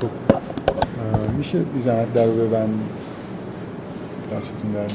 [0.00, 0.08] خب
[1.36, 2.80] میشه بی زحمت در رو ببند
[4.30, 4.86] دستتون در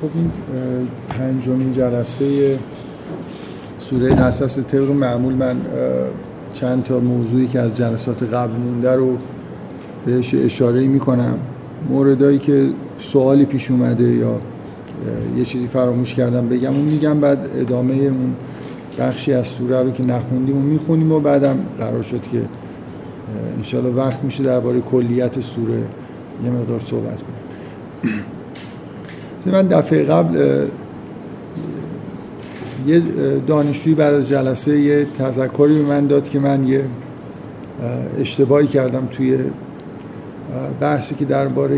[0.00, 0.30] خب این
[1.08, 2.58] پنجمین جلسه
[3.78, 5.56] سوره قصص طبق معمول من
[6.54, 9.18] چند تا موضوعی که از جلسات قبل مونده رو
[10.04, 11.38] بهش اشاره می کنم
[11.90, 12.68] موردایی که
[12.98, 14.40] سوالی پیش اومده یا
[15.36, 18.10] یه چیزی فراموش کردم بگم اون میگم بعد ادامه
[18.98, 22.42] بخشی از سوره رو که نخوندیم و می‌خونیم و بعدم قرار شد که
[23.56, 25.82] انشالله وقت میشه درباره کلیت سوره
[26.44, 28.22] یه مقدار صحبت کنیم.
[29.46, 30.66] من دفعه قبل
[32.86, 33.02] یه
[33.46, 36.84] دانشجویی بعد از جلسه یه تذکری به من داد که من یه
[38.20, 39.38] اشتباهی کردم توی
[40.80, 41.76] بحثی که درباره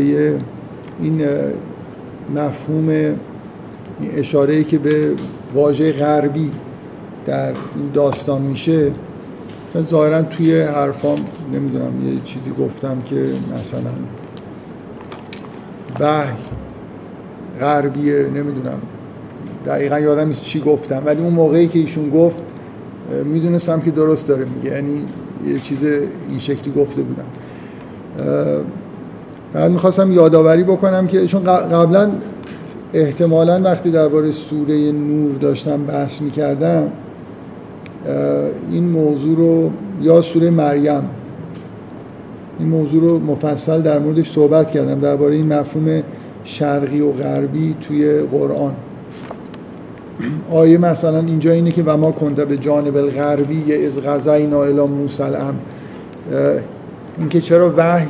[1.01, 1.21] این
[2.35, 3.15] مفهوم
[4.15, 5.11] اشاره که به
[5.53, 6.51] واژه غربی
[7.25, 7.53] در
[7.93, 8.91] داستان میشه
[9.67, 11.19] مثلا ظاهرا توی حرفام
[11.53, 13.15] نمی‌دونم یه چیزی گفتم که
[13.59, 13.91] مثلا
[15.99, 16.33] وحی
[17.59, 18.81] غربیه نمی‌دونم.
[19.65, 22.43] دقیقا یادم نیست چی گفتم ولی اون موقعی که ایشون گفت
[23.25, 24.75] می‌دونستم که درست داره میگه.
[24.75, 25.05] یعنی
[25.47, 25.83] یه چیز
[26.29, 27.25] این شکلی گفته بودم.
[29.53, 32.11] بعد می‌خواستم یادآوری بکنم که چون قبلا
[32.93, 36.91] احتمالا وقتی درباره سوره نور داشتم بحث می‌کردم
[38.71, 39.71] این موضوع رو
[40.01, 41.03] یا سوره مریم
[42.59, 46.03] این موضوع رو مفصل در موردش صحبت کردم درباره این مفهوم
[46.43, 48.73] شرقی و غربی توی قرآن.
[50.51, 55.23] آیه مثلا اینجا اینه که و ما کنده به جانب الغربی از غزینا الی موسی
[55.23, 55.55] الام
[57.17, 58.07] اینکه چرا وحی؟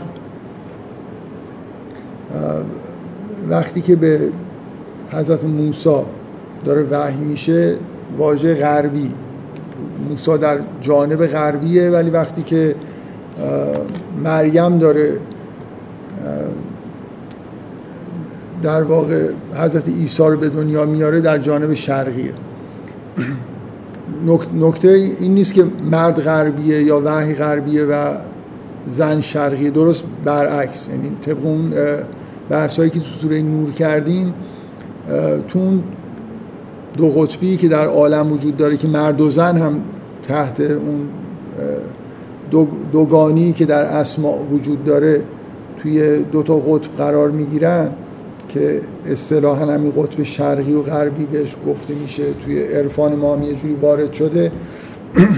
[3.49, 4.19] وقتی که به
[5.11, 5.95] حضرت موسی
[6.65, 7.75] داره وحی میشه
[8.17, 9.11] واژه غربی.
[10.09, 12.75] موسی در جانب غربیه ولی وقتی که
[14.23, 15.17] مریم داره
[18.63, 22.33] در واقع حضرت عیسی رو به دنیا میاره در جانب شرقیه.
[24.61, 24.87] نکته
[25.19, 28.15] این نیست که مرد غربیه یا وحی غربیه و
[28.87, 29.69] زن شرقیه.
[29.69, 30.87] درست برعکس.
[30.87, 31.73] یعنی طبق اون
[32.49, 34.33] بحثایی که تو سوره نور کردیم
[35.47, 35.83] تو اون
[36.97, 39.81] دو قطبی که در عالم وجود داره که مرد و زن هم
[40.23, 41.09] تحت اون
[42.91, 45.21] دوگانی که در اسما وجود داره
[45.77, 47.89] توی دو تا قطب قرار می‌گیرن
[48.49, 53.53] که اصطلاحا همین قطب شرقی و غربی بهش گفته میشه توی عرفان ما هم یه
[53.53, 54.51] جوری وارد شده.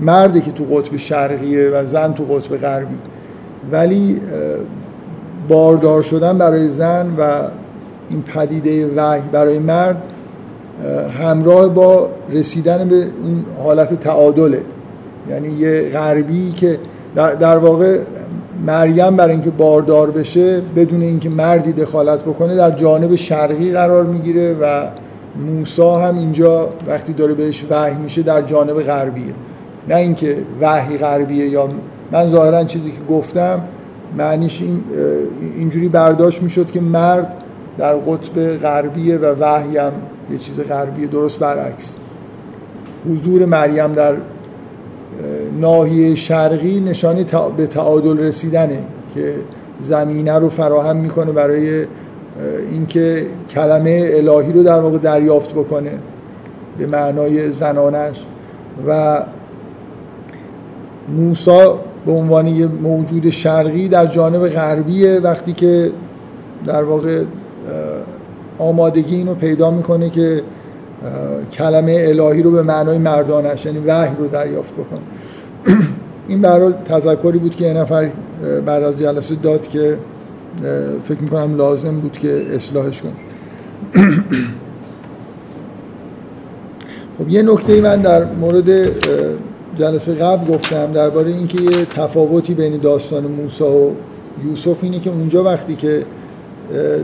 [0.00, 2.98] مردی که تو قطب شرقیه و زن تو قطب غربی.
[3.72, 4.20] ولی
[5.48, 7.42] باردار شدن برای زن و
[8.10, 10.02] این پدیده وحی برای مرد
[11.20, 14.62] همراه با رسیدن به اون حالت تعادله.
[15.30, 16.78] یعنی یه غربی که
[17.14, 17.98] در واقع
[18.66, 24.56] مریم برای اینکه باردار بشه بدون اینکه مردی دخالت بکنه در جانب شرقی قرار می‌گیره
[24.60, 24.86] و
[25.46, 29.34] موسا هم اینجا وقتی داره بهش وحی میشه در جانب غربیه.
[29.88, 31.68] نه اینکه وحی غربیه یا
[32.12, 33.60] من ظاهرا چیزی که گفتم
[34.18, 34.84] معنیش این
[35.56, 37.32] اینجوری برداشت می‌شد که مرد
[37.78, 39.92] در قطب غربیه و وحی هم
[40.30, 41.96] یه چیز غربیه درست برعکس.
[43.10, 44.14] حضور مریم در
[45.60, 47.24] ناحیه شرقی نشانی
[47.56, 48.78] به تعادل رسیدنه
[49.14, 49.34] که
[49.80, 51.86] زمینه رو فراهم می‌کنه برای
[52.70, 55.92] اینکه کلمه الهی رو در واقع دریافت بکنه
[56.78, 58.24] به معنای زنانش.
[58.86, 59.22] و
[61.08, 65.90] موسا به عنوان یه موجود شرقی در جانب غربیه وقتی که
[66.66, 67.24] در واقع
[68.58, 70.42] آمادگی اینو پیدا می‌کنه که
[71.52, 75.00] کلمه الهی رو به معنای مردانش یعنی وحی رو دریافت بکنه.
[76.28, 78.10] این برای تذکری بود که یه نفر
[78.66, 79.98] بعد از جلسه داد که
[81.04, 83.12] فکر می‌کنم لازم بود که اصلاحش کنم
[87.18, 88.70] خب یه نکته من در مورد
[89.78, 93.90] جلسه قبل گفتم درباره اینکه یه تفاوتی بین داستان موسی و
[94.48, 96.04] یوسف اینه که اونجا وقتی که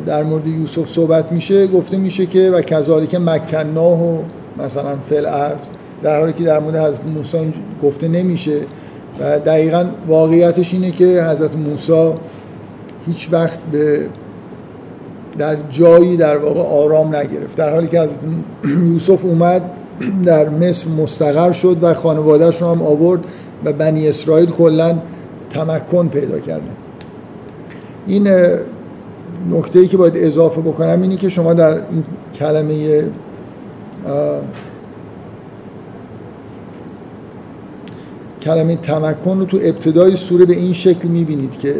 [0.06, 4.18] در مورد یوسف صحبت میشه گفته میشه که و کذالک مکناه و
[4.58, 5.68] مثلا فل ارز
[6.02, 7.52] در حالی که در مورد حضرت موسی
[7.82, 8.60] گفته نمیشه.
[9.20, 12.12] و دقیقا واقعیتش اینه که حضرت موسی
[13.06, 14.06] هیچ وقت به
[15.38, 17.56] در جایی در واقع آرام نگرفت.
[17.56, 18.18] در حالی که حضرت
[18.92, 19.62] یوسف اومد
[20.24, 23.20] در مصر مستقر شد و خانوادهش رو هم آورد
[23.64, 24.98] و بنی اسرائیل کلا
[25.50, 26.74] تمکن پیدا کردن
[28.06, 28.28] این
[29.50, 32.04] نکته ای که باید اضافه بکنم اینه که شما در این
[32.34, 33.04] کلمه
[38.42, 41.74] کلمه تمکن رو تو ابتدای سوره به این شکل می‌بینید که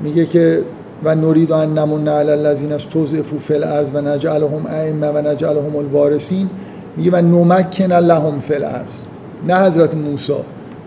[0.00, 0.62] میگه که
[1.04, 6.50] و نورید ان نمون علی الذین استضعفوا فل ارض و نجعلهم ائمه و نجعلهم الوارثین.
[6.96, 8.92] میگه و نمکن لهم فل ارض
[9.46, 10.32] نه حضرت موسی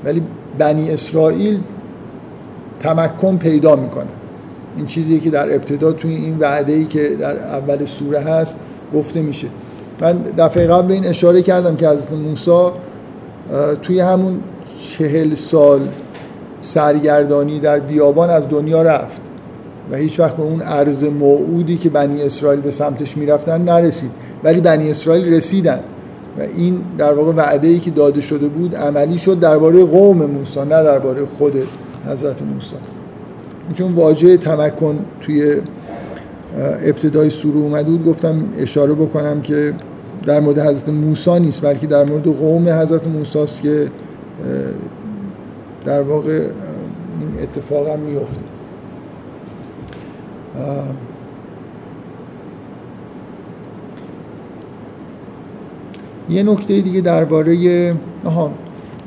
[0.05, 0.21] ولی
[0.57, 1.59] بنی اسرائیل
[2.79, 4.16] تمکن پیدا می‌کنه.
[4.77, 8.59] این چیزی که در ابتدا توی این وعده ای که در اول سوره هست
[8.93, 9.47] گفته میشه.
[10.01, 12.69] من دفعه قبل به این اشاره کردم که حضرت موسی
[13.81, 14.39] توی همون
[14.81, 15.81] چهل سال
[16.61, 19.21] سرگردانی در بیابان از دنیا رفت
[19.91, 24.11] و هیچ وقت به اون عرض موعودی که بنی اسرائیل به سمتش می‌رفتن نرسید.
[24.43, 25.79] ولی بنی اسرائیل رسیدن
[26.39, 30.59] و این در واقع وعده ای که داده شده بود عملی شد درباره قوم موسی
[30.59, 31.53] نه درباره خود
[32.05, 32.75] حضرت موسی.
[33.73, 35.61] چون واژه تمکن توی
[36.83, 39.73] ابتدای سوره اومده بود گفتم اشاره بکنم که
[40.25, 43.87] در مورد حضرت موسی نیست بلکه در مورد قوم حضرت موسی است که
[45.85, 48.39] در واقع این اتفاق هم میفته
[56.29, 58.51] یه نکته دیگه درباره آها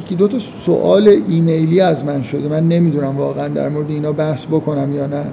[0.01, 2.49] یکی دو تا سوال ایمیلی از من شده.
[2.49, 5.25] من نمی‌دونم واقعا در مورد اینا بحث بکنم یا نه.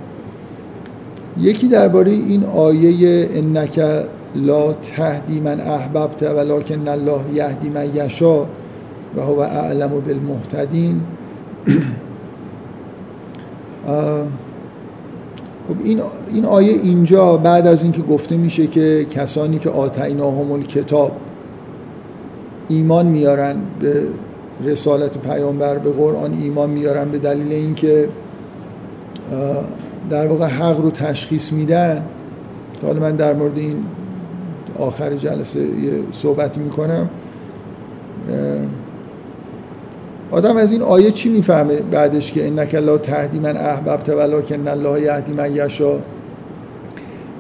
[1.40, 3.80] یکی درباره این آیه انک
[4.36, 8.42] لا تهدی من احببت ولکن الله یهدی من یشا
[9.16, 11.02] و هو اعلم بالمهتدین.
[15.68, 16.02] خب این
[16.34, 21.12] این آیه اینجا بعد از اینکه گفته میشه که کسانی که آتیناهم کتاب
[22.70, 24.04] ایمان میارن به
[24.64, 28.10] رسالت پیامبر به قرآن ایمان میارن به دلیل اینکه
[30.10, 32.04] در واقع حق رو تشخیص میدن.
[32.82, 33.84] حالا من در مورد این
[34.80, 35.70] آخر جلسه یه
[36.12, 37.10] صحبت می‌کنم.
[40.32, 45.02] آدم از این آیه چی می‌فهمه بعدش که انک لا تهدی من احببت ولکن الله
[45.02, 46.00] یهدی من یشا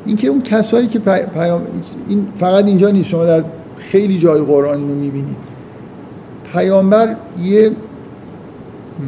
[0.05, 0.99] اینکه اون کسایی که
[1.33, 1.61] پیام
[2.07, 3.43] این فقط اینجا نیست شما در
[3.77, 5.56] خیلی جای قرآن رو می‌بینید.
[6.57, 7.71] پیامبر یه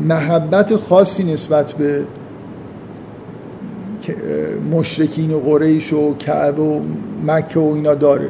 [0.08, 2.04] محبت خاصی نسبت به
[4.72, 6.82] مشرکین و قریش و کعب و
[7.28, 8.30] مکه و اینا داره.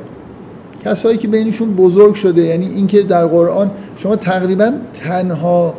[0.86, 5.74] کسایی که بینشون بزرگ شده یعنی اینکه در قرآن شما تقریبا تنها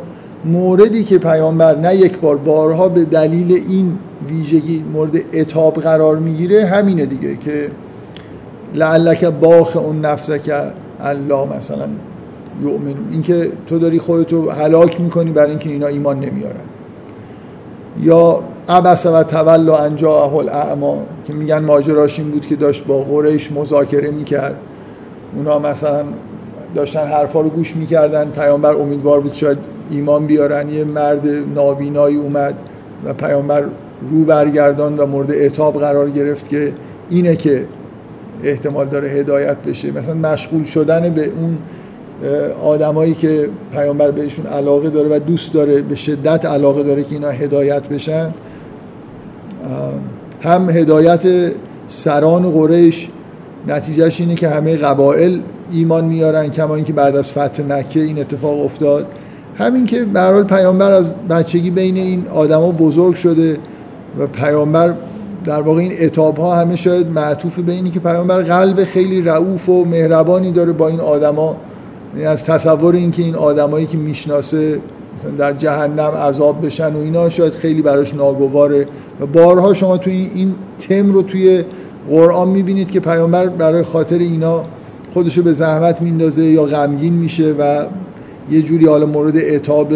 [0.45, 3.97] موردی که پیامبر نه یک بار بارها به دلیل این
[4.29, 7.71] ویژگی مورد اتاب قرار می‌گیره همینه دیگه که
[8.75, 10.53] لعلک باخ اون نفسه که
[10.99, 11.87] الله مثلا.
[12.63, 16.55] یؤمن اینکه تو داری خودتو هلاک می‌کنی برای اینکه اینا ایمان نمیارن.
[18.01, 23.03] یا عبس و تولا انجا اهل اعما که میگن ماجراش این بود که داشت با
[23.03, 24.55] قریش مذاکره می‌کرد.
[25.35, 26.03] اونا مثلا
[26.75, 29.57] داشتن حرفا رو گوش می‌کردن پیامبر امیدوار بود شاید
[29.89, 30.69] ایمان بیارن.
[30.69, 32.55] یه مرد نابینایی اومد
[33.05, 33.63] و پیامبر
[34.11, 36.73] رو برگردان و مورد اعتاب قرار گرفت که
[37.09, 37.65] اینه که
[38.43, 39.91] احتمال داره هدایت بشه.
[39.91, 41.57] مثلا مشغول شدن به اون
[42.63, 47.29] آدمایی که پیامبر بهشون علاقه داره و دوست داره به شدت علاقه داره که اینا
[47.29, 48.33] هدایت بشن.
[50.41, 51.51] هم هدایت
[51.87, 53.09] سران قریش
[53.67, 55.41] نتیجهش اینه که همه قبایل
[55.71, 59.05] ایمان میارن کما اینکه بعد از فتح مکه این اتفاق افتاد.
[59.57, 63.57] همین که به پیامبر از بچگی بین این آدما بزرگ شده
[64.19, 64.95] و پیامبر
[65.45, 69.69] در واقع این اتاب ها همه شاید معطوف به اینی که پیامبر قلب خیلی رعوف
[69.69, 71.55] و مهربانی داره با این آدما.
[72.25, 74.79] از تصور اینکه این آدمایی که می‌شناسه
[75.15, 78.87] مثلا در جهنم عذاب بشن و اینا شاید خیلی براش ناگواره.
[79.21, 81.63] و بارها شما توی این تم رو توی
[82.09, 84.63] قرآن می‌بینید که پیامبر برای خاطر اینا
[85.13, 87.85] خودشو به زحمت میندازه یا غمگین میشه و
[88.51, 89.93] یه جوری حالا مورد اعتاب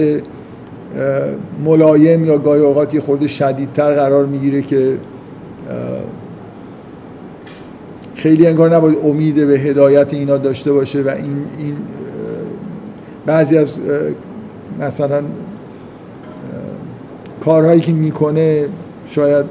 [1.65, 4.98] ملایم یا گاهی اوقات یه خورده شدیدتر قرار می‌گیره که
[8.15, 11.75] خیلی انگار نباید امید به هدایت اینا داشته باشه و این, این
[13.25, 13.74] بعضی از
[14.79, 15.24] مثلا
[17.46, 18.65] کارهایی که می‌کنه
[19.08, 19.46] شاید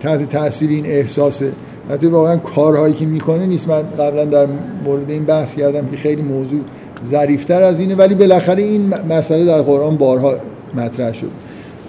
[0.00, 1.52] تحت تاثیر این احساسه.
[1.90, 3.68] حتی واقعا کارهایی که می‌کنه نیست.
[3.68, 4.46] من قبلا در
[4.84, 6.60] مورد این بحث کردم که خیلی موضوع
[7.08, 10.34] ظریفتر از اینه ولی بالاخره این مسئله در قرآن بارها
[10.74, 11.26] مطرح شد.
[11.26, 11.30] و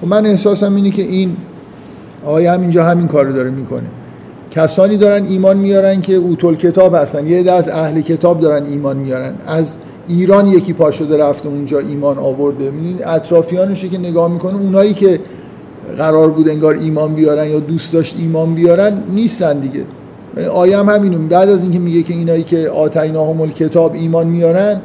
[0.01, 1.37] خب من احساسم اینه که این
[2.25, 3.87] آیا همینجا همین کار رو داره می‌کنه.
[4.51, 7.27] کسانی دارن ایمان میارن که اوتول کتاب هستن.
[7.27, 9.33] یه از اهل کتاب دارن ایمان میارن.
[9.47, 12.71] از ایران یکی پا شده رفته اونجا ایمان آورده.
[12.71, 15.19] می‌دونید اطرافیانشه که نگاه می‌کنه اونایی که
[15.97, 19.83] قرار بود انگار ایمان بیارن یا دوست داشت ایمان بیارن نیستن دیگه.
[20.49, 24.81] آیه هم بعد از اینکه میگه که اینایی که آتیناهم کتاب ایمان میارن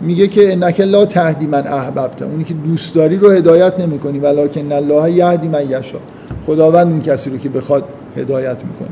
[0.00, 2.22] میگه که انک لا تهدی من احببت.
[2.22, 5.98] اونی که دوست داری رو هدایت نمی‌کنی ولکن الله یهدی من یشا
[6.46, 7.84] خداوند اون کسی رو که بخواد
[8.16, 8.88] هدایت می‌کنه.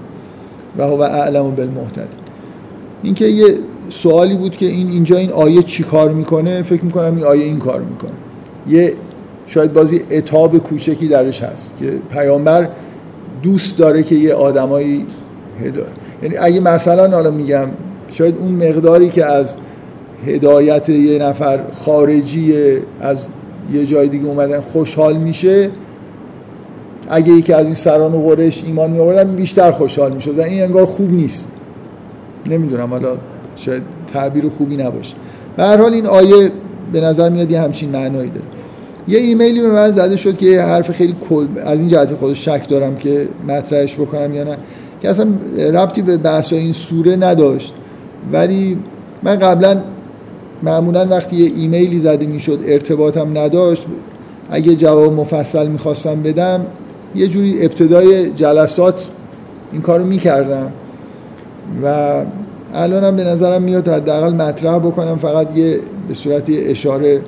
[0.78, 2.24] و هو اعلم بالمهتدین
[3.02, 3.46] اینکه یه
[3.88, 7.58] سوالی بود که این اینجا این آیه چی کار می‌کنه؟ فکر می‌کنم این آیه این
[7.58, 8.10] کار می‌کنه.
[8.68, 8.94] یه
[9.46, 12.68] شاید بازی اتاب کوچکی درش هست که پیامبر
[13.42, 15.06] دوست داره که یه آدمایی
[15.60, 15.86] هدایت
[16.22, 17.66] یعنی اگه مثلا حالا میگم
[18.08, 19.56] شاید اون مقداری که از
[20.26, 22.54] هدایت یه نفر خارجی
[23.00, 23.28] از
[23.72, 25.70] یه جای دیگه اومدن خوشحال میشه
[27.08, 30.62] اگه یکی از این سران و قرش ایمان می آوردن بیشتر خوشحال می‌شد و این
[30.62, 31.48] انگار خوب نیست.
[32.50, 33.16] نمی‌دونم حالا
[33.56, 33.82] شاید
[34.12, 35.14] تعبیر خوبی نباشه.
[35.56, 36.52] به هر حال این آیه
[36.92, 38.46] به نظر میاد یه همچین معنایی داره.
[39.08, 42.44] یه ایمیلی به من زده شد که یه حرف خیلی کل از این جهت خودش
[42.44, 44.56] شک دارم که مطرحش بکنم یا نه.
[45.00, 45.26] که اصلا
[45.72, 47.74] ربطی به بحث این سوره نداشت.
[48.32, 48.78] ولی
[49.22, 49.80] من قبلا
[50.62, 53.84] معمولا وقتی یه ایمیلی زده می‌شد ارتباطم نداشت
[54.50, 56.66] اگه جواب مفصل می‌خواستم بدم
[57.14, 59.08] یه جوری ابتدای جلسات
[59.72, 60.72] این کارو می‌کردم.
[61.82, 62.24] و
[62.74, 65.78] الانم به نظرم میاد حداقل مطرح بکنم فقط یه
[66.08, 67.20] به صورت اشاره.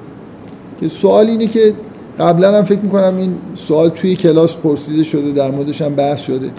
[0.80, 1.72] که سوال اینه که
[2.20, 6.50] قبلا هم فکر می‌کنم این سوال توی کلاس پرسیده شده در موردش هم بحث شده.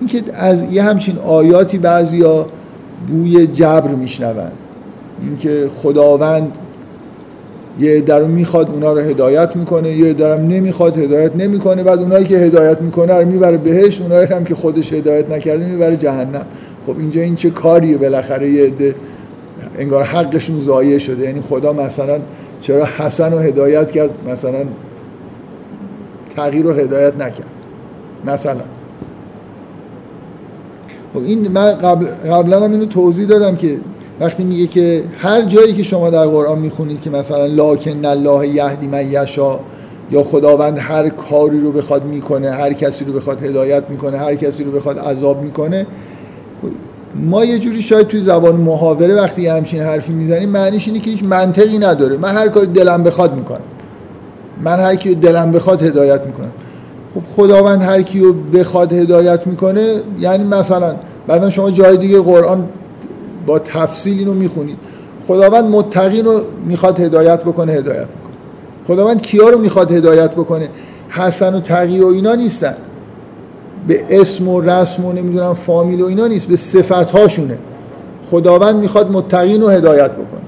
[0.00, 2.46] اینکه از یه همچین آیاتی بعضیا
[3.08, 4.50] بوی جبر میشنون.
[5.22, 6.58] اینکه خداوند
[7.80, 11.82] یه در می‌خواد اونا رو هدایت می‌کنه یه درم نمی‌خواد هدایت نمی‌کنه.
[11.82, 15.96] بعد اونایی که هدایت می‌کنه رو می‌بره بهش اونایی هم که خودش هدایت نکرده می‌بره
[15.96, 16.46] جهنم.
[16.86, 18.94] خب اینجا این چه کاریه بالاخره یه عده
[19.78, 21.24] انگار حقشون ضایع شده.
[21.24, 22.18] یعنی خدا مثلا
[22.60, 24.64] چرا حسن رو هدایت کرد؟ مثلا
[26.36, 27.46] تغییر رو هدایت نکرد.
[28.26, 28.60] مثلا.
[31.14, 33.76] خب این من قبل قبلا هم اینو توضیح دادم که
[34.20, 38.86] وقتی میگه که هر جایی که شما در قرآن می‌خونید که مثلا لاکن الله یهدی
[38.86, 39.60] من یشا
[40.10, 44.64] یا خداوند هر کاری رو بخواد می‌کنه هر کسی رو بخواد هدایت می‌کنه هر کسی
[44.64, 45.86] رو بخواد عذاب می‌کنه
[47.14, 51.22] ما یه جوری شاید توی زبان محاوره وقتی همچین حرفی می‌زنیم معنیش اینه که هیچ
[51.22, 52.16] منطقی نداره.
[52.16, 53.60] من هر کاری دلم بخواد می‌کنم.
[54.64, 56.50] من هر کی دلم بخواد هدایت می‌کنم.
[57.14, 62.68] خب خداوند هر کی رو بخواد هدایت می‌کنه یعنی مثلا بعدا شما جای دیگه قرآن
[63.46, 64.76] با تفصیل اینو می‌خونید.
[65.26, 68.34] خداوند متقین رو می‌خواد هدایت بکنه هدایت می‌کنه.
[68.86, 70.68] خداوند کیا رو می‌خواد هدایت بکنه؟
[71.08, 72.74] حسن و تقی و اینا نیستن.
[73.88, 77.58] به اسم و رسم و نمی‌دونم فامیل و اینا نیست به صفت هاشونه
[78.30, 80.40] خداوند می‌خواد متقین رو هدایت بکنه.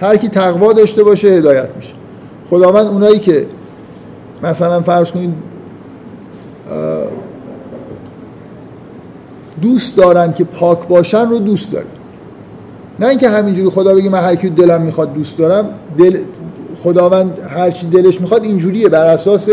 [0.00, 1.92] هر کی تقوا داشته باشه هدایت میشه.
[2.50, 3.46] خداوند اونایی که
[4.42, 5.34] مثلا فرض کنید
[9.62, 11.86] دوست دارن که پاک باشن رو دوست داره
[13.00, 16.18] نه اینکه همینجوری خدا بگه من هر کی دلم می‌خواد دوست دارم دل
[16.82, 18.88] خداوند هر چی دلش می‌خواد اینجوریه.
[18.88, 19.48] بر اساس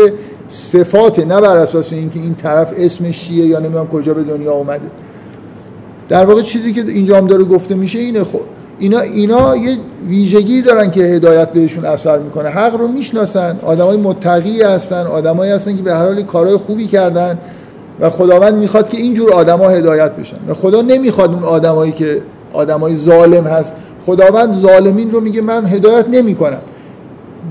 [0.50, 4.90] صفات نه بر اساس اینکه این طرف اسمش چیه یا نمی‌دونم کجا به دنیا اومده.
[6.08, 8.40] در واقع چیزی که اینجا هم داره گفته میشه اینه خب
[8.78, 9.76] اینا اینا یه
[10.08, 12.48] ویژگی دارن که هدایت بهشون اثر می‌کنه.
[12.48, 17.38] حق رو می‌شناسن آدمای متقی هستن آدمایی هستن که به هر حال کارهای خوبی کردن
[18.00, 20.36] و خداوند می‌خواد که اینجور آدما هدایت بشن.
[20.48, 23.72] و خدا نمی‌خواد اون آدمایی که آدمای ظالم هست.
[24.06, 26.60] خداوند ظالمین رو میگه من هدایت نمی‌کنم.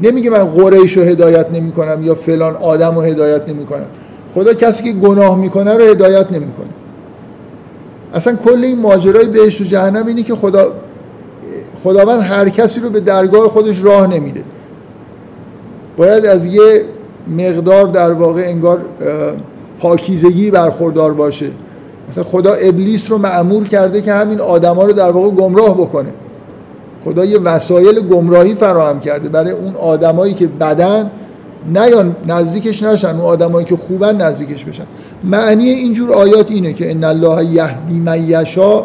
[0.04, 3.86] نمیگه من قریش رو هدایت نمی‌کنم یا فلان آدم رو هدایت نمی‌کنم.
[4.34, 6.68] خدا کسی که گناه می‌کنه رو هدایت نمی‌کنه.
[8.14, 10.74] اصلا کل این ماجرای بهش و جهنم اینه که خدا
[11.84, 14.44] خداوند هر کسی رو به درگاه خودش راه نمیده.
[15.98, 16.86] باید از یه
[17.38, 18.80] مقدار در واقع انگار
[19.80, 21.48] پاکیزگی برخوردار باشه.
[22.10, 26.10] مثلا خدا ابلیس رو معمور کرده که همین آدما رو در واقع گمراه بکنه.
[27.04, 31.12] خدا یه وسایل گمراهی فراهم کرده برای اون آدمایی که بدن
[31.74, 34.84] نیان نزدیکش نشن اون آدمایی که خوبن نزدیکش بشن.
[35.24, 38.84] معنی اینجور آیات اینه که ان الله یهدی من یشا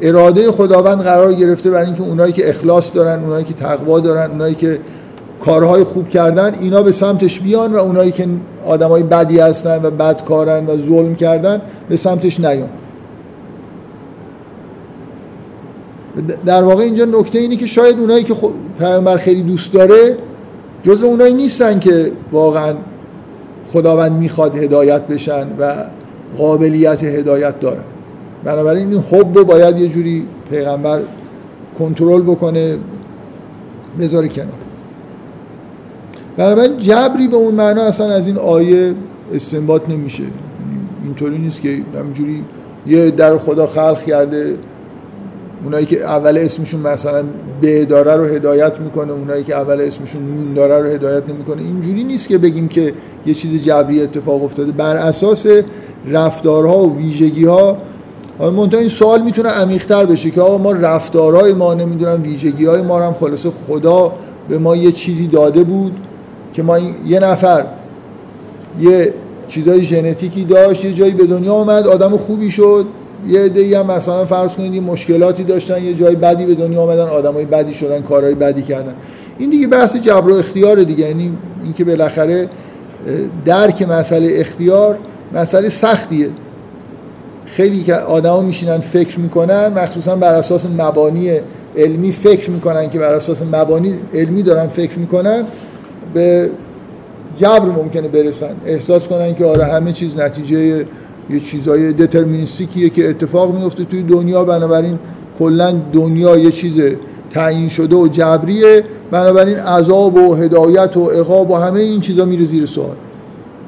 [0.00, 4.54] اراده خداوند قرار گرفته برای اینکه اونایی که اخلاص دارن اونایی که تقوا دارن اونایی
[4.54, 4.78] که
[5.40, 8.26] کارهای خوب کردن اینا به سمتش بیان و اونایی که
[8.66, 12.68] آدمای بدی هستن و بدکارن و ظلم کردن به سمتش نیان.
[16.46, 18.34] در واقع اینجا نکته اینه که شاید اونایی که
[18.78, 20.16] پیامبر خیلی دوست داره
[20.82, 22.74] جز اونایی نیستن که واقعا
[23.66, 25.74] خداوند می‌خواد هدایت بشن و
[26.36, 27.82] قابلیت هدایت دارن.
[28.44, 31.00] بنابراین این حب رو باید یه جوری پیغمبر
[31.78, 32.78] کنترل بکنه
[34.00, 34.48] بذاره کنار.
[36.36, 38.94] بنابراین جبری به اون معنا اصلا از این آیه
[39.34, 40.22] استنباط نمیشه.
[41.04, 42.44] اینطوری نیست که همینجوری
[42.86, 44.56] یه در خدا خلق کرده
[45.64, 47.24] اونایی که اول اسمشون مثلا
[47.62, 51.62] ب داره رو هدایت می‌کنه اونایی که اول اسمشون نون داره رو هدایت نمی‌کنه.
[51.62, 52.94] اینجوری نیست که بگیم که
[53.26, 54.72] یه چیز جبری اتفاق افتاده.
[54.72, 55.46] بر اساس
[56.08, 57.76] رفتارها و ویژگی ها
[58.40, 63.00] منتها این سوال می‌تونه عمیق‌تر بشه که آقا ما رفتارهای ما نمی‌دونم ویژگی های ما
[63.00, 64.12] هم خلاصه خدا
[64.48, 65.96] به ما یه چیزی داده بود
[66.52, 67.64] که ما یه نفر
[68.80, 69.14] یه
[69.48, 72.86] چیزای ژنتیکی داشت یه جایی به دنیا آمد آدم خوبی شد.
[73.28, 77.08] یه عده‌ای هم مثلا فرض کنید یه مشکلاتی داشتن یه جای بدی به دنیا آمدن
[77.08, 78.94] آدمای بدی شدن کارهای بدی کردن.
[79.38, 81.32] این دیگه بحث جبر و اختیار دیگه یعنی
[81.64, 82.48] اینکه بالاخره
[83.44, 84.98] درک مسئله اختیار
[85.34, 86.28] مسئله سختیه.
[87.46, 91.30] خیلی که آدما میشینن فکر می‌کنن مخصوصا بر اساس مبانی
[91.76, 95.44] علمی فکر می‌کنن که بر اساس مبانی علمی دارن فکر می‌کنن
[96.14, 96.50] به
[97.36, 98.54] جبر ممکنه برسن.
[98.66, 100.84] احساس کنن که آره همه چیز نتیجه
[101.30, 104.98] یه چیزای دترمینیستیکیه که اتفاق میفته توی دنیا بنابراین
[105.38, 106.80] کلا دنیا یه چیز
[107.30, 108.84] تعیین شده و جبریه.
[109.10, 112.96] بنابراین عذاب و هدایت و عقاب و همه این چیزا میره زیر سوال.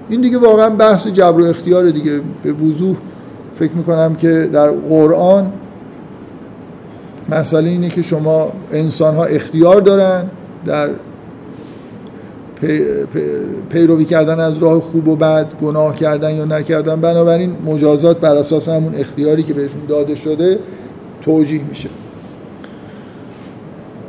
[0.09, 2.21] این دیگه واقعا بحث جبر و اختیار دیگه.
[2.43, 2.97] به وضوح
[3.55, 5.53] فکر می‌کنم که در قرآن
[7.29, 10.25] مسئله اینه که شما انسان ها اختیار دارن
[10.67, 10.89] در
[13.71, 18.69] پیروی کردن از راه خوب و بد گناه کردن یا نکردن بنابراین مجازات بر اساس
[18.69, 20.59] همون اختیاری که بهشون داده شده
[21.23, 21.89] توجیه میشه.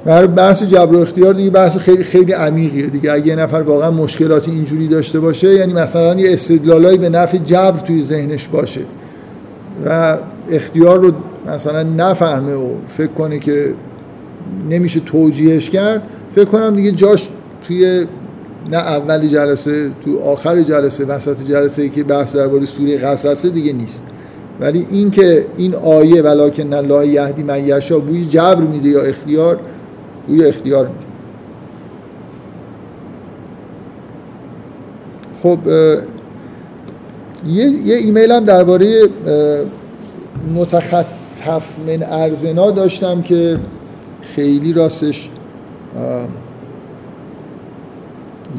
[0.05, 3.11] برای بحث جبر و اختیار دیگه بحث خیلی خیلی عمیقیه دیگه.
[3.11, 7.79] اگه یه نفر واقعا مشکلاتی اینجوری داشته باشه یعنی مثلا یه استدلالایی به نفع جبر
[7.79, 8.81] توی ذهنش باشه
[9.85, 10.17] و
[10.51, 11.11] اختیار رو
[11.47, 13.73] مثلا نفهمه و فکر کنه که
[14.69, 16.03] نمیشه توجیهش کرد
[16.35, 17.29] فکر کنم دیگه جاش
[17.67, 18.05] توی
[18.71, 23.73] نه اول جلسه تو آخر جلسه وسط جلسه ای که بحث درباره سوره قصص دیگه
[23.73, 24.03] نیست.
[24.59, 29.59] ولی این که این آیه ولکن الله یهدی من یشا بوی جبر میده یا اختیار؟
[30.27, 31.05] بوی اختیار میده.
[35.37, 35.57] خب
[37.47, 39.09] یه, یه ایمیل هم درباره
[40.55, 43.59] متخطف من ارزنا داشتم که
[44.21, 45.29] خیلی راستش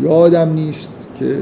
[0.03, 1.37] یادم نیست که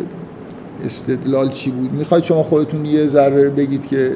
[0.84, 1.92] استدلال چی بود.
[1.92, 4.12] می‌خواید شما خودتون یه ذره بگید که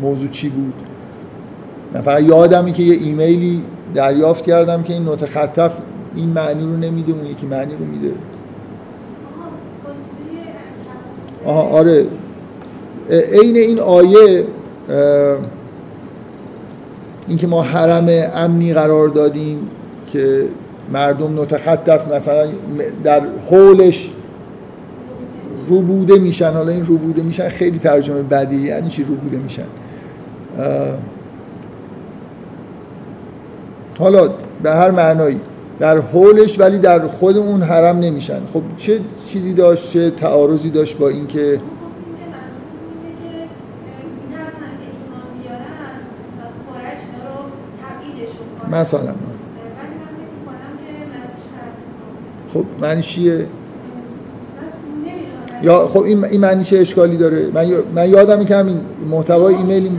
[0.00, 0.74] موضوع چی بود؟
[1.94, 3.62] من فقط یادمی که یه ایمیلی
[3.94, 5.72] دریافت کردم که این نوت خطف
[6.14, 8.12] این معنی رو نمیده اون یکی معنی رو میده.
[11.44, 12.06] آها آره.
[13.10, 14.44] عین این آیه
[17.28, 19.70] اینکه ما حرم امنی قرار دادیم
[20.12, 20.44] که
[20.92, 22.48] مردم متخطف مثلا
[23.04, 24.10] در حولش
[25.66, 26.52] روبوده میشن.
[26.52, 29.66] حالا این روبوده میشن خیلی ترجمه بدی یعنی چی روبوده میشن؟
[33.98, 34.30] حالا
[34.62, 35.40] به هر معنایی
[35.78, 38.46] در حولش ولی در خود اون حرم نمیشن.
[38.52, 41.60] خب چه چیزی داشت؟ چه تعارضی داشت با اینکه
[48.72, 49.27] مثلا.
[52.54, 53.46] خب معنی چیه؟
[55.62, 58.80] یا خب این معنی چه اشکالی داره؟ من من یادم که همین
[59.10, 59.90] محتوای ایمیلی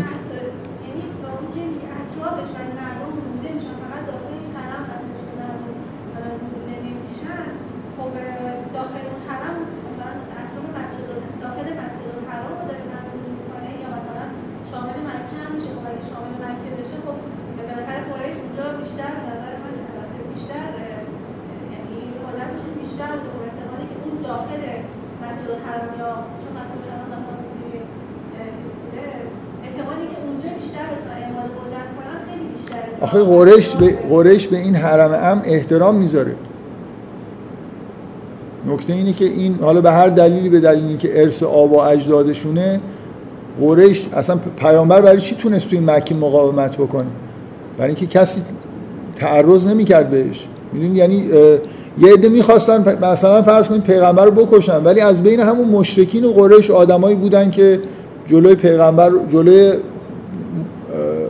[33.09, 36.35] آخه قریش به, قریش به این حرم ام احترام می‌ذاره.
[38.67, 42.79] نکته اینه که این حالا به هر دلیلی به دلیلی که ارث آب و اجدادشونه
[43.61, 47.05] قریش اصلا پیامبر برای چی تونست توی مکه مقاومت بکنه؟
[47.77, 48.41] برای اینکه کسی
[49.15, 50.47] تعرض نمی‌کرد بهش.
[50.73, 51.15] می‌دونی؟ یعنی
[51.99, 56.31] یه عده می‌خواستن مثلا فرض کنید پیغمبر رو بکشن ولی از بین همون مشرکین و
[56.31, 57.79] قریش آدمایی بودن که
[58.25, 59.73] جلوی پیغمبر جلوی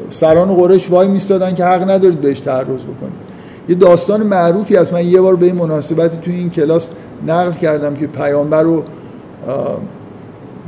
[0.10, 3.30] سران قریش وای میستادن که حق ندارید بهش تعرض بکنید.
[3.70, 6.92] یه داستان معروفی از من یه بار به این مناسبتی توی این کلاس
[7.28, 8.84] نقل کردم که پیامبر رو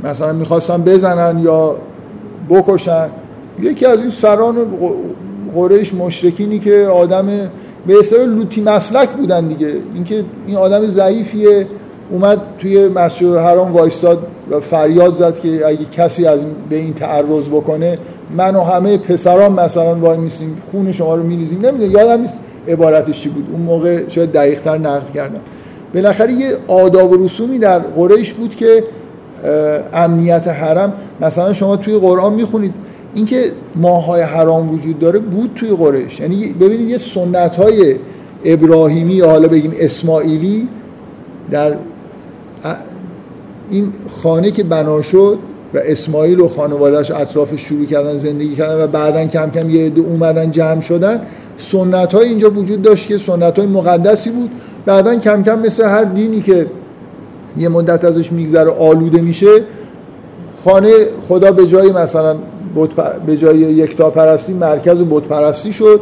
[0.04, 1.76] مثلا می‌خواستن بزنن یا
[2.50, 3.08] بکشن.
[3.60, 4.56] یکی از این سران
[5.54, 7.26] قریش مشرکینی که آدم
[7.86, 9.72] به اصطلاح لوتی مسلک بودن دیگه.
[9.94, 11.66] اینکه این آدم ضعیفیه.
[12.10, 17.48] اومد توی مسجد حرام وایستاد و فریاد زد که اگه کسی از به این تعرض
[17.48, 17.98] بکنه
[18.36, 21.66] من و همه پسران مثلا وای میسیم خون شما رو میریزیم.
[21.66, 23.46] نمی‌دونم یادم نیست عبارتش چی بود.
[23.52, 25.40] اون موقع شاید دقیقتر نقل کردم.
[25.94, 28.84] بالاخره یه آداب و رسومی در قریش بود که
[29.92, 30.92] امنیت حرم.
[31.20, 32.74] مثلا شما توی قرآن می‌خونید
[33.14, 36.20] اینکه ماهای حرام وجود داره بود توی قریش.
[36.20, 37.96] یعنی ببینید یه سنت های
[38.44, 40.68] ابراهیمی یا حالا بگیم اسماعیلی
[41.50, 41.76] در
[43.70, 43.92] این
[44.22, 45.38] خانه که بنا شد
[45.74, 50.00] و اسماعیل و خانوادهش اطراف شروع کردن زندگی کردن و بعدا کم کم یه عده
[50.00, 51.20] اومدن جمع شدن.
[51.56, 54.50] سنت های اینجا وجود داشت که سنت های مقدسی بود.
[54.86, 56.66] بعدا کم کم مثل هر دینی که
[57.56, 59.62] یه مدت ازش میگذره آلوده میشه
[60.64, 60.92] خانه
[61.28, 62.36] خدا به جای مثلا
[63.26, 66.00] به جای یکتا پرستی مرکز بت پرستی شد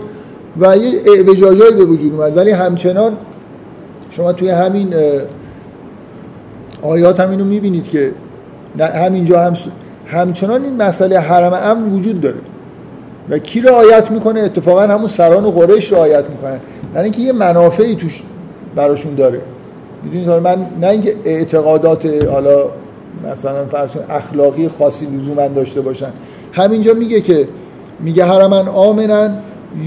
[0.60, 2.36] و یه اعوجاجایی به وجود اومد.
[2.36, 3.12] ولی همچنان
[4.10, 4.94] شما توی همین
[6.82, 8.12] آیات هم اینو می‌بینید که
[8.78, 9.54] همینجا هم
[10.06, 12.38] همچنان این مسئله حرم امن وجود داره.
[13.30, 16.60] و کی رعایت می‌کنه؟ اتفاقا همون سران و قریش رعایت می‌کنن.
[16.94, 18.22] یعنی اینکه یه منافعی توش
[18.76, 19.40] براشون داره.
[20.04, 22.64] می‌دونید من نه اینکه اعتقادات حالا
[23.32, 26.10] مثلا فرض اخلاقی خاصی لزوما داشته باشن.
[26.52, 27.48] همینجا میگه که
[28.00, 29.34] میگه حرمن آمنن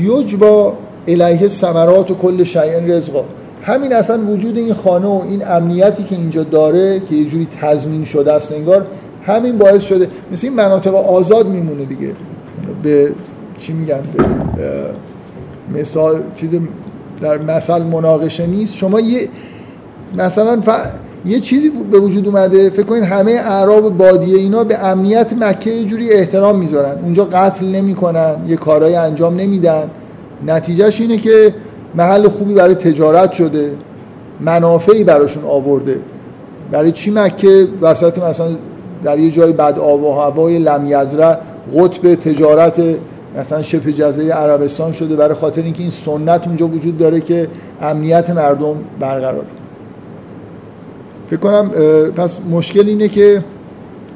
[0.02, 0.74] یجبا
[1.08, 3.26] الیه ثمرات و کل شیء رزقا.
[3.64, 8.06] همین اصلا وجود این خانه و این امنیتی که اینجا داره که یه جوری تضمین
[8.06, 8.86] شده است انگار
[9.24, 10.08] همین باعث شده.
[10.32, 12.12] مثل این مناطق آزاد میمونه دیگه.
[12.84, 13.12] به
[13.58, 14.02] چی میگن
[14.58, 16.50] به مثال چیز
[17.22, 18.76] در مثل مناقشه نیست.
[18.76, 19.30] شما یه
[20.18, 20.70] مثلا ف...
[21.26, 25.86] یه چیزی به وجود اومده فکر کنید همه اعراب بادیه اینا به امنیت مکه یه
[25.86, 27.00] جوری احترام می‌ذارن.
[27.04, 29.90] اونجا قتل نمی‌کنن یه کارهای انجام نمیدن.
[30.48, 31.54] نتیجهش اینه که
[31.96, 33.72] محل خوبی برای تجارت شده
[34.40, 36.00] منافعی براشون آورده.
[36.72, 38.48] برای چی مکه؟ وسط مثلا
[39.04, 41.38] در یه جای بد آب و هوای لمیزره
[41.76, 42.82] قطب تجارت
[43.40, 47.48] مثلا شبه جزیره عربستان شده برای خاطر اینکه این سنت اونجا وجود داره که
[47.82, 49.46] امنیت مردم برقرار.
[51.28, 51.70] فکر کنم
[52.16, 53.44] پس مشکل اینه که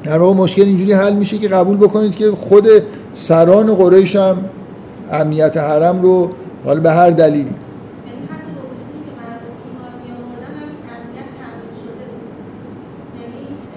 [0.04, 2.68] در واقع مشکل اینجوری حل میشه که قبول بکنید که خود
[3.14, 4.36] سران قریش هم
[5.12, 6.30] امنیت حرم رو
[6.64, 7.54] حالا به هر دلیلی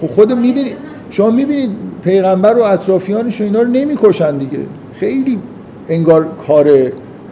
[0.01, 0.77] خب خود می‌بینید
[1.09, 1.69] شما می‌بینید
[2.03, 4.59] پیغمبر و اطرافیانش و اینا رو نمی‌کشن دیگه.
[4.93, 5.39] خیلی
[5.87, 6.69] انگار کار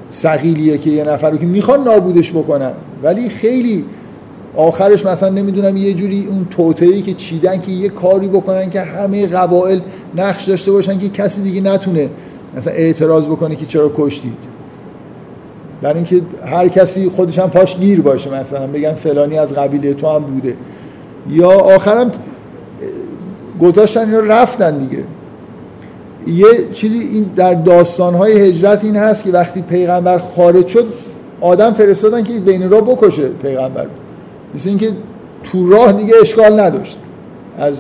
[0.09, 2.71] سقیلیه که یه نفر رو که می‌خوان نابودش بکنن.
[3.03, 3.85] ولی خیلی
[4.55, 9.27] آخرش مثلا نمی‌دونم یه جوری اون توطئه‌ای که چیدن که یه کاری بکنن که همه
[9.27, 9.81] قبایل
[10.17, 12.09] نقش داشته باشن که کسی دیگه نتونه
[12.57, 14.37] مثلا اعتراض بکنه که چرا کشتید.
[15.81, 20.07] برای اینکه هر کسی خودش هم پاش گیر باشه مثلا بگن فلانی از قبیله تو
[20.07, 20.57] هم بوده.
[21.29, 22.11] یا آخرم
[23.61, 25.03] گذاشتن اینا رفتن دیگه.
[26.27, 30.87] یه چیزی این در داستانهای هجرت این هست که وقتی پیغمبر خارج شد
[31.41, 33.87] آدم فرستادن که بین را بکشه پیغمبر.
[34.55, 34.91] مثل اینکه
[35.43, 36.97] تو راه دیگه اشکال نداشت.
[37.59, 37.75] از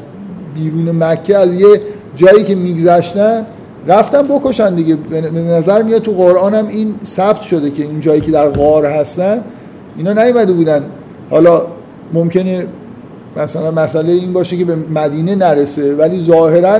[0.55, 1.81] بیرون مکه از یه
[2.15, 3.45] جایی که میگذشتن
[3.87, 4.95] رفتن بکشن دیگه.
[4.95, 8.85] به نظر میاد تو قرآن هم این ثبت شده که این جایی که در غار
[8.85, 9.41] هستن
[9.97, 10.85] اینا نیومده بودن.
[11.29, 11.61] حالا
[12.13, 12.67] ممکنه
[13.37, 16.79] مثلا مسئله این باشه که به مدینه نرسه ولی ظاهرا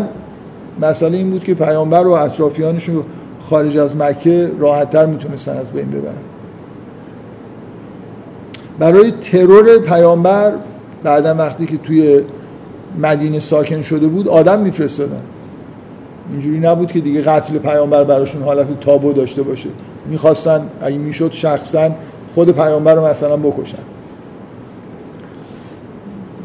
[0.82, 3.04] مسئله این بود که پیامبر و اطرافیانش رو
[3.40, 6.14] خارج از مکه راحتتر می‌تونستن از بین ببرن.
[8.80, 10.54] برای ترور پیامبر
[11.04, 12.22] بعدا وقتی که توی
[13.02, 15.22] مدینه ساکن شده بود آدم میفرستادن.
[16.32, 19.70] اینجوری نبود که دیگه قتل پیامبر براشون حالت تابو داشته باشه.
[20.06, 21.90] می‌خواستن اگه می‌شد شخصا
[22.36, 23.78] خود پیامبر رو مثلا بکشن.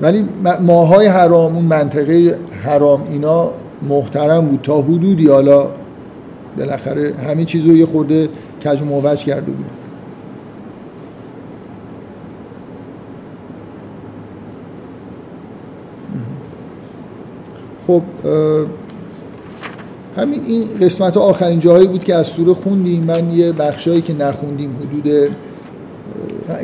[0.01, 0.25] ولی
[0.67, 3.51] ماهای حرام اون منطقه حرام اینا
[3.89, 5.29] محترم بود تا حدودی.
[5.29, 5.69] حالا
[6.59, 8.29] بالاخره همین چیز رو یه خورده
[8.65, 9.67] کج و کرده بود.
[17.87, 18.03] خب
[20.17, 23.05] همین این قسمت آخرین جاهایی بود که از سوره خوندیم.
[23.05, 25.07] من یه بخشایی که نخوندیم حدود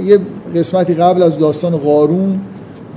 [0.05, 0.19] یه
[0.57, 2.41] قسمتی قبل از داستان قارون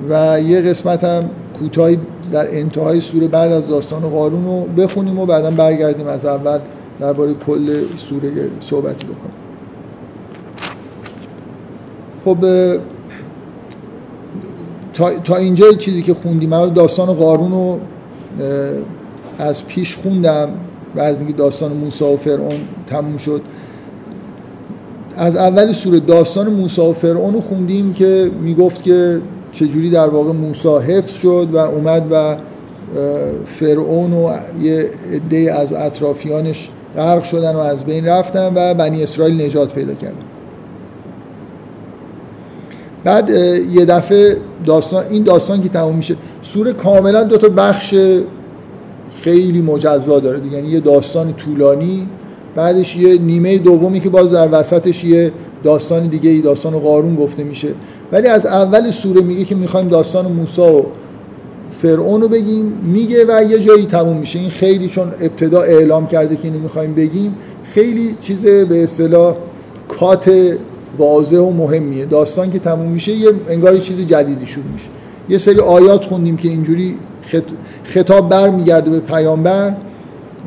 [0.09, 1.23] و یه قسمت هم
[1.59, 1.99] کوتاهی
[2.31, 6.59] در انتهای سوره بعد از داستان قارون رو بخونیم و بعدا برگردیم از اول
[6.99, 9.43] درباره کل سوره صحبتی بکنیم
[12.25, 12.37] خب
[14.93, 16.73] تا, تا اینجا چیزی که خوندیم.
[16.73, 17.79] داستان قارون رو
[19.39, 20.49] از پیش خوندم
[20.95, 23.41] و از اینکه داستان موسی و فرعون تموم شد.
[25.15, 29.21] از اول سوره داستان موسی و فرعون رو خوندیم که می‌گفت که
[29.53, 32.37] چجوری در واقع موسی حفظ شد و اومد و
[33.59, 39.41] فرعون و یه عده از اطرافیانش غرق شدن و از بین رفتن و بنی اسرائیل
[39.41, 40.15] نجات پیدا کردن
[43.03, 47.95] بعد یه دفعه داستان این داستان که تموم میشه سوره کاملا دو تا بخش
[49.21, 52.07] خیلی مجزا داره یعنی یه داستان طولانی
[52.55, 55.31] بعدش یه نیمه دومی که باز در وسطش یه
[55.63, 57.67] داستان دیگه ای داستان قارون گفته میشه.
[58.11, 60.83] ولی از اول سوره میگه که می‌خوایم داستان موسی و
[61.81, 62.73] فرعون رو بگیم.
[62.83, 64.39] میگه و یه جایی تموم میشه.
[64.39, 69.35] این خیلی چون ابتدا اعلام کرده که اینو می‌خوایم بگیم خیلی چیز به اصطلاح
[69.87, 70.31] کات
[70.97, 72.05] واضح و مهمیه.
[72.05, 74.89] داستان که تموم میشه یه انگار چیز جدیدی شروع میشه.
[75.29, 76.95] یه سری آیات خوندیم که اینجوری
[77.83, 79.73] خطاب بر میگرده به پیامبر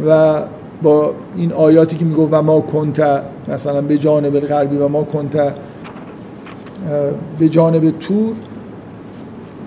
[0.06, 0.42] و
[0.82, 5.54] با این آیاتی که می‌گفت و ما کنت مثلا به جانب غربی و ما کنت
[7.38, 8.34] به جانب تور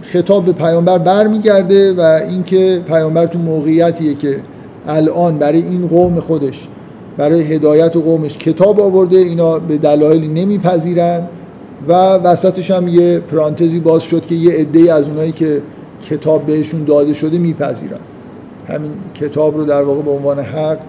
[0.02, 4.40] خطاب به پیامبر برمیگرده و اینکه پیامبر تو موقعیتیه که
[4.88, 6.68] الان برای این قوم خودش
[7.18, 11.24] برای هدایت قومش کتاب آورده اینا به دلایلی نمیپذیرن
[11.88, 15.62] و وسطش هم یه پرانتزی باز شد که یه عده از اونایی که
[16.02, 18.00] کتاب بهشون داده شده میپذیرن.
[18.68, 20.80] همین کتاب رو در واقع به عنوان حق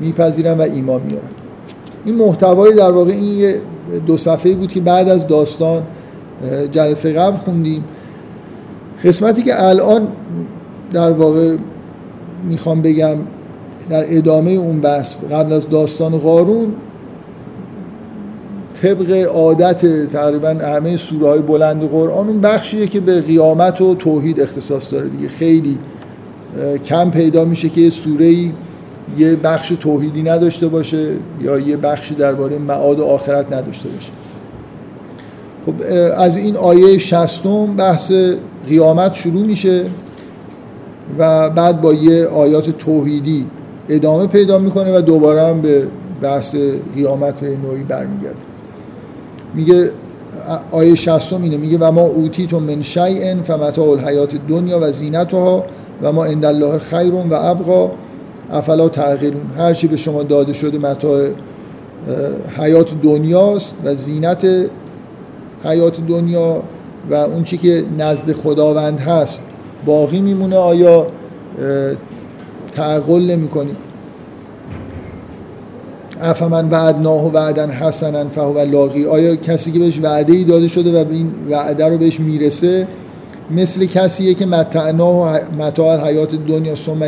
[0.00, 1.28] میپذیرن و ایمان میارن.
[2.08, 3.60] این محتوای در واقع این یه
[4.06, 5.82] دو صفحه بود که بعد از داستان
[6.70, 7.84] جلسه قبل خوندیم.
[9.04, 10.08] قسمتی که الان
[10.92, 11.56] در واقع
[12.44, 13.16] می‌خوام بگم
[13.90, 16.74] در ادامه اون بحث قبل از داستان قارون
[18.82, 24.40] طبق عادت تقریبا همه سوره های بلند قرآن اون بخشیه که به قیامت و توحید
[24.40, 25.28] اختصاص داره دیگه.
[25.28, 25.78] خیلی
[26.84, 28.34] کم پیدا میشه که سوره
[29.18, 34.10] یه بخش توحیدی نداشته باشه یا یه بخشی درباره معاد و آخرت نداشته باشه.
[35.66, 35.74] خب
[36.16, 38.12] از این آیه شستم بحث
[38.68, 39.84] قیامت شروع میشه
[41.18, 43.46] و بعد با یه آیات توحیدی
[43.88, 45.86] ادامه پیدا می‌کنه و دوباره هم به
[46.22, 46.54] بحث
[46.94, 48.36] قیامت به نوعی برمیگرده.
[49.54, 49.90] میگه
[50.70, 55.64] آیه شستم اینه میگه و ما اوتیتون من شیئن فمتاع الحیات دنیا و زینتها
[56.02, 56.80] و ما عند الله
[57.30, 57.90] و ابقا.
[58.52, 61.28] افلا تغییرون هر چی به شما داده شده متاع
[62.56, 64.46] حیات دنیاست و زینت
[65.64, 66.62] حیات دنیا
[67.10, 69.40] و اون چی که نزد خداوند هست
[69.86, 70.56] باقی میمونه.
[70.56, 71.06] آیا
[72.76, 73.76] تعقل نمی کنیم
[76.20, 81.04] افمن وعدناه و وعدن حسنا فهو لاقی آیا کسی که بهش وعده ای داده شده
[81.04, 82.86] و این وعده رو بهش می‌رسه
[83.50, 87.02] مثل کسیه که متعنا و متاع حیات دنیا ثم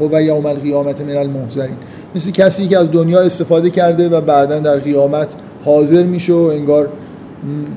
[0.00, 1.76] هو یوم القیامت من المحضرین.
[2.14, 5.28] مثل کسی که از دنیا استفاده کرده و بعدا در قیامت
[5.64, 6.88] حاضر میشه و انگار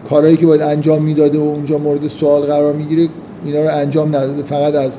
[0.10, 3.08] کارهایی که باید انجام می‌داده و اونجا مورد سوال قرار می‌گیره
[3.46, 4.44] اینا رو انجام نداده.
[4.44, 4.98] فقط از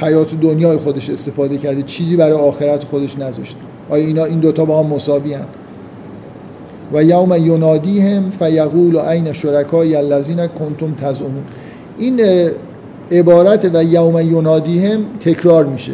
[0.00, 1.82] حیات دنیای خودش استفاده کرده.
[1.82, 3.56] چیزی برای آخرت خودش نذاشته.
[3.90, 5.36] آیا اینا این دوتا با هم مساوی
[6.92, 11.42] و یوم ینادیهم فیقول عین شرکای الذین کنتم تزعمون.
[11.98, 12.20] این
[13.10, 15.92] عبارت و یوم ینادیهم تکرار میشه.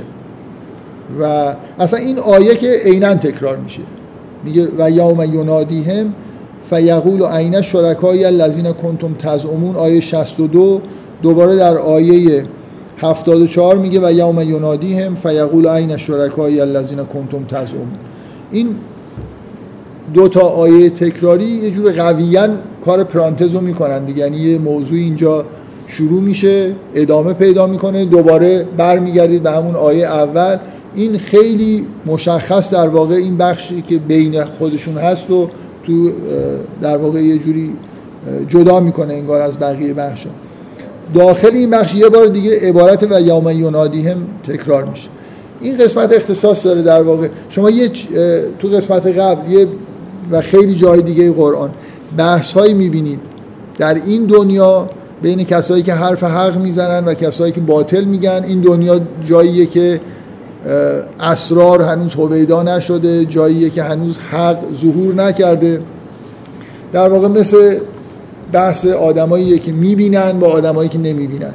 [1.21, 3.83] و اصلا این آیه که عینا تکرار میشه.
[4.45, 6.15] میگه و یوم ینادیهم
[6.71, 9.77] فیقول عین شرکای الذین کنتم تزعمون.
[9.77, 10.81] آیه 62
[11.23, 12.45] دوباره در آیه
[12.99, 17.89] 74 میگه و یوم ینادیهم فیقول عین شرکای الذین کنتم تزعمون.
[18.51, 18.69] این
[20.14, 22.49] دو تا آیه تکراری یه جور قویا
[22.85, 24.19] کار پرانتز رو می‌کنن دیگه.
[24.19, 25.45] یعنی یه موضوع اینجا
[25.87, 30.57] شروع میشه ادامه پیدا می‌کنه دوباره برمیگردید به همون آیه اول.
[30.95, 35.49] این خیلی مشخص در واقع این بخشی که بین خودشون هست و
[35.85, 36.11] تو
[36.83, 37.73] در واقع یه جوری
[38.49, 40.31] جدا می‌کنه انگار از بقیه بخشا
[41.14, 44.16] داخل این بخش یه بار دیگه عبارت و یوم ینادی هم
[44.49, 45.09] تکرار میشه.
[45.61, 47.29] این قسمت اختصاص داره در واقع.
[47.49, 47.90] شما یه
[48.59, 49.66] تو قسمت قبل یه
[50.31, 51.71] و خیلی جای دیگه قرآن.
[52.17, 53.21] بحث هایی می‌بینید.
[53.79, 54.91] در این دنیا
[55.23, 60.01] بین کسایی که حرف حق می‌زنن و کسایی که باطل میگن این دنیا جاییه که
[61.21, 65.81] اسرار هنوز هویدا نشده جاییه که هنوز حق ظهور نکرده.
[66.93, 67.79] در واقع مثل
[68.53, 71.53] بحث آدمایی که می‌بینن با آدمایی که نمی‌بینن.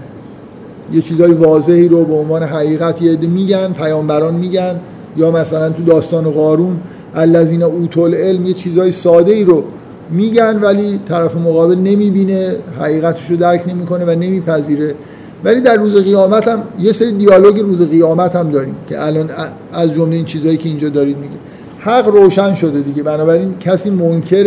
[0.94, 4.80] یه چیزای واضحی رو به عنوان حقیقت یه میگن پیامبران میگن.
[5.18, 6.80] یا مثلا تو داستان قارون
[7.16, 9.64] الذین اوتول علم یه چیزای ساده ای رو
[10.10, 14.96] میگن ولی طرف مقابل نمی‌بینه حقیقتش رو درک نمی‌کنه و نمیپذیره.
[15.44, 19.30] ولی در روز قیامت هم یه سری دیالوگ روز قیامت هم داریم که الان
[19.74, 21.36] از جمله این چیزهایی که اینجا دارید میگه.
[21.80, 23.04] حق روشن شده دیگه.
[23.04, 24.44] بنابراین کسی منکر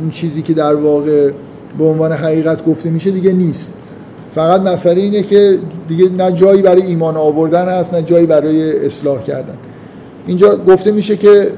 [0.00, 1.30] این چیزی که در واقع
[1.78, 3.72] به عنوان حقیقت گفته میشه دیگه نیست.
[4.34, 5.58] فقط مسئله اینه که
[5.88, 9.54] دیگه نه جایی برای ایمان آوردن هست نه جایی برای اصلاح کردن.
[10.28, 11.50] اینجا گفته میشه که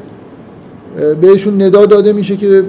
[1.20, 2.64] بهشون ندا داده میشه که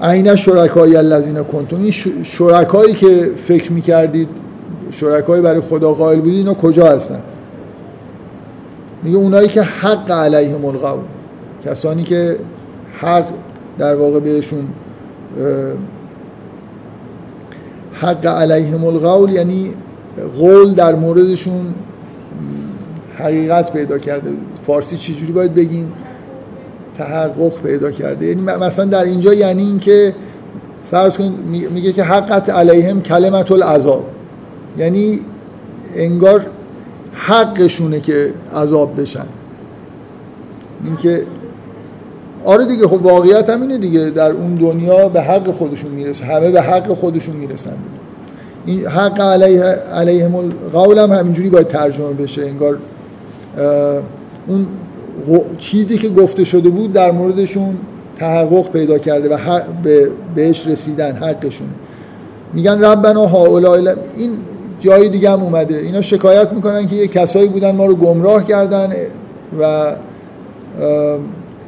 [0.00, 1.90] عین شرکای الذین کنتم این
[2.22, 4.28] شرکایی که فکر می‌کردید
[4.90, 7.20] شرکایی برای خدا قائل بودید اینا کجا هستن؟
[9.02, 11.00] میگه اونایی که حق علیهم القول
[11.64, 12.36] کسانی که
[13.00, 13.24] حق
[13.78, 14.68] در واقع بهشون
[17.92, 19.70] حق علیهم القول یعنی
[20.38, 21.74] قول در موردشون
[23.18, 24.30] حقیقت پیدا کرده.
[24.62, 25.92] فارسی چجوری باید بگیم؟
[26.98, 28.26] تحقق پیدا کرده.
[28.26, 30.14] یعنی مثلا در اینجا یعنی اینکه
[30.90, 31.34] فرض کن
[31.74, 34.04] میگه که حقت علیهم کلمت العذاب.
[34.78, 35.20] یعنی
[35.94, 36.46] انگار
[37.12, 39.26] حقشونه که عذاب بشن.
[40.84, 41.22] اینکه
[42.44, 44.10] آره دیگه خب واقعیت هم اینه دیگه.
[44.10, 46.24] در اون دنیا به حق خودشون می‌رسه.
[46.24, 47.76] همه به حق خودشون می‌رسن.
[48.66, 52.42] این حق علیه علیهم القول هم همینجوری باید ترجمه بشه.
[52.42, 52.78] انگار
[54.46, 54.66] اون
[55.58, 57.76] چیزی که گفته شده بود در موردشون
[58.16, 59.60] تحقق پیدا کرده و
[60.34, 61.68] بهش رسیدن حقشون.
[62.52, 64.30] میگن ربنا هؤلاء این
[64.80, 65.76] جای دیگه هم اومده.
[65.76, 68.92] اینا شکایت می‌کنن که یه کسایی بودن ما رو گمراه کردن
[69.60, 69.92] و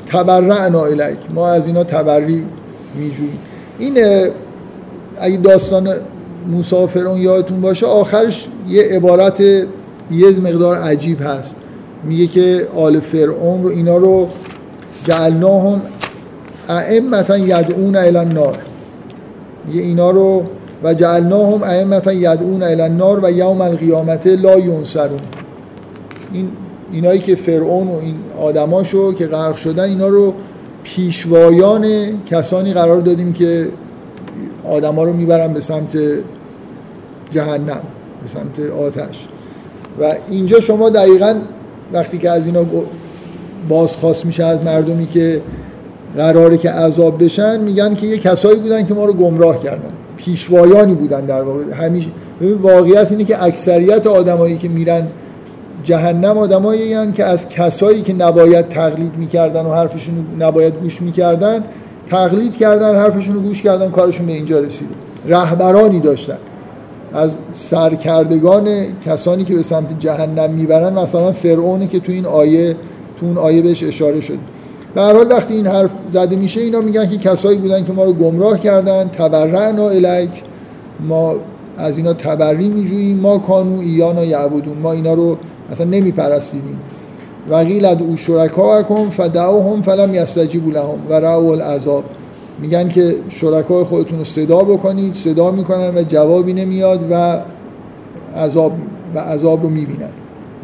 [0.07, 1.19] تبرعنا الیک.
[1.35, 2.45] ما از اینا تبری
[2.95, 3.39] میجوییم.
[3.79, 3.99] این
[5.21, 5.89] اگه داستان
[6.59, 9.67] مسافرون یادتون باشه آخرش یه عبارت یه
[10.43, 11.57] مقدار عجیب هست.
[12.05, 14.29] میگه که آل فرعون رو اینا رو
[15.05, 15.83] جعلناهم
[16.69, 18.59] ائمتا یدعون الی النار.
[19.67, 20.45] میگه اینا رو
[20.85, 25.21] و جعلناهم ائمتا یدعون الی النار و یوم القیامت لا ینصرون.
[26.33, 26.49] این
[26.93, 30.35] اینایی که فرعون و این آدماشو که غرق شدن اینا رو
[30.83, 31.87] پیشوایان
[32.27, 33.69] کسانی قرار دادیم که
[34.69, 35.99] آدما رو می‌برن به سمت
[37.31, 37.83] جهنم
[38.23, 39.29] به سمت آتش.
[40.01, 41.35] و اینجا شما دقیقا
[41.93, 42.65] وقتی که از اینا
[43.69, 45.41] بازخواست میشه از مردمی که
[46.17, 49.91] قراره که عذاب بشن میگن که یه کسایی بودن که ما رو گمراه کردن.
[50.17, 51.63] پیشوایانی بودن در واقع.
[51.73, 52.11] همیشه
[52.63, 55.07] واقعیت اینه که اکثریت آدمایی که میرن
[55.85, 61.65] جهنم آدمایی که از کسایی که نباید تقلید می‌کردن و حرفشون نباید گوش می‌کردن
[62.07, 64.95] تقلید کردن حرفشون رو گوش کردن کارشون به اینجا رسیده.
[65.27, 66.39] رهبرانی داشتن.
[67.15, 68.69] از سرکردگان
[69.07, 72.77] کسانی که به سمت جهنم می‌برن مثلا فرعونی که تو این آیه
[73.21, 74.39] تو اون آیه بهش اشاره شد.
[74.95, 78.05] به هر حال وقتی این حرف زده میشه اینا میگن که کسایی بودن که ما
[78.05, 80.31] رو گمراه کردن تبرعنا الیک.
[81.01, 81.35] ما
[81.79, 83.21] از اینا تبری میجوییم.
[83.21, 84.79] ما کانو ایانا یعبدون.
[84.79, 85.39] ما اینا رو
[85.73, 86.79] اصلا نمیپرستیدیم.
[87.51, 92.05] و قیل ادعو شرکاءکم فدعوهم فلم یستجیبوا لهم و رأوا العذاب.
[92.61, 97.41] میگن که شرکای خودتون رو صدا بکنید صدا می‌کنن و جوابی نمیاد و
[98.37, 98.73] عذاب
[99.15, 100.11] و عذاب رو می‌بینن.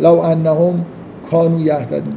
[0.00, 0.84] لو انهم
[1.30, 2.14] کانو یهتدون.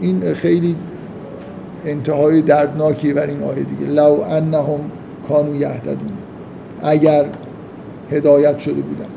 [0.00, 0.76] این خیلی
[1.84, 3.92] انتهای دردناکی بر این آیه دیگه.
[3.92, 4.80] لو انهم
[5.28, 6.12] کانو یهتدون.
[6.82, 7.24] اگر
[8.10, 9.10] هدایت شده بودن.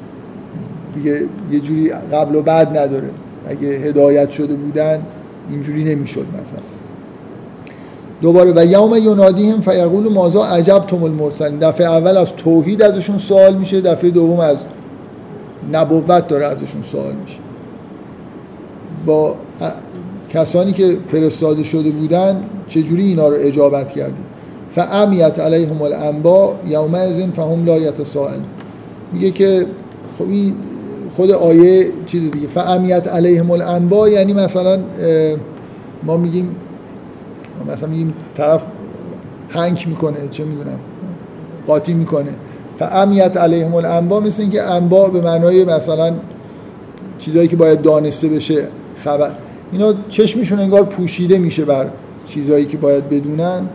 [0.96, 3.10] دیگه یه جوری قبل و بعد نداره.
[3.48, 5.02] اگه هدایت شده بودن
[5.50, 6.79] اینجوری نمی‌شد مثلا.
[8.22, 11.60] دوباره و یوم ینادیهم فیقول مازا عجب توم المرسلین.
[11.60, 14.66] دفعه اول از توحید ازشون سوال میشه دفعه دوم از
[15.72, 17.38] نبوت داره ازشون سوال میشه.
[19.06, 19.36] با
[20.34, 24.26] کسانی که فرستاده شده بودن چجوری اینا رو اجابت کردیم
[24.76, 26.56] فامیت علیهم الانبا
[26.94, 28.40] ازین فهم لا یتساءل
[29.14, 29.66] میگه که
[30.18, 30.54] خب این
[31.12, 32.48] خود آیه چیز دیگه.
[32.48, 34.80] فامیت علیهم الانبا یعنی مثلا
[36.04, 36.56] ما میگیم
[37.68, 38.66] مثلا میگیم طرف
[39.50, 40.80] هنگ می‌کنه چه می‌دونم
[41.68, 42.30] قاطی می‌کنه.
[42.80, 46.14] فامیت علیهم الانبا مثل اینکه انبا به معنای مثلا
[47.20, 48.68] چیزایی که باید دانسته بشه
[48.98, 49.32] خبر.
[49.72, 51.88] اینا چشمشون انگار پوشیده میشه بر
[52.28, 53.70] چیزایی که باید بدونن.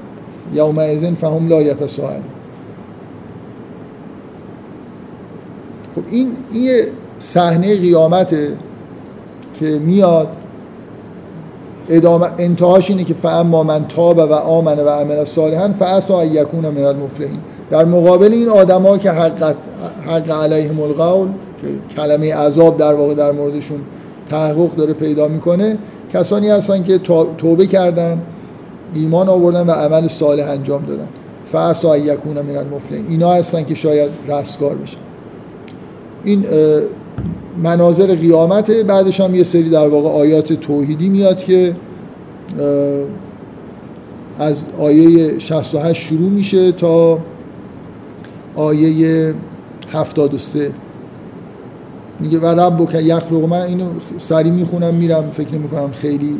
[0.55, 2.20] یوم ازن فهم لا یتساءل
[5.95, 6.82] خب این این
[7.18, 8.53] صحنه قیامته
[9.55, 10.28] که میاد
[11.89, 16.85] ادامه انتهاش اینه که فاما من تاب و آمن و عمل صالحا فعسا یکون من
[16.85, 17.39] المفلحین.
[17.70, 19.55] در مقابل این آدما که حق
[20.07, 21.28] حق علیهم القول
[21.62, 23.80] که کلمه عذاب در واقع در موردشون
[24.30, 25.78] تحقق داره پیدا می‌کنه
[26.12, 26.99] کسانی هستن که
[27.39, 28.20] توبه کردن
[28.95, 31.09] ایمان آوردن و عمل صالح انجام دادن.
[31.53, 33.07] فعسا یکون من المفلحین.
[33.09, 34.99] اینا هستن که شاید رستگار بشن.
[36.24, 36.45] این
[37.62, 41.77] مناظر قیامته بعدش هم یه سری در واقع آیات توحیدی میاد که
[44.39, 47.19] از آیه 68 شروع میشه تا
[48.55, 49.35] آیه
[49.93, 50.71] 73
[52.21, 53.85] میگه و رب که یخلق من اینو
[54.19, 56.35] سری می‌خونم میرم فکر می‌کنم خیلی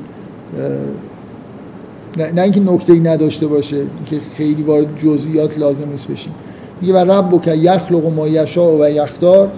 [2.16, 3.77] نه, نه اینکه نکته ای نداشته باشه
[4.11, 6.35] که خیلی وارد جزئیات لازم نیست بشیم.
[6.81, 9.49] میگه و رب که یخلق ما یشا و یختار.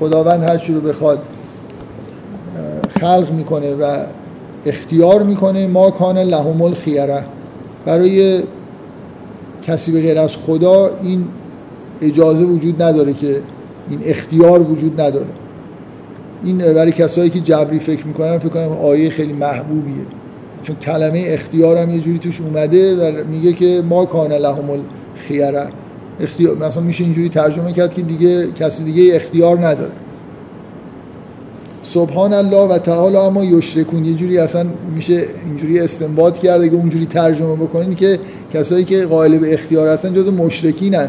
[0.00, 1.18] خداوند هر رو بخواد
[3.00, 3.98] خلق می‌کنه و
[4.66, 7.24] اختیار می‌کنه ما کان لهم الخیره.
[7.84, 8.42] برای
[9.62, 11.24] کسی به غیر از خدا این
[12.02, 13.40] اجازه وجود نداره که
[13.90, 15.26] این اختیار وجود نداره.
[16.44, 20.04] این برای کسایی که جبری فکر می‌کنن فکر کنم آیه خیلی محبوبیه.
[20.62, 25.66] چون کلمه اختیار هم یه جوری توش اومده و میگه که ما کان لهم الخیره.
[26.20, 29.92] اختیار مثلا میشه اینجوری ترجمه کرد که دیگه کسی دیگه اختیار نداره.
[31.82, 34.04] سبحان الله و تعالی اما یشرکون.
[34.04, 38.18] یه جوری اصلا میشه اینجوری استنباط کرده که اونجوری ترجمه بکنین که
[38.52, 41.08] کسایی که قائل به اختیار هستن جز مشرکینن.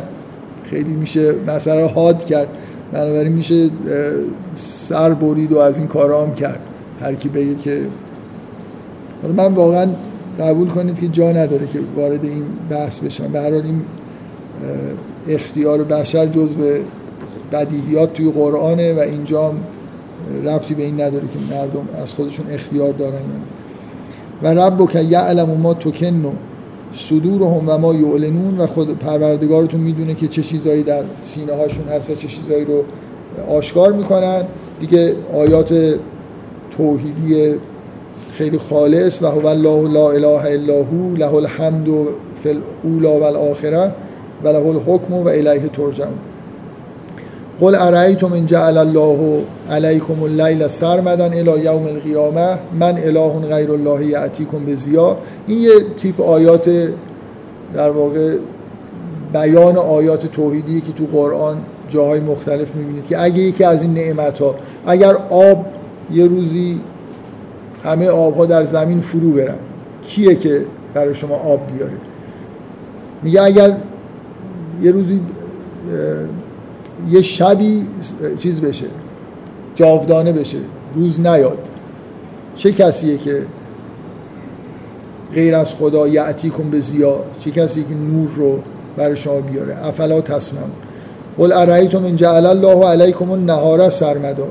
[0.63, 2.47] خیلی میشه مثلا حاد کرد.
[2.91, 3.69] بنابراین میشه
[4.55, 6.59] سر برید و از این کارا هم کرد.
[7.01, 7.81] هر کی بگه که
[9.37, 9.87] من واقعا
[10.39, 13.27] قبول کنید که جا نداره که وارد این بحث بشم.
[13.27, 13.81] به هر حال این
[15.27, 16.79] اختیار بشر جز به
[17.51, 19.53] بدیهیات توی قرآنه و اینجا
[20.45, 24.55] ربطی به این نداره که مردم از خودشون اختیار دارن یا نه.
[24.57, 26.31] و رب که یعلم ما تکنو
[26.93, 32.09] صدورهم و ما یعلنون و خود پروردگارتون می‌دونه که چه چیزایی در سینه هاشون هست
[32.09, 32.83] و چه چیزایی رو
[33.49, 34.43] آشکار می‌کنن.
[34.79, 35.95] دیگه آیات
[36.77, 37.55] توحیدی
[38.31, 41.87] خیلی خالص و هو الله لا اله الا هو له الحمد
[42.43, 43.93] فی الاولا و الاخره.
[44.43, 46.17] و له الحکم و الیه ترجعون.
[47.59, 54.05] قل ارایتم ان جعل الله علیکم اللیل سرمدا الی یوم القیامه من اله غیر الله
[54.05, 55.17] یاتیکم بزیا
[55.47, 56.69] این یه تیپ آیات
[57.73, 58.35] در واقع
[59.33, 61.57] بیان آیات توحیدی که تو قرآن
[61.89, 64.55] جاهای مختلف می‌بینید که اگه یکی از این نعمت ها
[64.87, 65.65] اگر آب
[66.13, 66.79] یه روزی
[67.83, 69.55] همه آبها در زمین فرو برن
[70.01, 70.61] کیه که
[70.93, 71.93] برای شما آب بیاره؟
[73.23, 73.77] میگه اگر
[74.81, 75.21] یه روزی
[77.09, 77.87] یه شبی
[78.37, 78.85] چیز بشه
[79.75, 80.57] جاودانه بشه
[80.95, 81.57] روز نیاد.
[82.55, 83.41] چه کسیه که
[85.33, 88.59] غیر از خدا یعتی کن به زیا چه کسی که نور رو
[88.97, 90.71] برای شما بیاره؟ افلا تسمم
[91.37, 94.47] قل ارایتم ان جعل الله علیکم النهار سرمدا.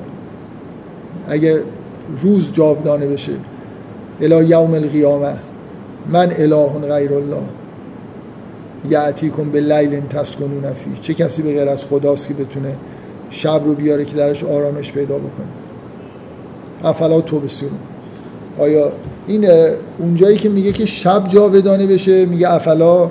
[1.29, 1.63] اگه
[2.23, 3.33] روز جاودانه بشه
[4.21, 5.35] الی یوم القیامه
[6.13, 7.43] من اله غیر الله.
[8.91, 10.91] یعتیکم به لیل تسکنون فی.
[11.01, 12.77] چه کسی به غیر از خداست که بتونه
[13.31, 15.47] شب رو بیاره که درش آرامش پیدا بکنه؟
[16.85, 17.79] افلا تو بسیرون
[18.59, 18.93] آیا
[19.27, 19.51] این
[19.99, 23.11] اونجایی که میگه که شب جاودانه بشه میگه افلا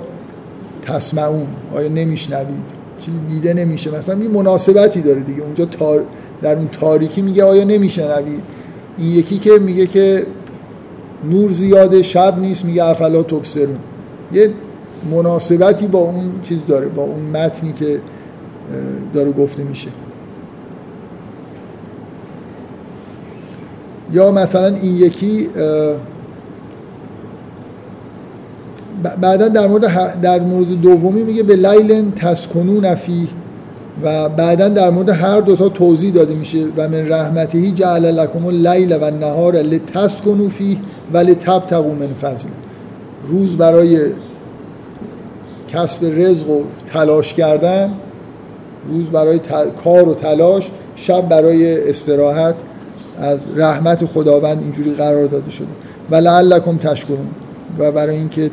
[0.82, 1.46] تسمعون.
[1.74, 2.64] آیا نمیشنوید؟
[2.98, 3.98] چیزی دیده نمیشه.
[3.98, 5.42] مثلا این مناسبتی داره دیگه.
[5.42, 6.02] اونجا تار...
[6.42, 8.42] در اون تاریکی میگه آیا نمیشنوید؟
[8.98, 10.26] این یکی که میگه که
[11.30, 13.78] نور زیاده شب نیست میگه افلا تبصرون.
[14.32, 14.50] یه
[15.10, 18.00] مناسبتی با اون چیز داره با اون متنی که
[19.14, 19.88] داره گفته میشه.
[24.12, 25.48] یا مثلا این یکی
[29.20, 33.28] بعدا در مورد در مورد دومی میگه به لیل تسکنون نفی
[34.02, 38.46] و بعدا در مورد هر دو تا توضیح داده میشه و من رحمتهی جعل لکم
[38.46, 40.76] اللیل و النهار لتسکنوا فیه
[41.12, 42.48] و لتبتغوا من فضل
[43.26, 43.98] روز برای
[45.68, 47.92] کسب رزق و تلاش کردن
[48.88, 49.40] روز برای
[49.84, 52.54] کار و تلاش شب برای استراحت
[53.18, 55.66] از رحمت خداوند اینجوری قرار داده شده.
[56.10, 57.26] و لعلکم تشکرون.
[57.78, 58.50] و برای اینکه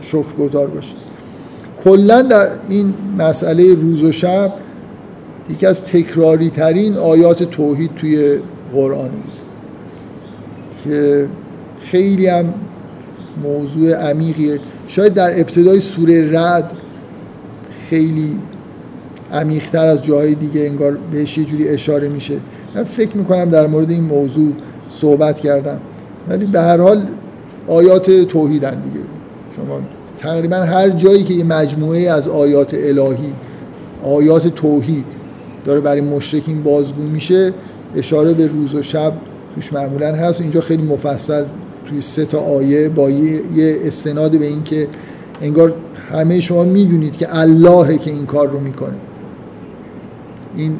[0.00, 0.96] شکر گذار باشید.
[1.84, 4.52] کلا در این مسئله روز و شب
[5.50, 8.38] یکی از تکراری ترین آیات توحید توی
[8.72, 9.10] قرآن
[10.84, 11.28] که
[11.80, 12.54] خیلی هم
[13.42, 14.60] موضوع عمیقیه.
[14.88, 16.72] شاید در ابتدای سوره رد
[17.88, 18.38] خیلی
[19.32, 22.34] عمیقتر از جاهای دیگه انگار بهش یه جوری اشاره میشه.
[22.74, 24.52] من فکر می‌کنم در مورد این موضوع
[24.90, 25.78] صحبت کردم.
[26.28, 27.06] ولی به هر حال
[27.68, 29.04] آیات توحیدن دیگه.
[29.56, 29.80] شما
[30.18, 33.32] تقریبا هر جایی که یه مجموعه از آیات الهی
[34.04, 35.06] آیات توحید
[35.64, 37.52] داره برای مشرکین بازگو میشه
[37.96, 39.12] اشاره به روز و شب
[39.54, 40.40] توش معمولا هست.
[40.40, 41.44] اینجا خیلی مفصل
[41.88, 44.88] توی سه تا آیه با یه استناد به این که
[45.42, 45.74] انگار
[46.12, 48.94] همه شما می‌دونید که اللهه که این کار رو می‌کنه.
[50.56, 50.76] این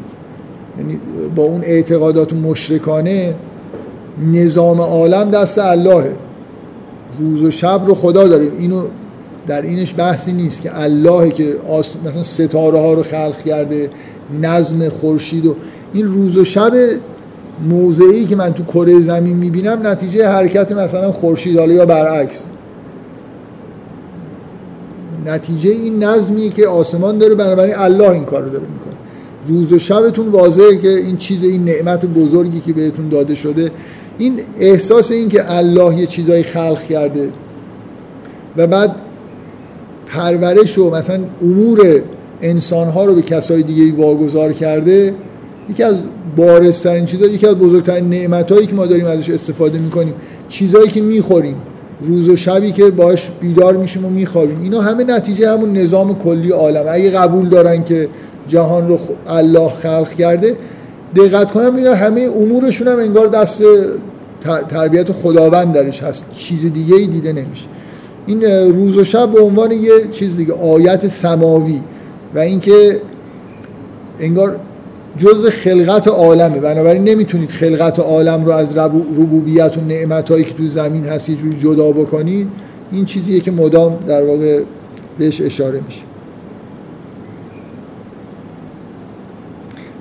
[0.78, 1.00] یعنی
[1.36, 3.34] با اون اعتقادات مشرکانه
[4.32, 6.12] نظام عالم دست اللهه.
[7.18, 8.48] روز و شب رو خدا داره.
[8.58, 8.82] اینو
[9.46, 11.56] در اینش بحثی نیست که الله که
[12.04, 13.90] مثلا ستاره ها رو خلق کرده
[14.42, 15.56] نظم خورشید و
[15.92, 16.72] این روز و شب
[17.62, 22.44] موضعی که من تو کره زمین می‌بینم نتیجه حرکت مثلا خورشید یا برعکس.
[25.26, 28.94] نتیجه این نظمی که آسمان داره بنابراین الله این کار رو داره می‌کنه.
[29.48, 33.70] روز و شبتون واضحه که این چیز این نعمت بزرگی که بهتون داده شده
[34.18, 37.28] این احساس این که الله یه چیزایی خلق کرده
[38.56, 38.96] و بعد
[40.06, 42.00] پرورش و مثلا امور
[42.42, 45.14] انسانها رو به کسای دیگه واگذار کرده
[45.70, 46.02] یکی از
[46.36, 50.14] بارسترین چیزا یکی از بزرگترین نعمتهایی که ما داریم ازش استفاده می‌کنیم
[50.48, 51.56] چیزهایی که می‌خوریم.
[52.00, 54.60] روز و شبی که باش بیدار میشیم و میخوابیم.
[54.62, 56.84] اینا همه نتیجه همون نظام کلی عالم.
[56.88, 58.08] اگه قبول دارن که
[58.48, 60.56] جهان رو الله خلق کرده
[61.16, 63.62] دقت کنم اینا همه امورشون هم انگار دست
[64.68, 66.24] تربیت خداوند درش هست.
[66.36, 67.66] چیز دیگه ای دیده نمیشه.
[68.26, 68.42] این
[68.72, 71.80] روز و شب به عنوان یه چیز دیگه آیت سماوی.
[72.34, 73.00] و اینکه
[74.20, 74.56] انگار
[75.18, 76.60] جزء خلقت عالمه.
[76.60, 81.58] بنابراین نمی‌تونید خلقت عالم رو از ربوبیت و نعمتهایی که تو زمین هست یه جوری
[81.58, 82.48] جدا بکنید
[82.92, 84.60] این چیزیه که مدام در واقع
[85.18, 86.02] بهش اشاره میشه.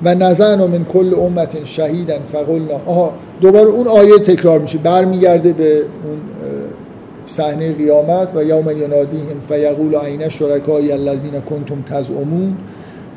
[0.03, 2.81] و نزعنا من کل امت شهیدن فقلنا.
[2.85, 4.77] آها دوباره اون آیه تکرار میشه.
[4.77, 6.17] برمیگرده به اون
[7.25, 12.57] صحنه قیامت و یوم ینادیهم فیقول عین شرکای الذین کنتم تزعمون.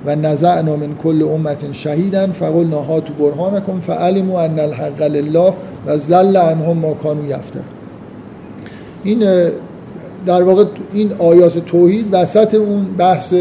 [0.06, 5.52] و نزعنا من کل امت شهیدا فقلنا هاتوا برهانکم فعلموا ان الحق لله
[5.86, 7.60] و زل عنهم ما کانوا یفتر
[9.04, 9.50] این
[10.26, 13.34] در واقع این آیات توحید وسط اون بحث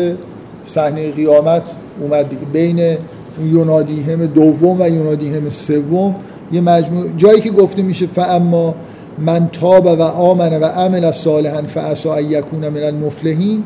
[0.66, 1.64] صحنه قیامت
[2.02, 2.46] اومد دیگه.
[2.54, 2.98] بین
[3.44, 6.16] یونادی هم دوم و یونادی هم سوم
[6.52, 8.76] یه مجموع جایی که گفته میشه فاما
[9.18, 13.64] من تاب و آمن و عمل صالحا فعسا یکون من المفلحین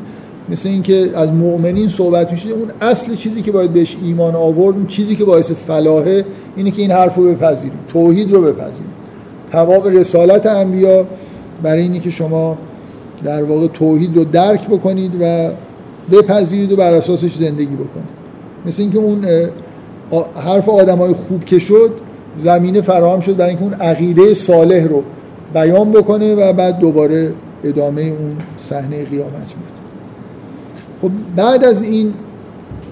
[0.48, 4.86] مثل اینکه از مؤمنین صحبت میشه اون اصل چیزی که باید بهش ایمان آورد اون
[4.86, 6.24] چیزی که باعث فلاحه
[6.56, 8.92] اینه که این حرف رو بپذیریم توحید رو بپذیریم.
[9.52, 11.06] تمام رسالت انبیا
[11.62, 12.58] برای اینه که شما
[13.24, 15.50] در واقع توحید رو درک بکنید و
[16.12, 18.24] بپذیرید و بر اساسش زندگی بکنید.
[18.66, 19.26] مثل اینکه اون
[20.34, 21.90] حرف آدم های خوب که شد
[22.38, 25.02] زمینه فراهم شد برای اینکه اون عقیده صالح رو
[25.54, 27.32] بیان بکنه و بعد دوباره
[27.64, 29.73] ادامه اون صحنه قیامت میاد
[31.04, 32.14] خب بعد از این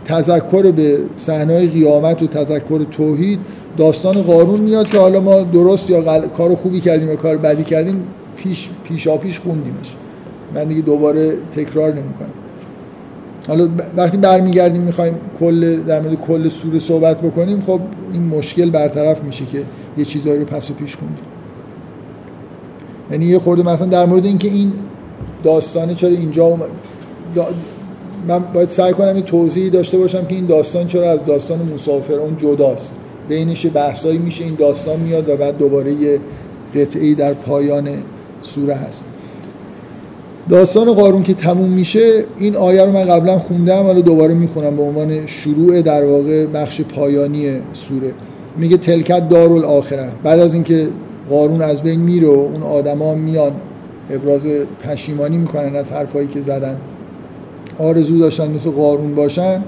[0.05, 3.39] تذکر به صحنه قیامت و تذکر توحید
[3.77, 6.27] داستان قارون میاد که حالا ما درست یا غل...
[6.27, 8.05] کار خوبی کردیم یا کار بدی کردیم
[8.37, 9.95] پیش پیشا پیش خوندیمش.
[10.55, 12.33] من دیگه دوباره تکرار نمی‌کنم.
[13.49, 17.81] حالا وقتی برمیگردیم می‌خوایم کل در مورد کل سوره صحبت بکنیم خب
[18.13, 19.63] این مشکل برطرف میشه که
[19.99, 21.25] یه چیزایی رو پس و پیش خوندیم.
[23.11, 24.73] یعنی یه خورده مثلا در مورد اینکه این
[25.45, 26.69] داستانه چرا اینجا اومد
[28.29, 32.15] من باید سعی کنم این توضیحی داشته باشم که این داستان چرا از داستان مسافر
[32.15, 32.93] اون جداست.
[33.29, 36.21] بینش بحثایی میشه این داستان میاد و بعد دوباره یه
[36.75, 37.89] قطعی در پایان
[38.43, 39.05] سوره هست.
[40.51, 44.83] داستان قارون که تموم میشه این آیه رو من قبلا خوندم حالا دوباره می‌خونم به
[44.83, 48.13] عنوان شروع در واقع بخش پایانی سوره.
[48.57, 50.87] میگه تلکت دارالآخره بعد از اینکه
[51.31, 53.53] قارون از بین میره و اون آدما میان
[54.11, 54.43] ابراز
[54.85, 56.77] پشیمانی می‌کنن از حرفایی که زدن.
[57.79, 59.63] آرزو داشتن مثل قارون باشن.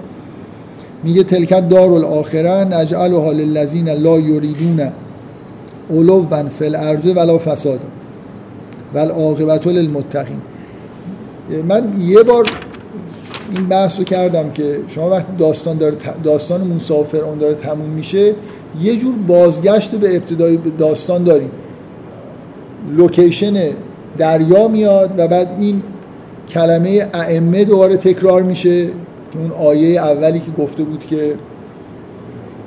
[1.04, 4.92] میگه تلکت دارالآخره نجعلها للذین لا یریدون
[5.90, 7.78] علوا فی الارض ولا فسادا
[8.94, 10.40] والعاقبت للمتقین.
[11.68, 12.46] من یه بار
[13.56, 18.34] این بحث رو کردم که شما وقتی داستان داره داستان مسافر اون داره تموم میشه
[18.82, 21.50] یه جور بازگشت به ابتدای داستان داریم.
[22.96, 23.54] لوکیشن
[24.18, 25.82] دریا میاد و بعد این
[26.48, 28.86] کلمه ائمه دوباره تکرار میشه
[29.32, 31.34] که اون آیه اولی که گفته بود که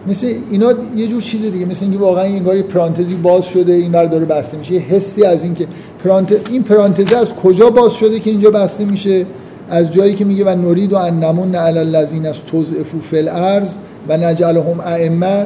[0.08, 3.92] مثل اینا یه جور چیز دیگه مثل اینکه واقعا انگار یه پرانتزی باز شده این
[3.92, 4.74] بر داره بسته میشه.
[4.74, 5.68] یه حسی از اینکه
[6.04, 6.50] پرانت...
[6.50, 9.26] این پرانتزی از کجا باز شده که اینجا بسته میشه؟
[9.70, 13.70] از جایی که میگه و نورید و انمون علی الذین از تضعفوا فی الارض
[14.10, 15.46] و نجعلهم ائمه.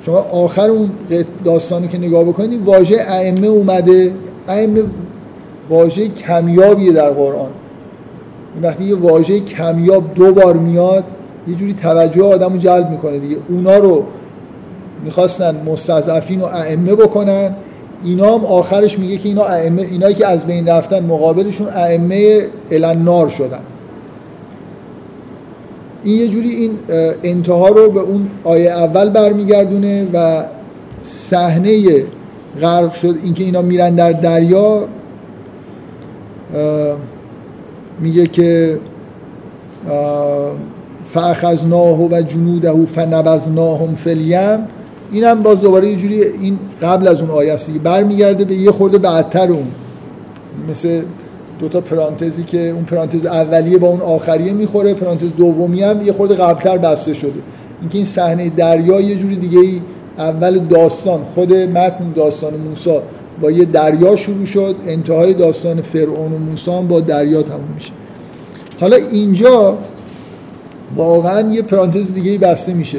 [0.00, 0.90] شما آخر اون
[1.44, 4.12] داستانی که نگاه بکنید واژه ائمه اومده.
[4.48, 4.82] ائمه
[5.70, 7.50] واژه کمیابیه در قرآن.
[8.62, 11.04] وقتی یه واژه کمیاب دو بار میاد
[11.48, 13.36] یه جوری توجه آدمو جلب می‌کنه دیگه.
[13.48, 14.04] اونا رو
[15.04, 17.54] می‌خواستن مستضعفین و ائمه بکنن.
[18.04, 23.28] اینا هم آخرش میگه که اینا ائمه اینایی که از بین رفتن مقابلشون ائمه الان
[23.28, 23.60] شدن.
[26.04, 26.70] این یه جوری این
[27.22, 30.42] انتها رو به اون آیه اول برمیگردونه و
[31.02, 31.82] صحنه
[32.60, 33.14] غرق شد.
[33.24, 34.84] اینکه اینا میرن در دریا
[38.00, 38.78] میگه که
[41.12, 44.58] فاخذناه و جنوده فنبذناهم فی الیم.
[45.12, 48.98] اینم باز دوباره یه جوری این قبل از اون آیه است برمیگرده به یه خورده
[48.98, 49.66] بعدتر اون
[50.70, 51.02] مثل
[51.60, 56.12] دو تا پرانتزی که اون پرانتز اولیه با اون آخریه می‌خوره پرانتز دومی هم یه
[56.12, 57.32] خورده قبلتر بسته شده.
[57.80, 59.80] اینکه این صحنه دریا یه جوری دیگه ای
[60.18, 62.98] اول داستان خود متن داستان موسی
[63.40, 67.90] با یه دریا شروع شد انتهای داستان فرعون و موسی با دریا تموم میشه.
[68.80, 69.78] حالا اینجا
[70.96, 72.98] واقعا یه پرانتز دیگه بسته میشه.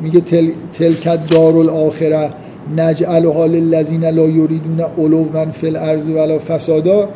[0.00, 2.30] میگه تل، تلکت دار الاخره
[2.76, 7.08] نجعلها للذین لا یریدون علوا فی الارض ولا فسادا.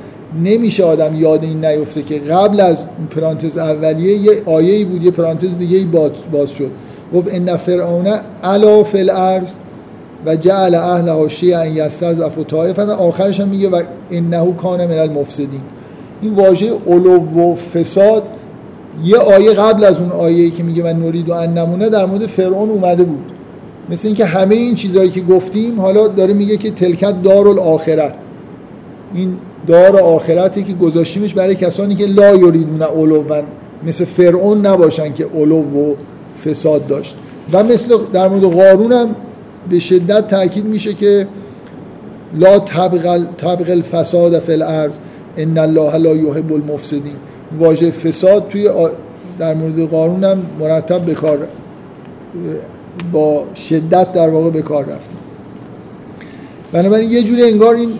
[0.44, 2.76] نمیشه آدم یاد این نیفته که قبل از
[3.10, 6.70] پرانتز اولیه یه آیه بود یه پرانتز دیگه باز, باز شد.
[7.14, 8.06] گفت ان فرعون
[8.42, 9.52] علا فی الارض.
[10.26, 15.60] و جعل اهلها شیعا یستضعف طائفه آخرش هم میگه و انه کان من المفسدین.
[16.22, 18.22] این واژه علو و فساد
[19.04, 22.26] یه آیه قبل از اون آیه که میگه من نورید و ان نمونه در مورد
[22.26, 23.24] فرعون اومده بود.
[23.90, 28.12] مثل اینکه همه این چیزهایی که گفتیم حالا داره میگه که تلکت دار الاخره
[29.14, 33.22] این دار آخرتی که گذاشتیمش برای کسانی که لا یریدون علو
[33.86, 35.94] مثل فرعون نباشن که علو و
[36.44, 37.14] فساد داشت.
[37.52, 39.08] و مثل در مورد قارون هم
[39.70, 41.28] به شدت تاکید میشه که
[42.34, 44.98] لا طبق طبق الفساد فی الارض
[45.36, 47.16] ان الله لا یحب المفسدین.
[47.58, 48.68] واژه فساد توی
[49.38, 51.38] در مورد قارون هم مرتب به کار
[53.12, 55.14] با شدت در واقع به کار رفته.
[56.72, 57.90] بنابراین یه جوری انگار این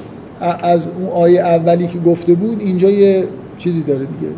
[0.40, 3.24] از اون آیه اولی که گفته بود اینجا یه
[3.58, 4.32] چیزی داره دیگه.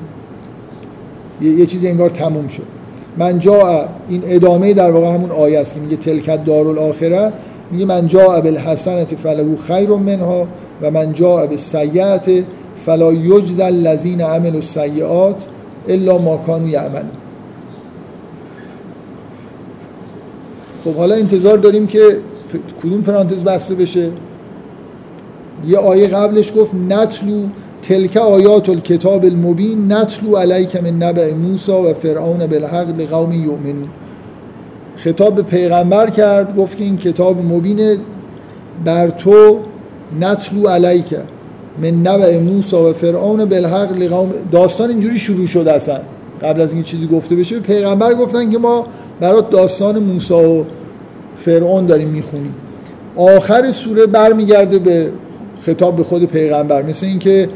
[1.41, 2.80] یه, یه چیزی انگار تموم شد.
[3.21, 7.33] من جا این ادامه در واقع همون آیه است که میگه تلکت دارالآخره
[7.71, 10.47] میگه من جا بالحسنت فلهو خیر منها
[10.83, 12.31] و من جا بالسیئت
[12.87, 15.47] فلا یجز الذین عملوا السیئات
[15.89, 17.11] الا ما کانوا یعملون.
[20.85, 22.01] خب حالا انتظار داریم که
[22.83, 24.09] کدوم پرانتز بسته بشه.
[25.66, 27.43] یه آیه قبلش گفت نتلو
[27.91, 33.88] تلک آیات الکتاب المبین نتلو علیک من نبع موسی و فرعون بالحق لقوم یؤمنون
[34.97, 37.99] خطاب به پیغمبر کرد گفت که این کتاب مبین
[38.84, 39.59] بر تو
[40.20, 41.14] نتلو علیک
[41.82, 44.30] من نبع موسی و فرعون بالحق لقوم.
[44.53, 46.01] داستان اینجوری شروع شد اصلا.
[46.43, 48.86] قبل از اینکه چیزی گفته بشه پیغمبر گفتن که ما
[49.20, 50.64] برات داستان موسی و
[51.36, 52.55] فرعون داریم می‌خونیم.
[53.16, 55.09] آخر سوره برمیگرده به
[55.62, 56.82] خطاب به خود پیغمبر.
[56.82, 57.49] مثل اینکه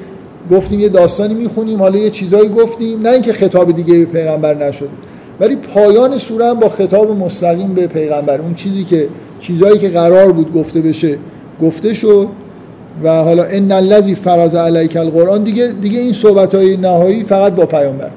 [0.51, 4.89] گفتیم یه داستانی می‌خونیم حالا یه چیزایی گفتیم نه اینکه خطاب دیگه به پیغمبر نشد.
[5.41, 9.09] ولی پایان سوره هم با خطاب مستقیم به پیغمبر اون چیزی که
[9.41, 11.19] چیزایی که قرار بود گفته بشه
[11.61, 12.29] گفته شد.
[13.03, 17.67] و حالا ان الذی فرض علیک القرآن دیگه دیگه این صحبت های نهایی فقط با
[17.67, 18.11] پیامبر.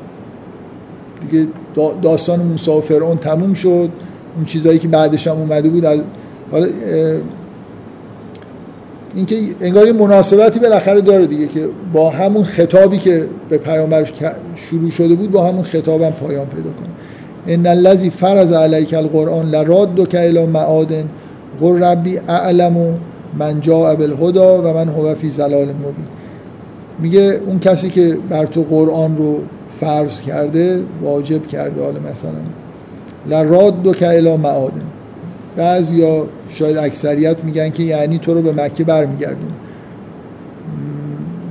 [1.29, 1.47] دیگه
[2.01, 3.89] داستان موسی و فرعون تموم شد.
[4.35, 5.85] اون چیزایی که بعدش هم اومده بود
[6.51, 6.67] حالا
[9.15, 14.07] اینکه انگار یه مناسبتی بالاخره داره دیگه که با همون خطابی که به پیامبر
[14.55, 16.87] شروع شده بود با همون خطاب هم پایان پیدا کنه.
[17.47, 21.09] ان الذی فرض علیک القرآن لرادک الی معادن
[21.59, 22.99] قر ربی اعلم
[23.37, 26.07] من جاء بالهدى و من هو فی ضلال مبین.
[26.99, 29.39] میگه اون کسی که بر تو قرآن رو
[29.79, 32.31] فرض کرده واجب کرده حالا مثلا
[33.29, 34.81] لرادک الی معادن.
[35.57, 39.51] بعض یا شاید اکثریت میگن که یعنی تو رو به مکه برمیگردون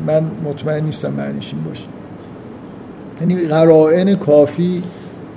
[0.07, 1.85] من مطمئن نیستم معنیش این باشه.
[3.21, 4.83] یعنی قرائن کافی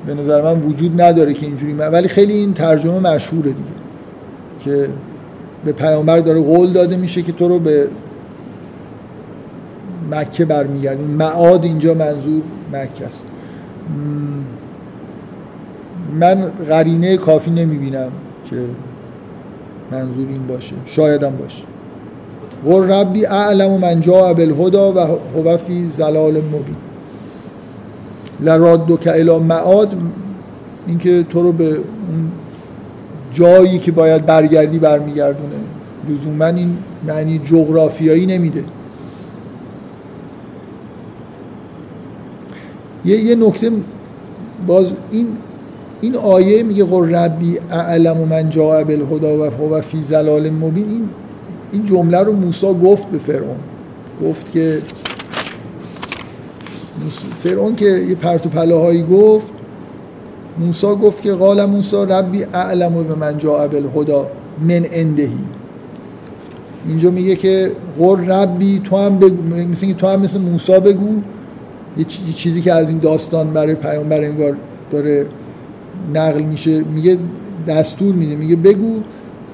[0.05, 3.79] به نظر من وجود نداره که اینجوری من ولی خیلی این ترجمه مشهوره دیگه.
[4.59, 4.89] که
[5.65, 7.87] به پیامبر داره قول داده میشه که تو رو به
[10.11, 12.41] مکه برمیگردیم معاد اینجا منظور
[12.73, 13.23] مکه است.
[16.19, 16.35] من
[16.69, 18.11] قرینه کافی نمی‌بینم
[18.49, 18.55] که
[19.91, 20.75] منظور این باشه.
[20.85, 21.63] شاید هم باشه.
[22.65, 25.57] قر ربی اعلم من جا بالهدا و هو
[25.89, 26.75] زلال مبین.
[28.41, 29.93] لراد که الی معاد
[30.87, 32.31] اینکه تو رو به اون
[33.33, 35.55] جایی که باید برگردی برمیگردونه.
[36.09, 36.77] لزوما این
[37.07, 38.63] معنی جغرافیایی نمیده.
[43.05, 43.71] یه, یه نکته
[44.67, 45.27] باز این
[46.01, 50.89] این آیه میگه قر ربی اعلم من جاء بالهدا و هو فی زلال مبین.
[50.89, 51.09] این
[51.71, 53.57] این جمله رو موسی گفت به فرعون.
[54.23, 54.81] گفت که
[57.43, 59.47] فرعون که یه پرت و گفت
[60.59, 64.27] موسی گفت که قال موسی ربی اعلم به من جاء بالهدا
[64.67, 65.43] من اندهی
[66.87, 71.09] اینجا میگه که قر ربی تو هم بگو مثل تو هم مثل موسی بگو.
[71.97, 74.55] یه چیزی که از این داستان برای پیامبر انگار
[74.91, 75.25] داره
[76.13, 77.17] نقل میشه میگه
[77.67, 79.01] دستور میده میگه بگو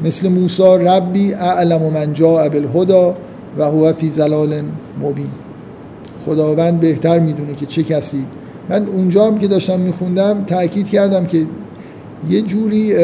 [0.02, 3.16] مثل موسی ربی اعلم من جاء بالهدا
[3.58, 4.62] و هو فی زلال
[5.02, 5.30] مبین.
[6.26, 8.26] خداوند بهتر می‌دونه که چه کسی.
[8.70, 11.46] من اونجا هم که داشتم میخوندم تاکید کردم که
[12.30, 12.96] یه جوری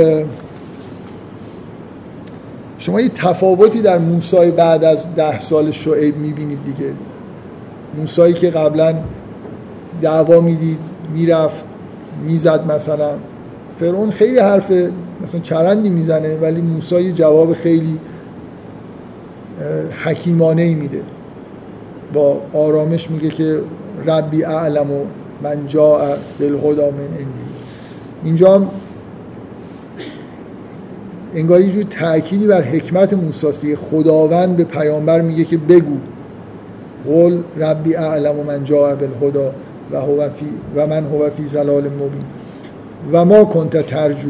[2.77, 6.91] شما یه تفاوتی در موسای بعد از ده سال شعیب می‌بینید دیگه.
[7.97, 8.95] موسایی که قبلا
[10.01, 10.77] دعوا می‌دید
[11.13, 11.65] می‌رفت
[12.27, 13.11] می‌زد مثلا.
[13.81, 14.71] فرعون خیلی حرف
[15.23, 17.97] مثلا چرندی می‌زنه ولی موسی جواب خیلی
[20.03, 21.01] حکیمانه ای میده.
[22.13, 23.59] با آرامش میگه که
[24.05, 25.03] ربی اعلم و
[25.43, 25.99] من جا
[26.39, 27.25] بالهدا من اندی
[28.23, 28.67] اینجا هم
[31.33, 35.97] انگار یه جور تأکیدی بر حکمت موساسی خداوند به پیامبر میگه که بگو.
[37.05, 39.51] قول ربی اعلم و من جا بالهدا
[39.91, 42.23] و, هو فی و من هو فی زلال مبین.
[43.11, 44.29] و ما کنت ترجو.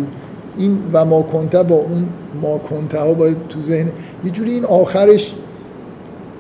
[0.58, 2.06] این و ما کنت با اون
[2.42, 3.92] ما کنت ها باید تو ذهن.
[4.26, 5.34] یه جوری این آخرش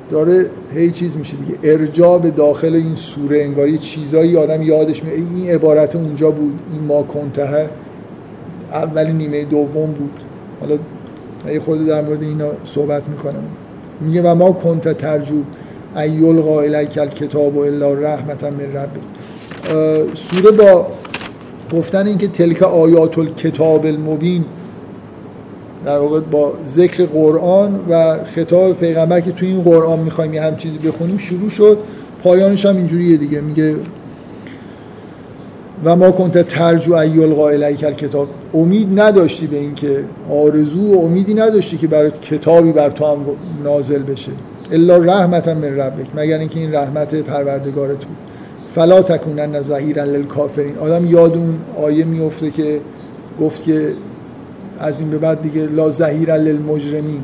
[0.10, 1.74] داره هی چیز میشه دیگه.
[1.74, 6.60] ارجاع به داخل این سوره انگاری چیزایی آدم یادش میاد این عبارت اونجا بود.
[6.74, 7.70] این ما کنته
[8.72, 10.14] اول نیمه دوم بود.
[10.62, 10.78] حالا
[11.54, 13.44] یه خود در مورد اینا صحبت می‌کنم.
[14.02, 15.42] میگه و ما کنت ترجو
[15.96, 19.02] ایول الیک الکتاب و الا رحمتا من ربک.
[20.16, 20.88] سوره با
[21.72, 24.45] گفتن اینکه تلک آیات الکتاب المبین
[25.86, 30.78] در واقع با ذکر قرآن و خطاب پیغمبر که توی این قرآن می‌خوایم یه چیزی
[30.78, 31.78] بخونیم شروع شد.
[32.24, 33.76] پایانش هم اینجوریه دیگه میگه
[35.84, 41.78] و ما کنت ترجو ایول الیک کتاب امید نداشتی به اینکه آرزو و امیدی نداشتی
[41.78, 43.26] که برای کتابی بر تو هم
[43.63, 44.32] نازل بشه.
[44.72, 46.05] الا رحمتا من ربک.
[46.15, 48.17] مگر اینکه این رحمت پروردگارت بود.
[48.76, 50.78] فلا تکونن ظهیرا للکافرین.
[50.78, 52.80] آدم یاد اون آیه میفته که
[53.39, 53.93] گفت که
[54.80, 57.22] از این به بعد دیگه لا ظهیر للمجرمین.